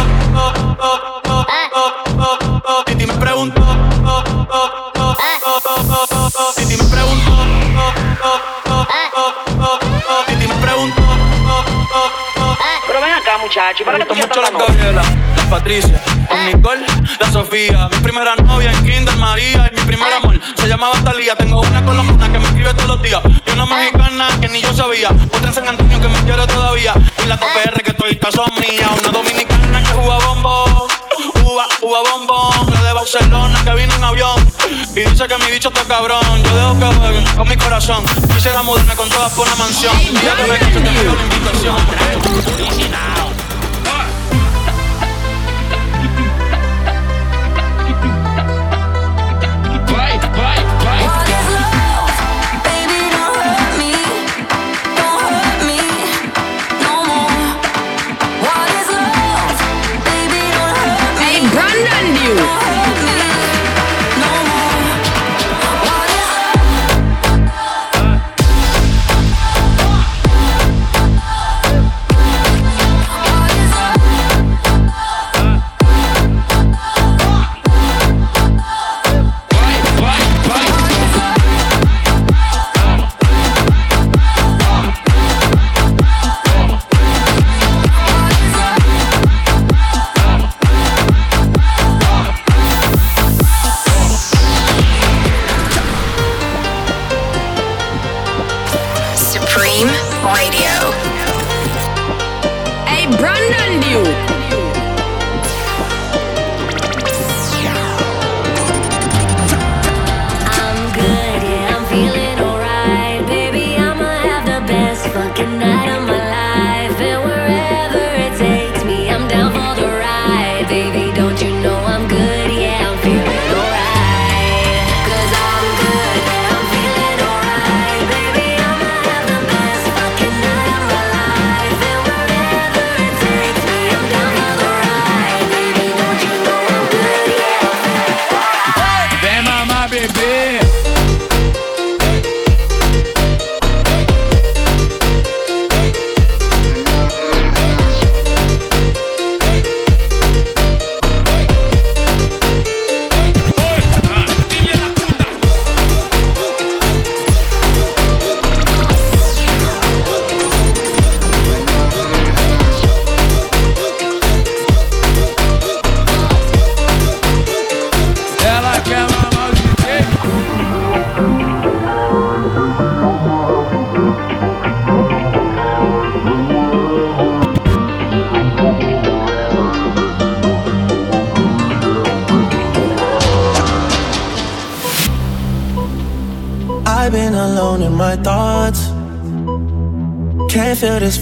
muchacha. 13.47 13.85
Me 13.85 13.99
gustó 13.99 14.15
mucho 14.15 14.43
la 14.43 14.51
Gabriela, 14.51 15.03
la 15.37 15.51
Patricia, 15.51 16.03
con 16.29 16.47
Nicole, 16.47 16.87
la 17.21 17.31
Sofía. 17.31 17.89
Mi 17.93 17.99
primera 17.99 18.35
novia 18.37 18.73
en 18.73 18.85
Kinder 18.85 19.17
María 19.17 19.71
y 19.73 19.77
mi 19.77 19.83
primer 19.83 20.13
amor 20.13 20.41
se 20.57 20.67
llamaba 20.67 20.95
Talía. 21.05 21.37
Tengo 21.37 21.61
una 21.61 21.85
colombiana 21.85 22.33
que 22.33 22.39
me 22.39 22.47
escribe 22.47 22.75
todos 22.75 22.89
los 22.89 23.03
días 23.03 23.21
y 23.47 23.51
una 23.53 23.67
mexicana 23.67 24.29
que 24.41 24.49
ni 24.49 24.61
yo 24.61 24.73
sabía. 24.73 25.11
Otra 25.11 25.49
en 25.49 25.55
San 25.55 25.69
Antonio 25.69 26.01
que 26.01 26.09
me 26.09 26.19
quiere 26.25 26.47
todavía 26.47 26.95
y 27.23 27.27
la 27.27 27.37
TPR 27.37 27.83
que 27.83 27.91
estoy 27.91 28.19
son 28.33 28.51
mía. 28.57 28.91
Una 29.01 29.11
dominicana 29.11 29.83
que 29.83 29.93
juega 29.93 30.19
bombo, 30.27 30.89
uva, 31.45 31.67
uva 31.83 31.99
bombón. 32.11 32.75
La 32.75 32.83
de 32.83 32.93
Barcelona 32.93 33.63
que 33.65 33.75
vino 33.75 33.95
en 33.95 34.05
avión 34.05 34.53
y 34.97 35.01
dice 35.01 35.29
que 35.29 35.39
mi 35.39 35.51
bicho 35.53 35.69
está 35.69 35.85
cabrón. 35.85 36.43
Yo 36.43 36.57
dejo 36.57 36.79
que 36.79 36.97
jueguen 36.99 37.25
con 37.37 37.49
mi 37.49 37.57
corazón. 37.57 38.05
Quisiera 38.35 38.63
mudarme 38.63 38.95
con 38.97 39.09
todas 39.09 39.33
por 39.35 39.47
una 39.47 39.57
mansión. 39.57 39.97
Ya 40.25 40.35
que 40.35 40.43
me 40.51 40.59
cacho, 40.59 40.81
te 40.83 40.91
pido 40.91 41.15
la 41.15 41.23
invitación. 41.23 41.77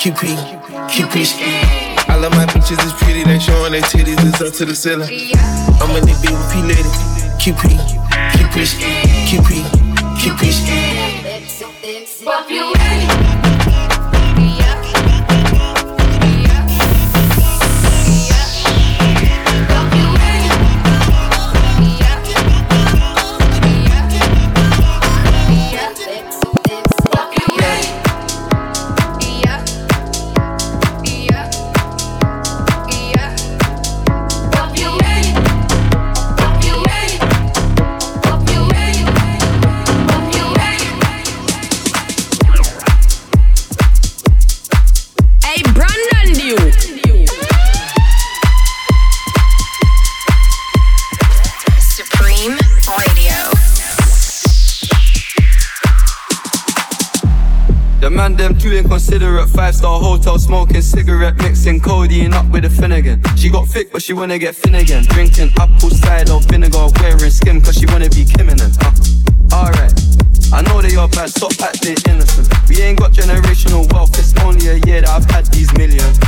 QP 0.00 1.26
ski. 1.26 1.44
All 2.08 2.24
of 2.24 2.32
my 2.32 2.46
bitches 2.46 2.82
is 2.86 2.92
pretty, 2.94 3.22
they 3.22 3.38
showing 3.38 3.72
their 3.72 3.82
titties, 3.82 4.16
it's 4.26 4.40
up 4.40 4.54
to 4.54 4.64
the 4.64 4.74
ceiling. 4.74 5.06
I'm 5.78 5.94
in 5.94 6.06
the 6.06 6.14
BVP 6.22 6.62
lady. 6.66 6.88
QP, 7.36 7.76
QP 8.32 8.64
ski. 8.64 8.84
QP, 9.28 9.60
QP 10.16 10.52
ski. 10.52 10.72
Hey, 12.78 13.39
man 58.20 58.36
them 58.36 58.54
too 58.58 58.72
inconsiderate. 58.72 59.48
Five 59.48 59.74
star 59.74 59.98
hotel 59.98 60.38
smoking 60.38 60.82
cigarette, 60.82 61.36
mixing 61.38 61.80
codeine 61.80 62.34
up 62.34 62.46
with 62.52 62.66
a 62.66 62.70
Finnegan. 62.70 63.22
She 63.36 63.48
got 63.48 63.66
thick, 63.66 63.90
but 63.92 64.02
she 64.02 64.12
wanna 64.12 64.38
get 64.38 64.54
thin 64.54 64.74
again. 64.74 65.04
Drinking 65.04 65.50
apple 65.58 65.88
cider 65.88 66.38
vinegar, 66.48 66.86
wearing 67.00 67.30
skim, 67.30 67.62
cause 67.62 67.76
she 67.78 67.86
wanna 67.86 68.10
be 68.10 68.24
Kim 68.24 68.50
in 68.50 68.58
them. 68.58 68.72
Uh, 68.80 69.64
Alright. 69.64 69.94
I 70.52 70.60
know 70.62 70.82
they 70.82 70.96
are 70.96 71.08
bad, 71.08 71.30
stop 71.30 71.56
acting 71.62 71.96
innocent. 72.08 72.48
We 72.68 72.82
ain't 72.82 72.98
got 72.98 73.12
generational 73.12 73.90
wealth, 73.92 74.18
it's 74.18 74.36
only 74.44 74.66
a 74.68 74.76
year 74.84 75.00
that 75.00 75.08
I've 75.08 75.24
had 75.30 75.46
these 75.46 75.72
millions. 75.78 76.20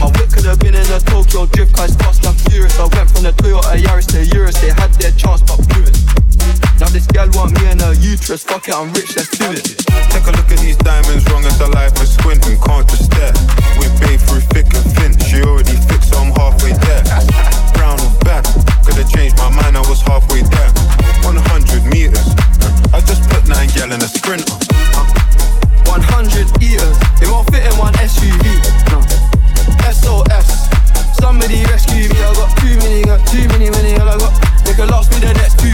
My 0.00 0.06
whip 0.16 0.30
could 0.32 0.46
have 0.46 0.60
been 0.60 0.74
in 0.74 0.88
a 0.88 1.00
Tokyo 1.00 1.44
drift, 1.46 1.76
cause 1.76 1.94
fast 1.96 2.24
and 2.24 2.36
furious. 2.48 2.78
I 2.78 2.86
went 2.96 3.10
from 3.10 3.24
the 3.24 3.32
Toyota 3.36 3.76
Yaris 3.76 4.08
to 4.16 4.24
Urus, 4.36 4.58
they 4.60 4.72
had 4.72 4.94
their 4.94 5.12
chance, 5.12 5.42
but 5.42 5.58
blew 5.68 5.84
it. 5.84 6.29
Now 6.80 6.88
this 6.88 7.06
gal 7.06 7.28
want 7.36 7.52
me 7.60 7.68
in 7.70 7.78
her 7.80 7.94
uterus, 7.94 8.44
fuck 8.44 8.68
it, 8.68 8.74
I'm 8.74 8.92
rich, 8.92 9.16
let's 9.16 9.30
do 9.36 9.52
it. 9.52 9.76
Take 10.10 10.26
a 10.26 10.32
look 10.32 10.50
at 10.50 10.58
these 10.58 10.76
diamonds, 10.76 11.28
wrong 11.30 11.44
as 11.44 11.60
a 11.60 11.68
life 11.68 11.94
is 12.00 12.14
squinting, 12.14 12.58
can't 12.60 12.88
just 12.88 13.12
stare. 13.12 13.36
We're 13.76 13.92
babe 14.00 14.20
through 14.24 14.44
thick 14.50 14.72
and 14.72 14.86
thin, 14.96 15.12
she 15.20 15.42
already 15.44 15.76
fixed, 15.86 16.10
so 16.10 16.18
I'm 16.18 16.32
halfway 16.34 16.72
there. 16.72 17.04
Brown 17.76 18.00
or 18.00 18.12
bad, 18.24 18.48
could've 18.84 19.08
changed 19.12 19.36
my 19.38 19.50
mind, 19.50 19.76
I 19.76 19.84
was 19.86 20.00
halfway 20.02 20.42
there. 20.42 20.72
100 21.22 21.84
meters, 21.92 22.32
I 22.90 23.04
just 23.04 23.28
put 23.28 23.46
nine 23.46 23.68
gal 23.76 23.92
in 23.92 24.00
a 24.00 24.10
sprinter. 24.10 24.56
100 25.86 26.62
eaters, 26.62 26.96
it 27.20 27.28
won't 27.28 27.50
fit 27.50 27.66
in 27.66 27.74
one 27.76 27.94
SUV. 28.00 28.46
SOS, 29.90 30.70
somebody 31.20 31.62
rescue 31.66 32.08
me. 32.08 32.18
I 32.18 32.32
got 32.34 32.56
too 32.58 32.76
many, 32.78 33.02
got 33.02 33.26
too 33.26 33.46
many, 33.48 33.70
many, 33.70 33.92
and 33.94 34.08
I 34.08 34.16
got 34.18 34.32
they 34.64 34.74
could 34.74 34.90
last 34.90 35.10
me 35.10 35.18
the 35.18 35.34
next 35.34 35.58
two 35.58 35.69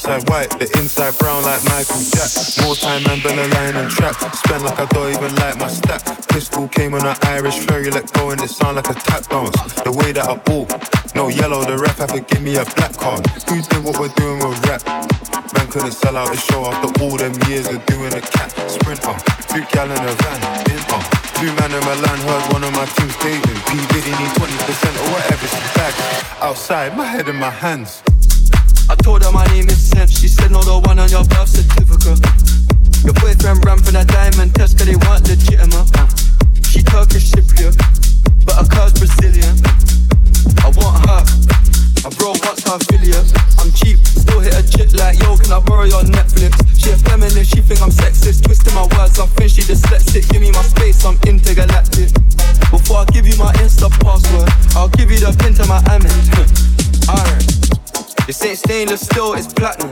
outside 0.00 0.28
white, 0.30 0.50
the 0.58 0.64
inside 0.78 1.16
brown 1.18 1.42
like 1.42 1.62
Michael 1.64 2.00
Jack. 2.16 2.30
More 2.64 2.74
time 2.74 3.04
been 3.20 3.38
a 3.38 3.48
line 3.52 3.76
and 3.76 3.90
trap. 3.90 4.16
Spend 4.34 4.64
like 4.64 4.78
I 4.78 4.86
don't 4.86 5.12
even 5.12 5.34
like 5.36 5.58
my 5.58 5.68
stack. 5.68 6.00
Pistol 6.28 6.68
came 6.68 6.94
on 6.94 7.04
an 7.04 7.16
Irish 7.22 7.58
ferry, 7.66 7.90
let 7.90 8.10
go 8.12 8.30
and 8.30 8.40
it 8.40 8.48
sound 8.48 8.76
like 8.76 8.88
a 8.88 8.94
tap 8.94 9.28
dance. 9.28 9.52
The 9.84 9.92
way 9.92 10.12
that 10.12 10.26
I 10.26 10.36
bought, 10.36 10.72
no 11.14 11.28
yellow, 11.28 11.64
the 11.64 11.76
ref 11.76 11.98
have 11.98 12.12
to 12.12 12.20
give 12.20 12.40
me 12.40 12.56
a 12.56 12.64
black 12.76 12.96
card. 12.96 13.26
Who 13.48 13.60
did 13.60 13.84
what 13.84 14.00
we're 14.00 14.14
doing 14.16 14.40
with 14.40 14.56
rap? 14.64 14.80
Man 15.52 15.68
couldn't 15.68 15.92
sell 15.92 16.16
out 16.16 16.32
the 16.32 16.38
show 16.38 16.64
after 16.64 16.88
all 17.04 17.16
them 17.16 17.36
years 17.48 17.68
of 17.68 17.84
doing 17.84 18.12
a 18.14 18.22
cat 18.22 18.56
sprint 18.70 19.04
on. 19.04 19.18
Three 19.52 19.66
gal 19.68 19.84
in 19.84 20.00
a 20.00 20.14
van, 20.16 20.40
in 20.72 20.80
on. 20.96 21.04
Two 21.36 21.52
man 21.60 21.72
in 21.76 21.82
Milan 21.84 22.18
heard 22.24 22.44
one 22.56 22.64
of 22.64 22.72
my 22.72 22.86
teams 22.96 23.16
dating. 23.20 23.58
P 23.68 23.76
Diddy 23.92 24.12
need 24.16 24.32
20% 24.32 24.48
or 24.48 25.08
whatever 25.12 25.44
she 25.44 25.60
back. 25.76 25.92
Outside, 26.40 26.96
my 26.96 27.04
head 27.04 27.28
in 27.28 27.36
my 27.36 27.50
hands. 27.50 28.02
I 28.90 28.96
told 28.96 29.22
her 29.22 29.30
my 29.30 29.46
name 29.54 29.70
is 29.70 29.78
Sam. 29.78 30.08
She 30.10 30.26
said 30.26 30.50
no, 30.50 30.66
the 30.66 30.74
one 30.82 30.98
on 30.98 31.06
your 31.14 31.22
birth 31.22 31.46
certificate. 31.46 32.18
Your 33.06 33.14
boyfriend 33.22 33.62
ran 33.62 33.78
for 33.78 33.94
that 33.94 34.10
diamond 34.10 34.50
test 34.58 34.82
cause 34.82 34.90
they 34.90 34.98
weren't 34.98 35.22
legitimate. 35.30 35.86
Uh, 35.94 36.10
She 36.66 36.82
Turkish 36.82 37.30
Cypriot, 37.30 37.78
but 38.42 38.58
her 38.58 38.66
car's 38.66 38.90
Brazilian. 38.98 39.54
I 40.66 40.74
want 40.74 41.06
her. 41.06 41.22
I 42.02 42.10
bro 42.18 42.34
wants 42.42 42.66
her 42.66 42.82
affiliate. 42.82 43.30
I'm 43.62 43.70
cheap, 43.78 44.02
still 44.02 44.42
hit 44.42 44.58
a 44.58 44.64
chick 44.66 44.90
like 44.98 45.22
yo, 45.22 45.38
can 45.38 45.54
I 45.54 45.62
borrow 45.62 45.86
your 45.86 46.02
Netflix? 46.10 46.58
She 46.74 46.90
a 46.90 46.98
feminist. 46.98 47.54
She 47.54 47.62
think 47.62 47.78
I'm 47.86 47.94
sexist. 47.94 48.42
Twisting 48.42 48.74
my 48.74 48.90
words, 48.98 49.22
I'm 49.22 49.30
French. 49.38 49.54
She 49.54 49.62
dyslexic. 49.62 50.26
Give 50.34 50.42
me 50.42 50.50
my 50.50 50.66
space, 50.66 50.98
I'm 51.06 51.14
intergalactic. 51.30 52.10
Before 52.74 53.06
I 53.06 53.06
give 53.14 53.30
you 53.30 53.38
my 53.38 53.54
Insta 53.62 53.86
password, 54.02 54.50
I'll 54.74 54.90
give 54.98 55.14
you 55.14 55.22
the 55.22 55.30
pin 55.38 55.54
to 55.62 55.64
my 55.70 55.78
Amex. 55.86 56.26
Alright. 57.06 57.89
This 58.30 58.44
ain't 58.44 58.58
stainless 58.58 59.00
steel, 59.00 59.32
it's 59.34 59.52
platinum. 59.52 59.90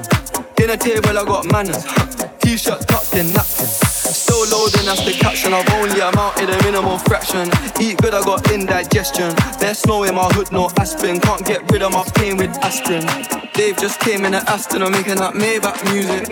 Dinner 0.54 0.76
table, 0.76 1.18
I 1.18 1.24
got 1.24 1.50
manners. 1.50 1.82
T-shirt 2.38 2.86
tucked 2.86 3.16
in 3.18 3.34
napkin. 3.34 3.66
Still 3.66 4.46
loading, 4.54 4.86
that's 4.86 5.02
the 5.02 5.10
caption. 5.10 5.52
I've 5.52 5.68
only 5.74 5.98
amounted 5.98 6.48
a 6.48 6.62
minimal 6.62 6.98
fraction. 6.98 7.50
Eat 7.82 7.98
good, 7.98 8.14
I 8.14 8.22
got 8.22 8.48
indigestion. 8.52 9.34
There's 9.58 9.78
snow 9.78 10.04
in 10.04 10.14
my 10.14 10.30
hood, 10.38 10.52
no 10.52 10.70
aspirin. 10.78 11.18
Can't 11.18 11.44
get 11.44 11.68
rid 11.72 11.82
of 11.82 11.90
my 11.90 12.04
pain 12.14 12.36
with 12.36 12.54
aspirin. 12.62 13.02
Dave 13.54 13.76
just 13.76 13.98
came 13.98 14.24
in 14.24 14.30
the 14.30 14.42
Aston, 14.46 14.84
I'm 14.84 14.92
making 14.92 15.16
that 15.16 15.34
Maybach 15.34 15.82
music. 15.90 16.30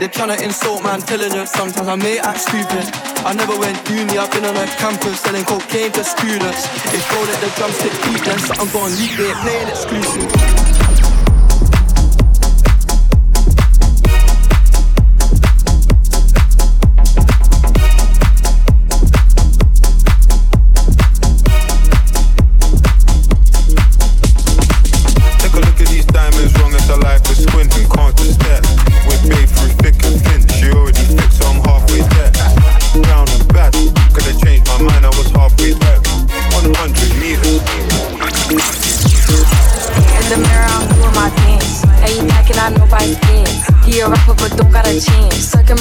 They're 0.00 0.08
trying 0.08 0.32
to 0.32 0.42
insult 0.42 0.82
my 0.82 0.94
intelligence. 0.94 1.50
Sometimes 1.50 1.88
I 1.88 1.96
may 1.96 2.18
act 2.20 2.40
stupid. 2.40 2.88
I 3.28 3.34
never 3.36 3.52
went 3.58 3.76
uni, 3.90 4.16
I've 4.16 4.32
been 4.32 4.46
on 4.46 4.56
a 4.56 4.64
campus 4.80 5.20
selling 5.20 5.44
cocaine 5.44 5.92
to 5.92 6.04
students. 6.04 6.64
If 6.88 7.04
go 7.12 7.20
let 7.20 7.36
the 7.44 7.52
drumstick 7.60 7.92
beat, 8.08 8.24
then 8.24 8.38
something 8.38 8.72
gon' 8.72 8.96
leak, 8.96 9.12
they 9.20 9.28
ain't 9.28 9.36
playing 9.44 9.68
exclusive. 9.68 10.67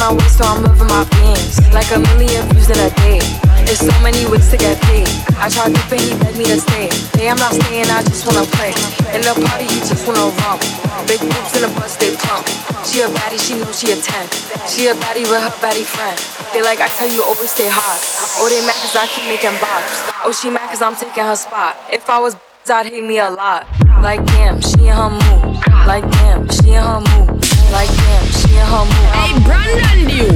My 0.08 0.16
waist, 0.16 0.38
so 0.38 0.46
I'm 0.46 0.64
moving 0.64 0.88
my 0.88 1.04
pants. 1.20 1.60
Like 1.76 1.92
a 1.92 2.00
million 2.00 2.48
views 2.50 2.70
in 2.72 2.80
a 2.80 2.90
day. 3.04 3.20
There's 3.68 3.84
so 3.84 3.92
many 4.00 4.24
ways 4.32 4.48
to 4.52 4.58
get 4.58 4.80
paid. 4.88 5.08
I 5.36 5.52
tried 5.52 5.76
to 5.76 5.82
pay, 5.92 6.00
he 6.00 6.16
begged 6.16 6.38
me 6.38 6.46
to 6.48 6.60
stay. 6.60 6.88
Hey, 7.20 7.28
I'm 7.28 7.36
not 7.36 7.52
staying, 7.52 7.92
I 7.92 8.04
just 8.08 8.24
wanna 8.24 8.48
play. 8.56 8.72
In 9.12 9.22
the 9.28 9.36
party, 9.36 9.68
you 9.68 9.80
just 9.84 10.08
wanna 10.08 10.32
romp. 10.40 10.64
Big 11.08 11.20
boobs 11.20 11.52
in 11.60 11.68
the 11.68 11.72
bus, 11.76 12.00
they 12.00 12.16
plump. 12.16 12.48
She 12.88 13.04
a 13.04 13.08
baddie, 13.12 13.40
she 13.40 13.60
knows 13.60 13.76
she 13.76 13.92
a 13.92 13.98
10. 14.00 14.32
She 14.72 14.88
a 14.88 14.96
baddie 14.96 15.28
with 15.28 15.44
her 15.44 15.52
baddie 15.60 15.84
friend. 15.84 16.16
They 16.54 16.64
like, 16.64 16.80
I 16.80 16.88
tell 16.88 17.12
you, 17.12 17.24
always 17.24 17.52
stay 17.52 17.68
hot. 17.68 18.00
Oh, 18.40 18.48
they 18.48 18.64
mad 18.64 18.80
cause 18.80 18.96
I 18.96 19.08
keep 19.12 19.28
making 19.28 19.60
bops. 19.60 20.08
Oh, 20.24 20.32
she 20.32 20.50
mad 20.50 20.70
cause 20.72 20.82
I'm 20.82 20.96
taking 20.96 21.24
her 21.24 21.36
spot. 21.36 21.76
If 21.92 22.10
I 22.10 22.20
was 22.20 22.38
I'd 22.70 22.86
hate 22.86 23.04
me 23.04 23.18
a 23.18 23.30
lot. 23.32 23.66
Like 24.04 24.26
damn, 24.26 24.60
she 24.60 24.88
in 24.88 24.96
her 24.96 25.10
mood. 25.10 25.56
Like 25.88 26.04
damn, 26.20 26.50
she 26.50 26.76
in 26.76 26.84
her 26.84 27.00
mood. 27.00 27.40
Like 27.72 27.88
damn, 27.88 28.26
she 28.28 28.47
in 28.58 28.66
her 28.66 28.86
mood. 28.86 29.10
Hey, 29.14 29.34
Brandan, 29.46 30.10
you. 30.10 30.28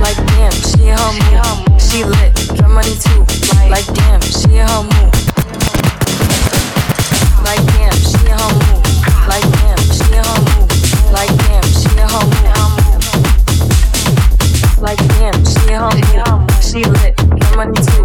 Like 0.00 0.16
damn, 0.36 0.52
she 0.52 0.88
in 0.88 0.96
her 0.96 1.12
mood. 1.16 1.80
She 1.80 2.04
lit, 2.04 2.32
get 2.54 2.68
money 2.68 2.94
too. 3.00 3.24
Like 3.70 3.86
damn, 3.94 4.20
she 4.20 4.60
in 4.60 4.66
her 4.68 4.82
mood. 4.84 5.12
Like 7.44 7.64
damn, 7.72 7.96
she 7.96 8.20
in 8.28 8.36
her 8.36 8.52
mood. 8.52 8.84
Like 9.26 9.46
damn, 9.56 9.80
she 9.88 10.04
in 10.12 10.24
her 10.24 10.40
mood. 10.44 10.68
Like 11.12 11.32
damn, 11.48 11.64
she 11.72 11.88
in 11.96 12.08
her 12.12 12.24
mood. 12.28 12.44
Like 14.80 15.02
damn, 15.16 15.44
she 15.44 15.72
in 15.72 15.80
her. 15.80 15.90
She 16.60 16.84
lit, 16.84 17.16
get 17.16 17.56
money 17.56 17.80
too. 17.80 18.02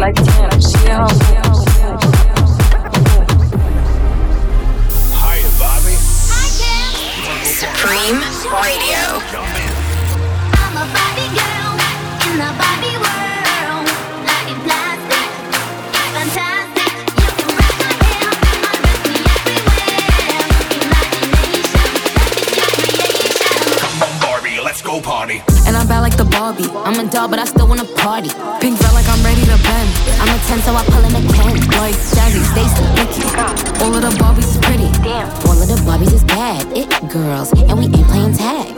Like 0.00 0.16
damn, 0.16 0.60
she 0.60 0.78
in 0.88 0.96
her 0.96 1.04
mood. 1.04 1.44
Hiya, 5.20 5.50
Bobby. 5.58 5.94
Supreme 7.44 8.33
Radio. 8.54 9.18
I'm 10.54 10.78
a 10.78 10.86
Barbie 10.94 11.30
girl 11.34 11.74
in 12.22 12.38
the 12.38 12.50
Barbie 12.54 12.96
world. 13.02 13.86
Like 14.22 14.46
in 14.46 14.58
plastic, 14.62 15.26
it's 15.90 16.10
fantastic. 16.14 16.90
You 17.18 17.30
can 17.34 17.50
wrap 17.58 17.74
my 17.82 17.90
hair, 17.98 18.30
undress 18.70 19.02
me 19.10 19.18
everywhere. 19.34 20.46
Imagination, 20.86 21.82
that's 22.06 22.38
your 22.38 22.62
creation. 22.78 23.74
Come 23.82 24.02
on, 24.06 24.14
Barbie, 24.22 24.58
let's 24.62 24.82
go 24.82 25.00
party. 25.00 25.42
And 25.66 25.76
I'm 25.76 25.88
bad 25.88 26.00
like 26.00 26.16
the 26.16 26.24
Barbie. 26.24 26.70
I'm 26.86 26.98
a 27.00 27.10
doll, 27.10 27.26
but 27.28 27.40
I 27.40 27.44
still 27.46 27.66
wanna 27.66 27.84
party. 27.98 28.30
Pink 28.60 28.78
felt 28.78 28.94
like 28.94 29.08
I'm 29.08 29.22
ready 29.24 29.42
to 29.50 29.58
bend. 29.66 29.90
I'm 30.24 30.32
a 30.32 30.38
10, 30.48 30.58
so 30.60 30.72
I 30.72 30.82
pull 30.88 31.04
in 31.04 31.12
a 31.12 31.20
10. 31.20 31.68
Like 31.84 31.92
Jazzy, 32.16 32.40
Stacy, 32.56 32.84
Vicky. 32.96 33.28
All 33.84 33.92
of 33.94 34.00
the 34.00 34.08
Barbies 34.16 34.48
is 34.48 34.56
pretty. 34.56 34.88
Damn. 35.04 35.28
All 35.44 35.60
of 35.60 35.68
the 35.68 35.76
Barbies 35.84 36.14
is 36.14 36.24
bad. 36.24 36.64
It 36.72 36.88
girls, 37.12 37.52
and 37.52 37.78
we 37.78 37.84
ain't 37.84 38.08
playing 38.08 38.32
tag. 38.32 38.72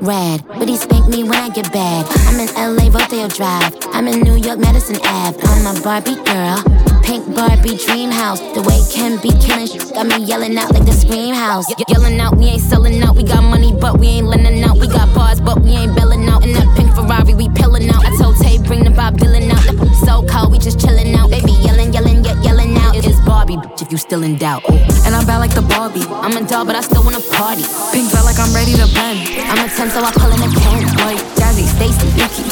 Rad, 0.00 0.46
but 0.46 0.68
he 0.68 0.76
spank 0.76 1.08
me 1.08 1.24
when 1.24 1.34
I 1.34 1.48
get 1.48 1.72
bad. 1.72 2.06
I'm 2.30 2.38
in 2.38 2.46
LA, 2.54 2.94
Rodeo 2.96 3.26
Drive. 3.26 3.74
I'm 3.90 4.06
in 4.06 4.20
New 4.20 4.36
York, 4.36 4.60
Madison 4.60 4.96
Ave. 5.02 5.36
I'm 5.42 5.66
a 5.66 5.80
Barbie 5.82 6.14
girl. 6.22 6.62
Pink 7.02 7.34
Barbie 7.34 7.74
dream 7.74 8.12
house. 8.12 8.38
The 8.54 8.62
way 8.62 8.78
Ken 8.88 9.18
be 9.18 9.30
killing 9.42 9.66
shit 9.66 9.92
got 9.92 10.06
me 10.06 10.24
yelling 10.24 10.56
out 10.56 10.72
like 10.72 10.86
the 10.86 10.92
scream 10.92 11.34
house. 11.34 11.68
Ye- 11.68 11.84
yelling 11.88 12.20
out, 12.20 12.36
we 12.36 12.44
ain't 12.46 12.62
selling 12.62 13.02
out. 13.02 13.16
We 13.16 13.24
got 13.24 13.42
money, 13.42 13.72
but 13.72 13.98
we 13.98 14.06
ain't 14.06 14.28
lending 14.28 14.62
out. 14.62 14.78
We 14.78 14.86
got 14.86 15.12
bars, 15.12 15.40
but 15.40 15.60
we 15.60 15.70
ain't 15.70 15.96
belling 15.96 16.28
out. 16.28 16.44
In 16.44 16.52
that 16.52 16.70
pink 16.76 16.94
Ferrari, 16.94 17.34
we 17.34 17.48
pillin' 17.48 17.90
out. 17.90 18.06
I 18.06 18.16
told 18.16 18.36
Tay, 18.36 18.58
bring 18.58 18.84
the 18.84 18.90
Bob 18.90 19.18
Dylan 19.18 19.50
out. 19.50 19.69
So 20.04 20.24
cold, 20.24 20.52
we 20.52 20.58
just 20.58 20.78
chillin' 20.78 21.14
out. 21.14 21.30
Baby, 21.30 21.52
yelling, 21.60 21.92
yelling, 21.92 22.24
yet 22.24 22.42
yelling 22.42 22.76
out. 22.78 22.96
It's 22.96 23.20
Barbie, 23.20 23.56
bitch, 23.56 23.82
if 23.82 23.92
you 23.92 23.98
still 23.98 24.22
in 24.22 24.36
doubt. 24.36 24.62
Oh. 24.68 25.04
And 25.04 25.14
I'm 25.14 25.26
bad 25.26 25.38
like 25.38 25.54
the 25.54 25.62
Barbie. 25.62 26.04
I'm 26.08 26.36
a 26.36 26.46
doll, 26.46 26.64
but 26.64 26.76
I 26.76 26.80
still 26.80 27.04
wanna 27.04 27.20
party. 27.32 27.64
Pink 27.92 28.10
felt 28.10 28.24
like 28.24 28.38
I'm 28.38 28.52
ready 28.54 28.72
to 28.80 28.86
bend. 28.96 29.20
I'm 29.50 29.60
a 29.60 29.68
10, 29.68 29.90
so 29.90 30.00
I 30.00 30.10
pull 30.12 30.32
in 30.32 30.40
a 30.40 30.48
10. 30.48 30.88
Like 31.04 31.20
Jazzy, 31.36 31.66
Stacy, 31.68 32.08
Vicky. 32.16 32.48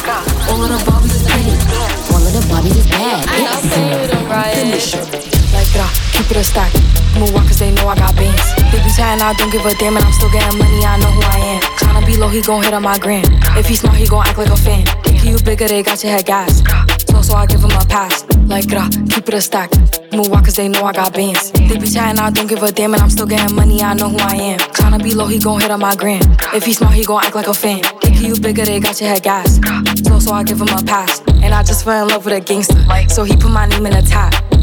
All 0.49 0.61
of 0.61 0.69
the 0.69 0.81
Barbies 0.85 1.17
is 1.17 1.25
pretty. 1.25 1.55
All 2.13 2.21
of 2.21 2.33
the 2.33 2.43
Barbies 2.53 2.77
is 2.77 2.87
bad. 2.87 3.25
It's 3.29 3.69
Finish. 4.59 4.95
It. 4.95 5.39
Like 5.53 5.73
that, 5.73 5.91
keep 6.13 6.31
it 6.31 6.37
a 6.37 6.45
stack. 6.45 6.73
Move 7.19 7.35
on 7.35 7.47
cause 7.49 7.59
they 7.59 7.73
know 7.73 7.89
I 7.89 7.97
got 7.97 8.15
beans. 8.17 8.37
They 8.71 8.79
be 8.85 8.91
chatting, 8.93 9.25
I 9.25 9.33
don't 9.33 9.51
give 9.51 9.65
a 9.65 9.73
damn, 9.75 9.97
and 9.97 10.05
I'm 10.05 10.13
still 10.13 10.31
getting 10.31 10.59
money, 10.59 10.85
I 10.85 10.99
know 10.99 11.11
who 11.11 11.23
I 11.25 11.39
am. 11.57 11.61
Tryna 11.81 12.07
be 12.07 12.17
low, 12.17 12.29
he 12.29 12.43
gon' 12.43 12.63
hit 12.63 12.75
on 12.75 12.83
my 12.83 12.99
gram. 12.99 13.25
If 13.57 13.67
he 13.67 13.75
smart, 13.75 13.97
he 13.97 14.07
gon' 14.07 14.27
act 14.27 14.37
like 14.37 14.51
a 14.51 14.57
fan. 14.57 14.85
Think 15.03 15.25
you 15.25 15.39
bigger, 15.39 15.67
they 15.67 15.83
got 15.83 16.05
your 16.05 16.13
head 16.13 16.27
gas. 16.27 16.63
So, 17.29 17.35
I 17.35 17.45
give 17.45 17.61
him 17.61 17.73
a 17.73 17.85
pass. 17.85 18.25
Like 18.47 18.69
that, 18.69 18.91
keep 19.11 19.29
it 19.29 19.35
a 19.35 19.41
stack. 19.43 19.71
Move 20.15 20.33
on 20.33 20.43
cause 20.43 20.57
they 20.57 20.67
know 20.67 20.83
I 20.85 20.95
got 20.95 21.13
bands. 21.13 21.53
They 21.53 21.77
be 21.77 21.87
chatting, 21.87 22.19
I 22.19 22.31
don't 22.31 22.47
give 22.47 22.63
a 22.63 22.73
damn, 22.73 22.95
and 22.95 23.03
I'm 23.03 23.11
still 23.11 23.27
getting 23.27 23.55
money, 23.55 23.83
I 23.83 23.93
know 23.93 24.09
who 24.09 24.17
I 24.17 24.35
am. 24.37 24.59
Tryna 24.59 25.03
be 25.03 25.13
low, 25.13 25.27
he 25.27 25.39
gon' 25.39 25.61
hit 25.61 25.71
on 25.71 25.81
my 25.81 25.95
gram. 25.95 26.23
If 26.55 26.65
he 26.65 26.73
smart, 26.73 26.95
he 26.95 27.05
gon' 27.05 27.23
act 27.23 27.35
like 27.35 27.47
a 27.47 27.53
fan. 27.53 27.83
Think 28.01 28.23
you 28.23 28.41
bigger, 28.41 28.65
they 28.65 28.81
got 28.81 28.99
your 28.99 29.11
head 29.11 29.23
gas. 29.23 29.61
So, 30.09 30.19
so 30.19 30.33
I 30.33 30.43
give 30.43 30.59
him 30.59 30.69
a 30.69 30.83
pass. 30.83 31.21
And 31.43 31.53
I 31.53 31.63
just 31.63 31.85
fell 31.85 32.03
in 32.03 32.09
love 32.09 32.25
with 32.25 32.33
a 32.33 32.41
gangster. 32.41 32.83
So 33.11 33.25
he 33.25 33.37
put 33.37 33.51
my 33.51 33.67
name 33.67 33.85
in 33.85 33.93
a 33.93 34.01
tag. 34.01 34.33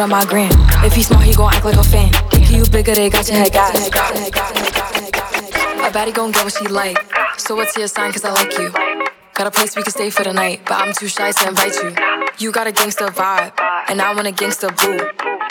on 0.00 0.10
my 0.10 0.24
gram. 0.24 0.50
If 0.84 0.94
he 0.94 1.02
smart, 1.02 1.24
he 1.24 1.34
gon' 1.34 1.54
act 1.54 1.64
like 1.64 1.76
a 1.76 1.84
fan. 1.84 2.12
Think 2.30 2.50
you 2.50 2.66
bigger, 2.66 2.94
they 2.94 3.08
got 3.08 3.28
your 3.28 3.38
head 3.38 3.52
gas. 3.52 3.88
A 3.88 5.90
baddie 5.90 6.14
gon' 6.14 6.32
get 6.32 6.44
what 6.44 6.52
she 6.52 6.66
like. 6.68 6.98
So 7.38 7.54
what's 7.54 7.76
your 7.76 7.88
sign, 7.88 8.12
cause 8.12 8.24
I 8.24 8.32
like 8.32 8.58
you. 8.58 8.70
Got 9.34 9.46
a 9.46 9.50
place 9.50 9.76
we 9.76 9.82
can 9.82 9.92
stay 9.92 10.10
for 10.10 10.24
the 10.24 10.32
night, 10.32 10.62
but 10.64 10.80
I'm 10.80 10.92
too 10.92 11.08
shy 11.08 11.30
to 11.30 11.48
invite 11.48 11.76
you. 11.76 11.94
You 12.38 12.52
got 12.52 12.66
a 12.66 12.72
gangster 12.72 13.06
vibe, 13.06 13.52
and 13.88 14.00
I 14.00 14.14
want 14.14 14.26
a 14.26 14.32
gangster 14.32 14.70
boo. 14.70 14.98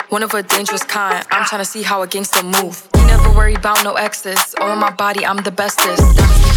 One 0.08 0.22
of 0.22 0.34
a 0.34 0.42
dangerous 0.42 0.82
kind, 0.82 1.24
I'm 1.30 1.44
tryna 1.44 1.66
see 1.66 1.82
how 1.82 2.02
a 2.02 2.06
gangster 2.06 2.42
move. 2.42 2.86
You 2.96 3.06
never 3.06 3.30
worry 3.30 3.54
about 3.54 3.82
no 3.84 3.94
exes. 3.94 4.54
On 4.60 4.78
my 4.78 4.90
body, 4.90 5.24
I'm 5.24 5.38
the 5.38 5.50
bestest. 5.50 6.02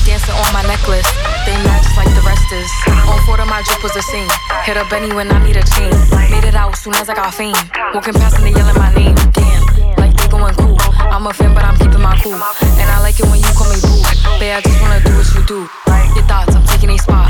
Dancing 0.05 0.35
on 0.35 0.53
my 0.53 0.63
necklace. 0.65 1.07
They 1.45 1.53
just 1.63 1.97
like 1.97 2.09
the 2.13 2.23
rest 2.25 2.51
is. 2.51 2.69
On 3.09 3.19
four 3.25 3.39
of 3.39 3.47
my 3.47 3.61
drip 3.61 3.83
was 3.83 3.95
a 3.95 4.01
scene. 4.01 4.29
Hit 4.69 4.77
a 4.77 4.85
Benny 4.85 5.11
when 5.15 5.31
I 5.31 5.43
need 5.43 5.57
a 5.57 5.65
chain. 5.65 5.89
Made 6.29 6.45
it 6.45 6.53
out 6.53 6.77
soon 6.77 6.93
as 6.93 7.09
I 7.09 7.15
got 7.15 7.33
fame. 7.33 7.57
Walking 7.91 8.13
past 8.13 8.37
and 8.37 8.45
they 8.45 8.53
yelling 8.53 8.77
my 8.77 8.93
name. 8.93 9.15
Damn, 9.33 9.65
like 9.97 10.13
they 10.13 10.27
going 10.29 10.53
cool. 10.61 10.77
I'm 11.09 11.25
a 11.25 11.33
fan, 11.33 11.55
but 11.55 11.65
I'm 11.65 11.75
keeping 11.75 11.99
my 11.99 12.13
cool. 12.21 12.37
And 12.77 12.85
I 12.85 13.01
like 13.01 13.17
it 13.19 13.25
when 13.33 13.41
you 13.41 13.49
call 13.57 13.65
me 13.65 13.81
boo. 13.81 13.97
Babe, 14.37 14.53
I 14.53 14.61
just 14.61 14.79
wanna 14.79 15.01
do 15.01 15.09
what 15.17 15.25
you 15.33 15.41
do. 15.49 15.65
Your 16.13 16.25
thoughts, 16.29 16.53
Spot. 16.97 17.29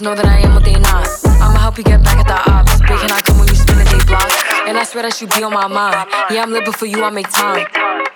Know 0.00 0.14
that 0.14 0.24
I 0.24 0.38
am 0.40 0.54
what 0.54 0.64
they 0.64 0.78
not. 0.78 1.08
I'ma 1.40 1.58
help 1.58 1.78
you 1.78 1.84
get 1.84 2.02
back 2.02 2.18
at 2.18 2.26
the 2.26 2.50
ops. 2.50 2.80
Big 2.80 2.98
can 2.98 3.10
I 3.10 3.20
come 3.20 3.38
when 3.38 3.48
you 3.48 3.54
spin 3.54 3.78
a 3.78 3.84
day 3.84 4.04
block? 4.06 4.30
And 4.66 4.78
I 4.78 4.84
swear 4.84 5.02
that 5.02 5.20
you 5.20 5.26
be 5.26 5.42
on 5.42 5.52
my 5.52 5.66
mind. 5.66 6.08
Yeah, 6.30 6.42
I'm 6.42 6.52
living 6.52 6.72
for 6.72 6.86
you, 6.86 7.02
I 7.02 7.10
make 7.10 7.30
time. 7.30 7.66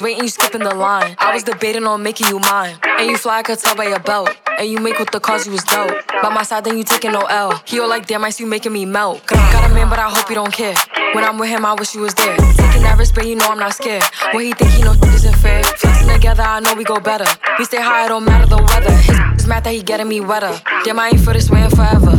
Waiting, 0.00 0.24
you 0.24 0.28
skipping 0.28 0.62
the 0.62 0.74
line. 0.74 1.16
I 1.18 1.34
was 1.34 1.42
debating 1.42 1.84
on 1.84 2.02
making 2.02 2.28
you 2.28 2.38
mine. 2.38 2.76
And 2.84 3.10
you 3.10 3.16
fly, 3.16 3.38
I 3.38 3.42
could 3.42 3.58
tell 3.58 3.74
by 3.74 3.88
your 3.88 4.00
belt. 4.00 4.30
And 4.58 4.70
you 4.70 4.78
make 4.78 4.98
with 4.98 5.10
the 5.10 5.20
cause 5.20 5.46
you 5.46 5.52
was 5.52 5.64
dope. 5.64 5.90
By 6.22 6.28
my 6.28 6.42
side, 6.42 6.64
then 6.64 6.78
you 6.78 6.84
taking 6.84 7.12
no 7.12 7.22
L. 7.22 7.60
He 7.66 7.80
all 7.80 7.88
like, 7.88 8.06
damn, 8.06 8.24
I 8.24 8.30
see 8.30 8.44
you 8.44 8.50
making 8.50 8.72
me 8.72 8.84
melt. 8.84 9.26
Got 9.26 9.70
a 9.70 9.74
man, 9.74 9.88
but 9.88 9.98
I 9.98 10.08
hope 10.08 10.28
you 10.28 10.34
don't 10.34 10.52
care. 10.52 10.74
When 11.14 11.24
I'm 11.24 11.38
with 11.38 11.48
him, 11.48 11.64
I 11.64 11.74
wish 11.74 11.94
you 11.94 12.02
was 12.02 12.14
there. 12.14 12.36
Taking 12.36 12.82
that 12.82 12.96
risk, 12.98 13.14
but 13.14 13.26
you 13.26 13.36
know 13.36 13.48
I'm 13.48 13.58
not 13.58 13.74
scared. 13.74 14.04
When 14.32 14.44
he 14.44 14.52
think 14.52 14.70
he 14.70 14.82
know 14.82 14.92
isn't 14.92 15.36
fair. 15.36 15.62
Flexing 15.64 16.08
together, 16.08 16.42
I 16.42 16.60
know 16.60 16.74
we 16.74 16.84
go 16.84 17.00
better. 17.00 17.26
We 17.58 17.64
stay 17.64 17.80
high, 17.80 18.06
it 18.06 18.08
don't 18.08 18.24
matter 18.24 18.46
the 18.46 18.58
weather. 18.58 18.92
His 18.92 19.35
is 19.46 19.48
mad 19.48 19.62
that 19.62 19.74
he 19.74 19.82
getting 19.82 20.08
me 20.08 20.20
wetter. 20.20 20.50
Damn, 20.84 20.98
I 20.98 21.14
ain't 21.14 21.20
for 21.20 21.32
this 21.32 21.48
way 21.50 21.62
and 21.62 21.70
forever. 21.70 22.10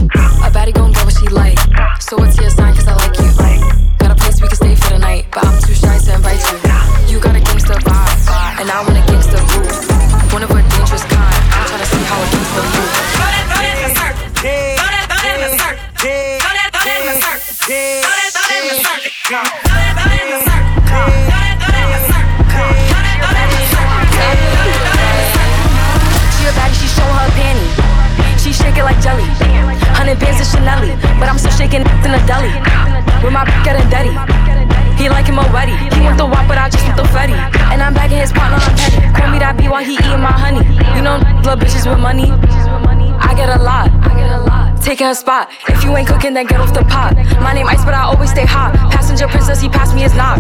A 0.47 0.49
baddie 0.49 0.73
gon' 0.73 0.91
get 0.93 1.03
what 1.03 1.13
she 1.13 1.27
like. 1.27 1.59
So 1.99 2.15
what's 2.17 2.37
your 2.39 2.49
sign, 2.49 2.73
cause 2.73 2.87
I 2.87 2.95
like 2.95 3.15
you. 3.19 3.27
Got 3.99 4.11
a 4.11 4.15
place 4.15 4.41
we 4.41 4.47
can 4.47 4.55
stay 4.55 4.75
for 4.75 4.93
the 4.93 4.99
night, 4.99 5.27
but 5.33 5.43
I'm 5.45 5.59
too 5.61 5.73
shy 5.73 5.97
to 5.97 6.15
invite 6.15 6.39
you. 6.47 6.57
You 7.11 7.19
got 7.19 7.35
a 7.35 7.41
gangster 7.41 7.75
vibe, 7.83 8.59
and 8.59 8.71
I 8.71 8.79
want 8.79 8.95
a 8.95 9.03
gangster 9.11 9.43
groove. 9.51 10.31
One 10.31 10.43
of 10.43 10.51
a 10.51 10.55
dangerous 10.55 11.03
kind. 11.03 11.35
I'm 11.51 11.67
tryna 11.67 11.87
see 11.91 12.03
how 12.07 12.23
a 12.23 12.27
gangster 12.31 12.63
move. 12.63 12.91
Throw 13.11 13.27
that, 13.27 13.43
throw 13.51 13.59
that 13.59 13.75
in 13.75 13.83
the 13.83 13.91
circle. 13.99 14.27
Throw 14.39 14.87
that, 14.95 15.05
throw 15.11 15.19
that 15.19 15.35
in 15.35 15.43
the 15.43 15.51
circle. 15.59 15.83
Throw 15.99 16.53
that, 16.55 16.69
throw 16.71 16.87
that 16.87 16.95
in 16.95 17.07
the 17.11 17.19
circle. 17.19 17.43
Throw 17.59 18.15
that, 18.15 18.31
throw 18.31 18.47
that 18.47 18.63
in 18.63 18.71
the 18.71 18.79
circle. 18.79 19.11
Throw 19.27 19.43
that, 19.43 19.91
throw 19.91 20.07
that 20.07 20.23
in 20.23 20.31
the 20.31 20.41
circle. 20.47 21.26
Show 26.97 27.05
her 27.05 27.29
panty. 27.37 27.69
She 28.41 28.49
shake 28.53 28.77
it 28.77 28.83
like 28.83 28.97
jelly. 29.05 29.25
Hundred 29.93 30.17
bands 30.17 30.41
of 30.41 30.47
Chanel, 30.49 30.81
but 31.21 31.29
I'm 31.29 31.37
still 31.37 31.53
shaking 31.53 31.85
in 31.85 32.11
a 32.17 32.21
deli. 32.25 32.49
With 33.21 33.33
my 33.33 33.45
getting 33.61 33.85
dirty. 33.93 34.13
He 34.97 35.09
like 35.09 35.27
him 35.29 35.37
already. 35.37 35.77
He 35.93 36.01
want 36.01 36.17
the 36.17 36.25
wop, 36.25 36.47
but 36.47 36.57
I 36.57 36.69
just 36.69 36.83
want 36.85 36.97
the 36.97 37.03
fetty. 37.13 37.37
And 37.69 37.83
I'm 37.83 37.93
back 37.93 38.11
in 38.11 38.17
his 38.17 38.31
partner, 38.31 38.57
I'm 38.57 38.75
petty. 38.75 38.97
Call 39.13 39.29
me 39.29 39.37
that 39.39 39.55
B 39.57 39.69
while 39.69 39.83
he 39.83 39.93
eating 39.93 40.21
my 40.21 40.33
honey. 40.33 40.65
You 40.97 41.01
know, 41.05 41.21
little 41.45 41.55
bitches 41.55 41.85
with 41.85 41.99
money. 41.99 42.31
I 43.19 43.33
get 43.35 43.49
a 43.49 43.61
lot 43.61 43.89
I 44.01 44.15
get 44.15 44.31
a 44.31 44.41
lot. 44.41 44.66
Taking 44.87 45.11
her 45.11 45.19
spot. 45.19 45.51
If 45.67 45.83
you 45.83 45.91
ain't 45.99 46.07
cooking, 46.07 46.31
then 46.31 46.47
get 46.47 46.63
off 46.63 46.71
the 46.71 46.79
pot. 46.87 47.11
My 47.43 47.51
name 47.51 47.67
Ice, 47.67 47.83
but 47.83 47.91
I 47.91 48.07
always 48.07 48.31
stay 48.31 48.47
hot. 48.47 48.71
Passenger 48.87 49.27
princess, 49.27 49.59
he 49.59 49.67
passed 49.67 49.91
me 49.91 50.07
his 50.07 50.15
knock. 50.15 50.39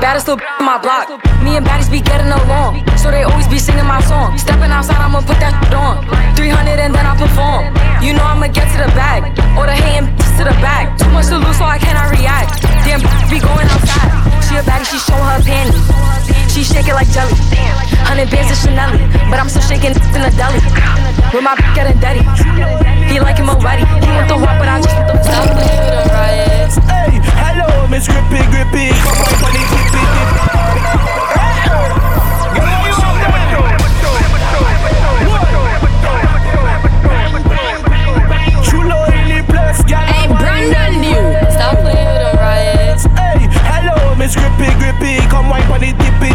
Baddest 0.00 0.32
little 0.32 0.40
in 0.40 0.64
my 0.64 0.80
block. 0.80 1.12
Me 1.44 1.60
and 1.60 1.66
baddies 1.66 1.92
be 1.92 2.00
getting 2.00 2.32
along. 2.32 2.80
So 2.96 3.12
they 3.12 3.20
always 3.20 3.44
be 3.52 3.60
singing 3.60 3.84
my 3.84 4.00
song. 4.00 4.40
Stepping 4.40 4.72
outside, 4.72 4.96
I'ma 4.96 5.20
put 5.20 5.36
that 5.44 5.52
shit 5.60 5.76
on. 5.76 6.08
300 6.40 6.80
and 6.80 6.96
then 6.96 7.04
I 7.04 7.12
perform. 7.20 7.68
You 8.00 8.16
know 8.16 8.24
I'ma 8.24 8.48
get 8.48 8.64
to 8.72 8.80
the 8.80 8.88
bag. 8.96 9.28
Or 9.60 9.68
the 9.68 9.76
hating 9.76 10.08
to 10.40 10.42
the 10.48 10.56
back. 10.64 10.96
Too 10.96 11.12
much 11.12 11.28
to 11.28 11.36
lose, 11.36 11.60
so 11.60 11.68
I 11.68 11.76
cannot 11.76 12.08
react. 12.16 12.64
Damn, 12.88 13.04
be 13.28 13.44
going 13.44 13.68
outside. 13.68 14.08
She 14.48 14.56
a 14.56 14.64
baddie, 14.64 14.88
she 14.88 14.96
show 15.04 15.20
her 15.20 15.36
panty. 15.44 16.41
She 16.52 16.62
shake 16.62 16.86
it 16.86 16.92
like 16.92 17.08
jelly. 17.08 17.32
Hundred 18.04 18.28
bands 18.30 18.52
of 18.52 18.58
Chanel, 18.60 18.92
but 19.30 19.40
I'm 19.40 19.48
still 19.48 19.62
shaking 19.62 19.96
in 19.96 20.20
the 20.20 20.28
deli. 20.36 20.60
With 21.32 21.42
my 21.42 21.56
getting 21.74 21.98
dirty. 21.98 22.20
He 23.08 23.18
like 23.20 23.38
him 23.38 23.48
already. 23.48 23.86
He 24.04 24.12
want 24.12 24.28
the 24.28 24.36
wop, 24.36 24.58
but 24.60 24.68
I 24.68 24.82
just 24.82 24.94
want 24.94 25.08
the 25.08 25.14
riots. 26.12 26.76
Hey, 26.76 27.20
hello, 27.40 27.88
Miss 27.88 28.06
Grippy 28.06 28.44
Grippy. 28.52 28.92
Come 28.92 29.16
on, 29.16 29.32
bunny, 29.40 29.64
grippy, 29.64 30.04
Chulo 30.12 30.52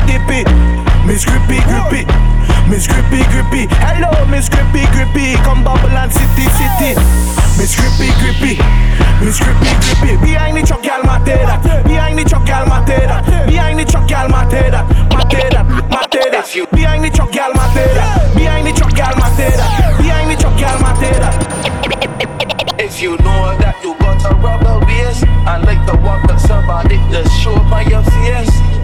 dippy. 0.07 0.47
Miss 1.05 1.23
Grippy 1.23 1.59
Grippy. 1.67 2.07
Miss 2.71 2.87
Grippy 2.87 3.23
Grippy. 3.31 3.67
Hello, 3.83 4.11
Miss 4.27 4.49
Grippy 4.49 4.87
Grippy. 4.95 5.35
Come 5.43 5.63
bubble 5.63 5.91
and 5.91 6.11
city 6.11 6.47
city. 6.55 6.95
Miss 7.59 7.75
Grippy 7.75 8.09
Grippy. 8.23 8.55
Miss 9.19 9.39
Grippy 9.39 9.71
Grippy. 9.83 10.15
Behind 10.23 10.57
the 10.57 10.63
truck, 10.65 10.83
gal, 10.83 11.03
mate 11.03 11.43
that. 11.43 11.83
Behind 11.85 12.17
the 12.17 12.23
truck, 12.23 12.45
gal, 12.45 12.65
mate 12.65 13.07
that. 13.07 13.23
Behind 13.47 13.79
the 13.79 13.85
truck, 13.85 14.07
gal, 14.07 14.27
mate 14.27 14.71
that. 14.71 14.87
Mate 15.13 15.51
that. 15.51 15.67
Mate 15.91 16.31
that. 16.31 16.71
Behind 16.71 17.03
the 17.03 17.09
truck, 17.09 17.31
gal, 17.31 17.51
mate 17.53 17.93
that. 17.95 18.35
Behind 18.35 18.67
the 18.67 18.73
truck, 18.73 18.95
gal, 18.95 19.13
mate 19.15 19.53
that. 19.53 19.97
Behind 19.99 20.31
the 20.31 20.35
truck, 20.39 20.57
gal, 20.57 20.77
mate 20.79 21.19
that. 21.19 21.67
If 22.79 23.01
you 23.01 23.11
know 23.17 23.57
that 23.59 23.75
you 23.83 23.97
got 23.99 24.23
a 24.25 24.35
rubber 24.35 24.85
waist 24.85 25.23
I 25.45 25.57
like 25.57 25.83
the 25.85 25.97
walk 26.05 26.27
that 26.27 26.39
somebody 26.39 26.97
just 27.11 27.33
show 27.41 27.57
your 27.89 28.03
face 28.03 28.76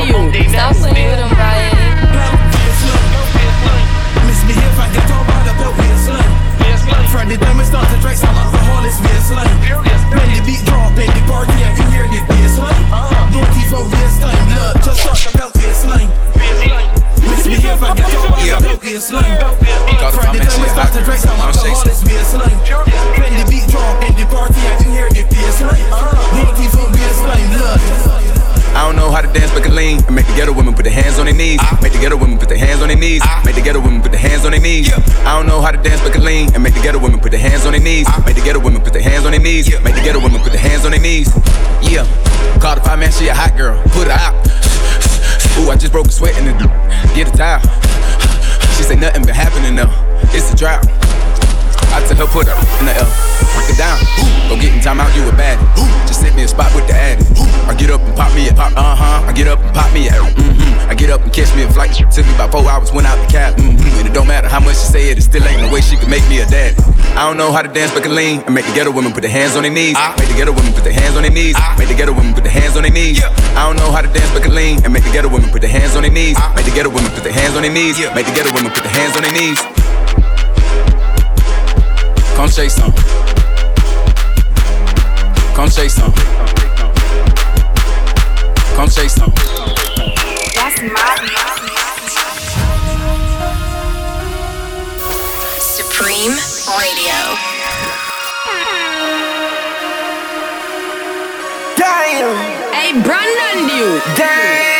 somebody 0.00 0.12
wants 0.12 0.32
to 0.32 0.32
move 0.32 0.32
the 0.32 0.48
Stop 0.48 0.76
playing 0.76 0.96
with 0.96 0.96
day 0.96 1.16
them 1.16 1.32
riots. 1.36 1.76
Misbehave 4.24 4.80
and 4.80 4.92
get 4.94 5.10
over 5.12 5.38
the 5.44 5.52
belt 5.60 5.74
waistline. 5.76 6.32
Friday 7.10 7.36
time 7.36 7.58
we 7.58 7.64
start 7.64 7.88
to 7.90 7.98
drink 8.00 8.16
some 8.16 8.34
alcohol, 8.34 8.84
it's 8.86 9.00
waistline. 9.02 9.50
When 10.14 10.28
the 10.32 10.40
beat 10.46 10.62
drop 10.64 10.96
in 10.96 11.10
the 11.10 11.22
party, 11.28 11.58
I 11.60 11.70
can 11.76 11.88
hear 11.92 12.06
the 12.08 12.20
bassline. 12.24 12.84
Don't 13.34 13.52
even 13.60 13.84
waste 13.92 14.20
time, 14.22 14.46
look, 14.56 14.74
just 14.80 15.00
start 15.04 15.18
the 15.20 15.30
belt 15.36 15.52
waistline. 15.58 16.08
Misbehave 17.20 17.82
and 17.82 17.96
get 17.98 18.14
over 18.14 18.40
the 18.40 18.56
belt 18.62 18.80
waistline. 18.80 19.36
Friday 20.16 20.40
time 20.40 20.60
we 20.62 20.68
start 20.70 20.90
to 20.94 21.00
drink 21.04 21.20
some 21.20 21.40
alcohol, 21.40 21.82
it's 21.84 22.02
waistline. 22.06 22.58
When 23.20 23.32
the 23.36 23.44
beat 23.50 23.66
drop 23.68 24.00
in 24.06 24.14
the 24.16 24.24
party, 24.30 24.60
I 24.64 24.74
can 24.80 24.90
hear 24.94 25.08
the 25.10 25.24
bassline. 25.28 25.84
Don't 26.32 26.56
even 26.56 26.86
waste 26.94 27.22
time, 27.26 27.50
look. 27.58 28.39
I 28.74 28.86
don't 28.86 28.96
know 28.96 29.10
how 29.10 29.20
to 29.20 29.32
dance, 29.32 29.50
but 29.52 29.62
can 29.62 29.74
lean. 29.74 30.02
And 30.06 30.14
make 30.14 30.26
the 30.26 30.34
ghetto 30.34 30.52
women 30.52 30.74
put 30.74 30.84
their 30.84 30.92
hands 30.92 31.18
on 31.18 31.26
their 31.26 31.34
knees. 31.34 31.60
Make 31.82 31.92
the 31.92 31.98
ghetto 31.98 32.16
women 32.16 32.38
put 32.38 32.48
their 32.48 32.58
hands 32.58 32.80
on 32.82 32.88
their 32.88 32.96
knees. 32.96 33.22
Make 33.44 33.56
the 33.56 33.62
ghetto 33.62 33.80
women 33.80 34.00
put 34.00 34.12
their 34.12 34.20
hands 34.20 34.44
on 34.44 34.52
their 34.52 34.60
knees. 34.60 34.92
I 35.26 35.36
don't 35.36 35.46
know 35.46 35.60
how 35.60 35.70
to 35.70 35.82
dance, 35.82 36.00
but 36.00 36.12
can 36.12 36.24
lean. 36.24 36.54
And 36.54 36.62
make 36.62 36.74
the 36.74 36.80
ghetto 36.80 36.98
women 36.98 37.20
put 37.20 37.32
their 37.32 37.40
hands 37.40 37.66
on 37.66 37.72
their 37.72 37.80
knees. 37.80 38.06
Make 38.24 38.36
the 38.36 38.42
ghetto 38.42 38.60
women 38.60 38.80
put 38.82 38.92
their 38.92 39.02
hands 39.02 39.24
on 39.26 39.32
their 39.32 39.40
knees. 39.40 39.68
Make 39.82 39.94
the 39.94 40.02
ghetto 40.02 40.20
women 40.22 40.40
put 40.40 40.52
their 40.52 40.62
hands 40.62 40.84
on 40.84 40.92
their 40.92 41.00
knees. 41.00 41.28
Yeah. 41.82 42.06
Call 42.60 42.76
the 42.76 42.82
five 42.82 42.98
man, 42.98 43.10
she 43.12 43.28
a 43.28 43.34
hot 43.34 43.56
girl. 43.56 43.80
Put 43.90 44.06
her 44.06 44.14
out. 44.14 44.34
Ooh, 45.58 45.70
I 45.70 45.76
just 45.76 45.92
broke 45.92 46.06
a 46.06 46.12
sweat 46.12 46.38
in 46.38 46.46
the 46.46 46.52
get 47.14 47.28
a 47.28 47.36
towel. 47.36 47.60
She 48.76 48.84
say 48.84 48.96
nothing 48.96 49.24
been 49.26 49.34
happening 49.34 49.74
though. 49.76 49.92
It's 50.32 50.52
a 50.52 50.56
drought. 50.56 50.86
I 51.90 52.00
tell 52.06 52.16
her 52.22 52.30
put 52.30 52.46
her 52.46 52.56
in 52.78 52.86
the 52.86 52.94
L. 52.94 53.10
Break 53.54 53.70
it 53.70 53.78
down. 53.78 53.98
Go 54.48 54.54
get 54.58 54.74
in 54.74 54.80
time 54.80 55.00
out, 55.00 55.10
you 55.14 55.26
a 55.26 55.32
bad. 55.32 55.58
Just 56.06 56.20
set 56.20 56.34
me 56.34 56.42
a 56.44 56.48
spot 56.48 56.74
with 56.74 56.86
the 56.86 56.94
addy. 56.94 57.22
I 57.66 57.74
get 57.74 57.90
up 57.90 58.00
and 58.00 58.14
pop 58.16 58.34
me 58.34 58.48
a 58.48 58.54
pop, 58.54 58.72
uh 58.76 58.94
huh. 58.94 59.26
I 59.26 59.32
get 59.32 59.46
up 59.46 59.60
and 59.60 59.74
pop 59.74 59.92
me 59.94 60.08
a, 60.08 60.12
mm-hmm. 60.12 60.90
I 60.90 60.94
get 60.94 61.10
up 61.10 61.22
and 61.22 61.32
catch 61.32 61.54
me 61.54 61.62
a 61.62 61.70
flight. 61.70 61.94
Took 61.94 62.26
me 62.26 62.34
about 62.34 62.50
four 62.50 62.66
hours, 62.68 62.92
went 62.92 63.06
out 63.06 63.18
the 63.18 63.30
cab. 63.30 63.56
Mm-hmm. 63.56 63.98
And 63.98 64.08
it 64.08 64.14
don't 64.14 64.26
matter 64.26 64.48
how 64.48 64.58
much 64.58 64.74
she 64.74 64.86
say 64.90 65.10
it, 65.10 65.18
it 65.18 65.22
still 65.22 65.42
ain't 65.46 65.62
no 65.62 65.70
way 65.70 65.80
she 65.80 65.96
can 65.96 66.10
make 66.10 66.26
me 66.28 66.40
a 66.40 66.46
daddy. 66.46 66.74
I 67.14 67.26
don't 67.26 67.36
know 67.36 67.52
how 67.52 67.62
to 67.62 67.68
dance, 67.68 67.92
but 67.92 68.02
can 68.02 68.14
lean. 68.14 68.42
And 68.46 68.54
make 68.54 68.66
the 68.66 68.74
ghetto 68.74 68.90
women 68.90 69.12
put 69.12 69.22
their 69.22 69.30
hands 69.30 69.56
on 69.56 69.62
their 69.62 69.72
knees. 69.72 69.94
I 69.98 70.14
Make 70.18 70.28
the 70.28 70.34
ghetto 70.34 70.52
women 70.52 70.72
put 70.72 70.84
their 70.84 70.92
hands 70.92 71.16
on 71.16 71.22
their 71.22 71.30
knees. 71.30 71.54
I 71.58 71.76
Make 71.78 71.88
the 71.88 71.94
ghetto 71.94 72.12
women 72.14 72.34
put 72.34 72.44
their 72.44 72.52
hands 72.52 72.76
on 72.76 72.82
their 72.82 72.92
knees. 72.92 73.22
I 73.54 73.66
don't 73.66 73.76
know 73.76 73.90
how 73.90 74.00
to 74.00 74.10
dance, 74.10 74.30
but 74.32 74.42
can 74.42 74.54
lean. 74.54 74.82
And 74.84 74.92
make 74.92 75.04
the 75.04 75.10
ghetto 75.10 75.28
women 75.28 75.50
put 75.50 75.60
their 75.62 75.70
hands 75.70 75.94
on 75.96 76.02
their 76.02 76.10
knees. 76.10 76.38
I 76.38 76.54
Make 76.54 76.66
the 76.66 76.74
ghetto 76.74 76.90
women 76.90 77.10
put 77.10 77.22
their 77.22 77.34
hands 77.34 77.54
on 77.54 77.62
their 77.62 77.72
knees. 77.72 77.98
Make 78.14 78.26
the 78.26 78.34
ghetto 78.34 78.54
women 78.54 78.70
put 78.70 78.82
their 78.82 78.94
hands 78.94 79.16
on 79.16 79.22
their 79.22 79.34
knees. 79.34 79.58
Come 82.40 82.48
shake 82.48 82.70
some. 82.70 82.92
Come 85.54 85.68
shake 85.68 85.90
some. 85.90 86.10
Come 88.74 88.88
shake 88.88 89.10
some. 89.10 89.30
That's 90.54 90.80
my 90.80 91.16
Supreme 95.58 96.32
Radio. 96.80 97.18
Damn. 101.76 102.72
Hey, 102.72 103.02
Brandan 103.02 103.66
new. 103.66 104.00
MC, 104.16 104.79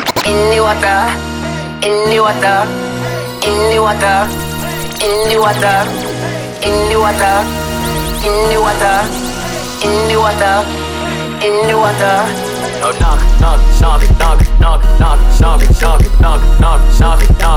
in 0.31 0.39
the 0.49 0.59
water, 0.63 0.99
in 1.83 1.95
the 2.09 2.19
water, 2.23 2.63
in 3.43 3.57
the 3.69 3.79
water, 3.83 4.17
in 5.03 5.15
the 5.27 5.37
water, 5.43 5.77
in 6.63 6.75
the 6.89 6.97
water, 7.03 7.35
in 8.23 8.35
the 8.49 8.57
water, 8.63 8.97
in 9.83 9.93
the 10.07 10.15
water, 10.23 10.55
in 11.45 11.55
the 11.67 11.75
water. 11.75 12.17
Knock, 12.79 13.19
knock, 13.41 13.59
knock, 13.81 14.01
knock, 14.19 14.39
knock, 14.59 14.81
knock, 14.99 15.19
knock, 15.39 15.61
knock, 15.81 16.01
knock, 16.21 16.41
knock, 16.61 16.81
knock, 16.99 17.21
knock. 17.39 17.50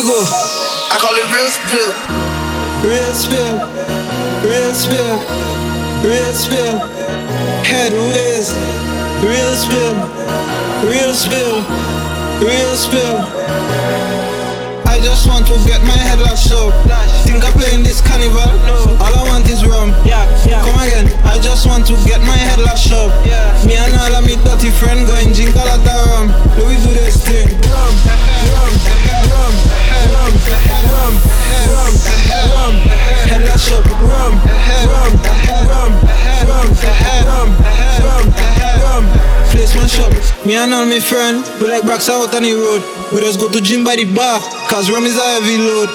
Me 0.00 0.06
go. 0.06 0.24
I 0.24 0.96
call 0.96 1.12
it 1.12 1.28
real 1.28 1.50
spill. 1.52 1.92
Real 2.80 3.12
spill. 3.12 3.60
Real 4.40 4.72
spill. 4.72 5.20
Real 6.00 6.32
spill. 6.32 6.76
Head 7.68 7.92
whiz. 7.92 8.56
Real 9.20 9.52
spill. 9.60 9.92
Real 10.88 11.12
spill. 11.12 11.60
Real 12.40 12.72
spill. 12.80 13.16
I 14.88 14.96
just 15.04 15.28
want 15.28 15.46
to 15.52 15.60
get 15.68 15.84
my 15.84 15.92
head 16.00 16.20
locked 16.20 16.48
up. 16.48 16.72
Think 17.28 17.44
I'm 17.44 17.52
playing 17.60 17.84
this 17.84 18.00
carnival? 18.00 18.40
No. 18.64 18.96
All 19.04 19.12
I 19.12 19.22
want 19.28 19.44
is 19.52 19.66
rum. 19.66 19.92
Yeah, 20.08 20.24
yeah. 20.48 20.64
Come 20.64 20.80
again. 20.80 21.12
I 21.28 21.36
just 21.44 21.66
want 21.66 21.84
to 21.88 21.94
get 22.08 22.24
my 22.24 22.40
head 22.40 22.58
locked 22.58 22.88
up. 22.96 23.12
Yeah. 23.28 23.52
Me 23.68 23.76
and 23.76 23.92
all 24.00 24.16
of 24.16 24.24
me 24.24 24.40
dirty 24.48 24.72
friend 24.80 25.04
going 25.04 25.36
drink 25.36 25.52
a 25.52 25.60
lot 25.60 25.84
of 25.84 26.08
rum. 26.08 26.32
Let 26.56 26.72
me 26.72 26.76
do 26.80 26.88
this 26.96 27.19
rum, 31.10 31.16
rum, 31.74 31.94
rum. 32.54 32.74
Head 33.30 33.42
locked 33.46 33.72
up. 33.72 33.84
Rum, 34.00 34.34
rum, 34.90 35.12
rum, 35.70 35.92
rum, 36.48 36.68
rum, 37.26 37.48
rum, 38.04 38.24
rum. 38.82 39.04
Place 39.50 39.74
my 39.74 39.86
shop. 39.86 40.12
Me 40.46 40.56
and 40.56 40.72
all 40.72 40.86
my 40.86 41.00
friend, 41.00 41.44
we 41.60 41.68
like 41.68 41.84
rocks 41.84 42.08
out 42.08 42.34
on 42.34 42.42
the 42.42 42.54
road. 42.54 42.82
We 43.12 43.20
just 43.20 43.40
go 43.40 43.50
to 43.50 43.60
gym 43.60 43.84
by 43.84 43.96
the 43.96 44.06
bar, 44.14 44.40
cause 44.70 44.90
rum 44.90 45.04
is 45.04 45.18
a 45.18 45.26
heavy 45.36 45.58
load. 45.58 45.90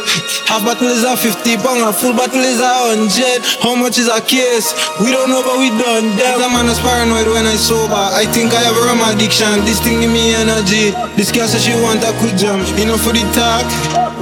Half 0.46 0.62
bottle 0.64 0.88
is 0.94 1.04
a 1.04 1.18
50 1.18 1.58
pound, 1.58 1.82
a 1.82 1.92
full 1.92 2.14
bottle 2.14 2.44
is 2.44 2.62
a 2.62 2.94
100. 2.94 3.42
How 3.64 3.74
much 3.74 3.98
is 3.98 4.08
a 4.08 4.22
case? 4.22 4.70
We 5.02 5.10
don't 5.10 5.34
know, 5.34 5.42
but 5.42 5.58
we 5.58 5.74
done 5.74 6.14
them. 6.14 6.38
The 6.38 6.50
man 6.54 6.70
is 6.70 6.78
paranoid 6.80 7.26
when 7.26 7.50
I 7.50 7.58
sober. 7.58 7.98
I 7.98 8.30
think 8.30 8.54
I 8.54 8.62
have 8.62 8.78
a 8.78 8.84
rum 8.86 9.02
addiction. 9.10 9.66
This 9.66 9.82
thing 9.82 10.02
give 10.02 10.12
me 10.12 10.36
energy. 10.36 10.94
This 11.18 11.32
girl 11.32 11.48
says 11.48 11.66
she 11.66 11.74
want 11.82 12.06
a 12.06 12.14
quick 12.22 12.38
jump. 12.38 12.62
Enough 12.78 13.02
for 13.02 13.18
the 13.18 13.26
talk. 13.34 13.66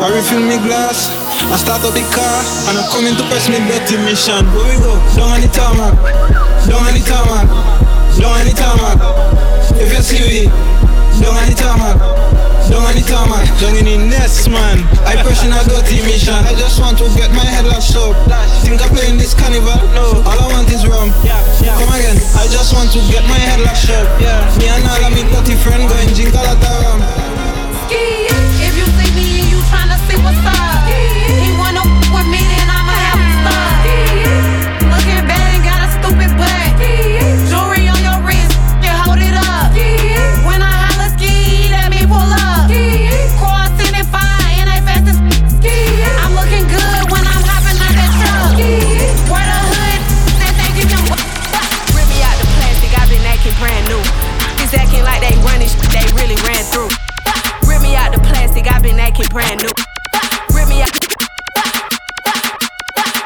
I 0.04 0.12
refill 0.12 0.43
me 0.43 0.60
glass. 0.68 1.08
I 1.47 1.56
start 1.56 1.80
up 1.88 1.95
the 1.95 2.04
car, 2.12 2.36
and 2.68 2.76
I'm 2.76 2.84
coming 2.91 3.16
to 3.16 3.24
press 3.32 3.47
me 3.47 3.56
dirty 3.72 3.95
mission. 4.04 4.43
Where 4.51 4.68
we 4.68 4.76
go? 4.84 4.99
Down 5.16 5.32
on 5.32 5.39
the 5.39 5.47
tarmac. 5.47 5.95
Down 6.68 6.84
on 6.84 6.91
the 6.91 6.99
tarmac. 7.08 7.47
Down 8.20 8.36
on 8.36 8.43
the 8.43 8.51
tarmac. 8.51 8.99
If 9.80 9.95
you 9.95 10.04
see 10.04 10.20
me, 10.28 10.41
down 11.24 11.39
on 11.39 11.47
the 11.47 11.56
tarmac. 11.56 11.95
Down 12.68 12.84
on 12.84 12.91
the 12.99 13.04
tarmac. 13.08 13.47
Down 13.64 13.80
in 13.80 13.88
the 13.88 13.95
nest, 14.12 14.51
man. 14.51 14.84
I 15.08 15.24
pushing 15.24 15.56
a 15.56 15.64
dirty 15.72 16.04
mission. 16.04 16.36
I 16.36 16.51
just 16.60 16.84
want 16.84 16.99
to 16.99 17.08
get 17.16 17.32
my 17.32 17.47
head 17.47 17.64
locked 17.64 17.95
up. 17.95 18.12
Think 18.60 18.84
I'm 18.84 18.91
playing 18.91 19.16
this 19.16 19.32
carnival? 19.32 19.80
No. 19.95 20.20
All 20.28 20.36
I 20.36 20.47
want 20.51 20.68
is 20.68 20.84
rum. 20.84 21.16
Come 21.24 21.91
again. 21.95 22.20
I 22.36 22.43
just 22.51 22.76
want 22.76 22.91
to 22.91 22.99
get 23.08 23.24
my 23.32 23.39
head 23.39 23.64
locked 23.64 23.88
up. 23.88 24.04
Me 24.60 24.68
and 24.68 24.84
all 24.84 24.99
of 24.99 25.16
me 25.16 25.24
dirty 25.32 25.56
friend 25.64 25.88
going 25.88 26.12
drink 26.12 26.36
a 26.36 26.43
lot 26.43 26.60
of 26.60 26.76
rum. 26.84 27.22
Brand 59.34 59.66
new. 59.66 59.74
Rip 60.54 60.70
me 60.70 60.86
out. 60.86 60.94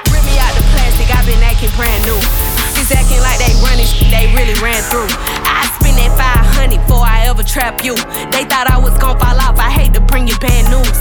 Rip 0.07 0.23
me 0.23 0.39
out 0.39 0.55
the 0.55 0.63
plastic, 0.71 1.11
I've 1.11 1.27
been 1.27 1.43
acting 1.43 1.69
brand 1.75 1.99
new. 2.07 2.15
It's 2.79 2.95
acting 2.95 3.19
like 3.19 3.35
they 3.43 3.51
running 3.59 3.91
they 4.07 4.31
really 4.31 4.55
ran 4.63 4.79
through. 4.87 5.11
I 5.43 5.67
spend 5.75 5.99
that 5.99 6.15
500 6.15 6.79
before 6.79 7.03
I 7.03 7.27
ever 7.27 7.43
trap 7.43 7.83
you. 7.83 7.99
They 8.31 8.47
thought 8.47 8.71
I 8.71 8.79
was 8.79 8.95
gon' 8.97 9.19
fall 9.19 9.35
off, 9.35 9.59
I 9.59 9.69
hate 9.69 9.93
to 9.95 9.99
bring 9.99 10.31
you 10.31 10.39
bad 10.39 10.71
news. 10.71 10.95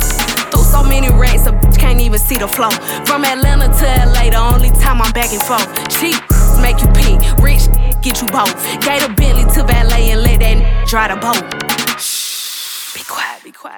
Through 0.51 0.67
so 0.67 0.83
many 0.83 1.09
racks, 1.15 1.47
a 1.47 1.53
bitch 1.55 1.79
can't 1.79 2.01
even 2.01 2.19
see 2.19 2.37
the 2.37 2.49
flow. 2.49 2.75
From 3.07 3.25
Atlanta 3.25 3.71
to 3.71 3.87
LA, 4.11 4.35
the 4.35 4.43
only 4.43 4.75
time 4.83 5.01
I'm 5.01 5.13
back 5.13 5.31
and 5.31 5.43
forth. 5.47 5.71
Cheap 5.87 6.19
make 6.59 6.83
you 6.83 6.91
pee, 6.99 7.15
rich 7.39 7.71
get 8.03 8.19
you 8.21 8.27
both. 8.35 8.59
Gave 8.83 9.07
a 9.07 9.15
Bentley 9.15 9.47
to 9.55 9.63
valet 9.63 10.11
and 10.11 10.23
let 10.23 10.41
that 10.41 10.87
dry 10.91 11.07
the 11.07 11.17
boat. 11.23 11.66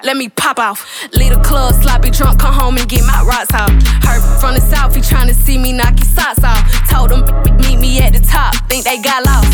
Let 0.03 0.17
me 0.17 0.29
pop 0.29 0.57
off. 0.57 0.85
Leave 1.13 1.33
the 1.33 1.41
club, 1.41 1.75
sloppy 1.75 2.09
drunk, 2.09 2.39
come 2.39 2.53
home 2.53 2.77
and 2.77 2.89
get 2.89 3.05
my 3.05 3.21
rocks 3.23 3.53
off. 3.53 3.69
Hurt 4.01 4.21
from 4.39 4.55
the 4.55 4.61
south, 4.61 4.95
he 4.95 5.01
tryna 5.01 5.33
see 5.33 5.57
me 5.57 5.73
knock 5.73 5.97
his 5.97 6.11
socks 6.11 6.43
off. 6.43 6.63
Told 6.89 7.11
him 7.11 7.21
meet 7.57 7.77
me 7.77 7.99
at 7.99 8.13
the 8.13 8.19
top, 8.19 8.55
think 8.67 8.85
they 8.85 8.99
got 9.01 9.25
lost. 9.25 9.51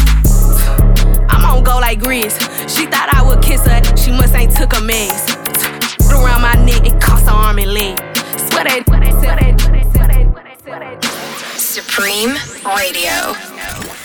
I'm 1.30 1.44
on 1.44 1.64
go 1.64 1.80
like 1.80 2.00
Grizz. 2.00 2.40
She 2.70 2.86
thought 2.86 3.10
I 3.12 3.24
would 3.28 3.44
kiss 3.44 3.66
her, 3.68 3.82
she 3.98 4.12
must 4.12 4.34
ain't 4.36 4.56
took 4.56 4.78
a 4.78 4.82
mess. 4.82 5.36
Around 6.10 6.42
my 6.42 6.56
neck, 6.64 6.86
it 6.86 7.02
cost 7.02 7.26
her 7.26 7.32
arm 7.32 7.60
and 7.60 7.74
leg. 7.74 7.98
Swear 8.38 8.64
that. 8.64 8.86
Supreme 11.58 12.36
Radio. 12.64 14.05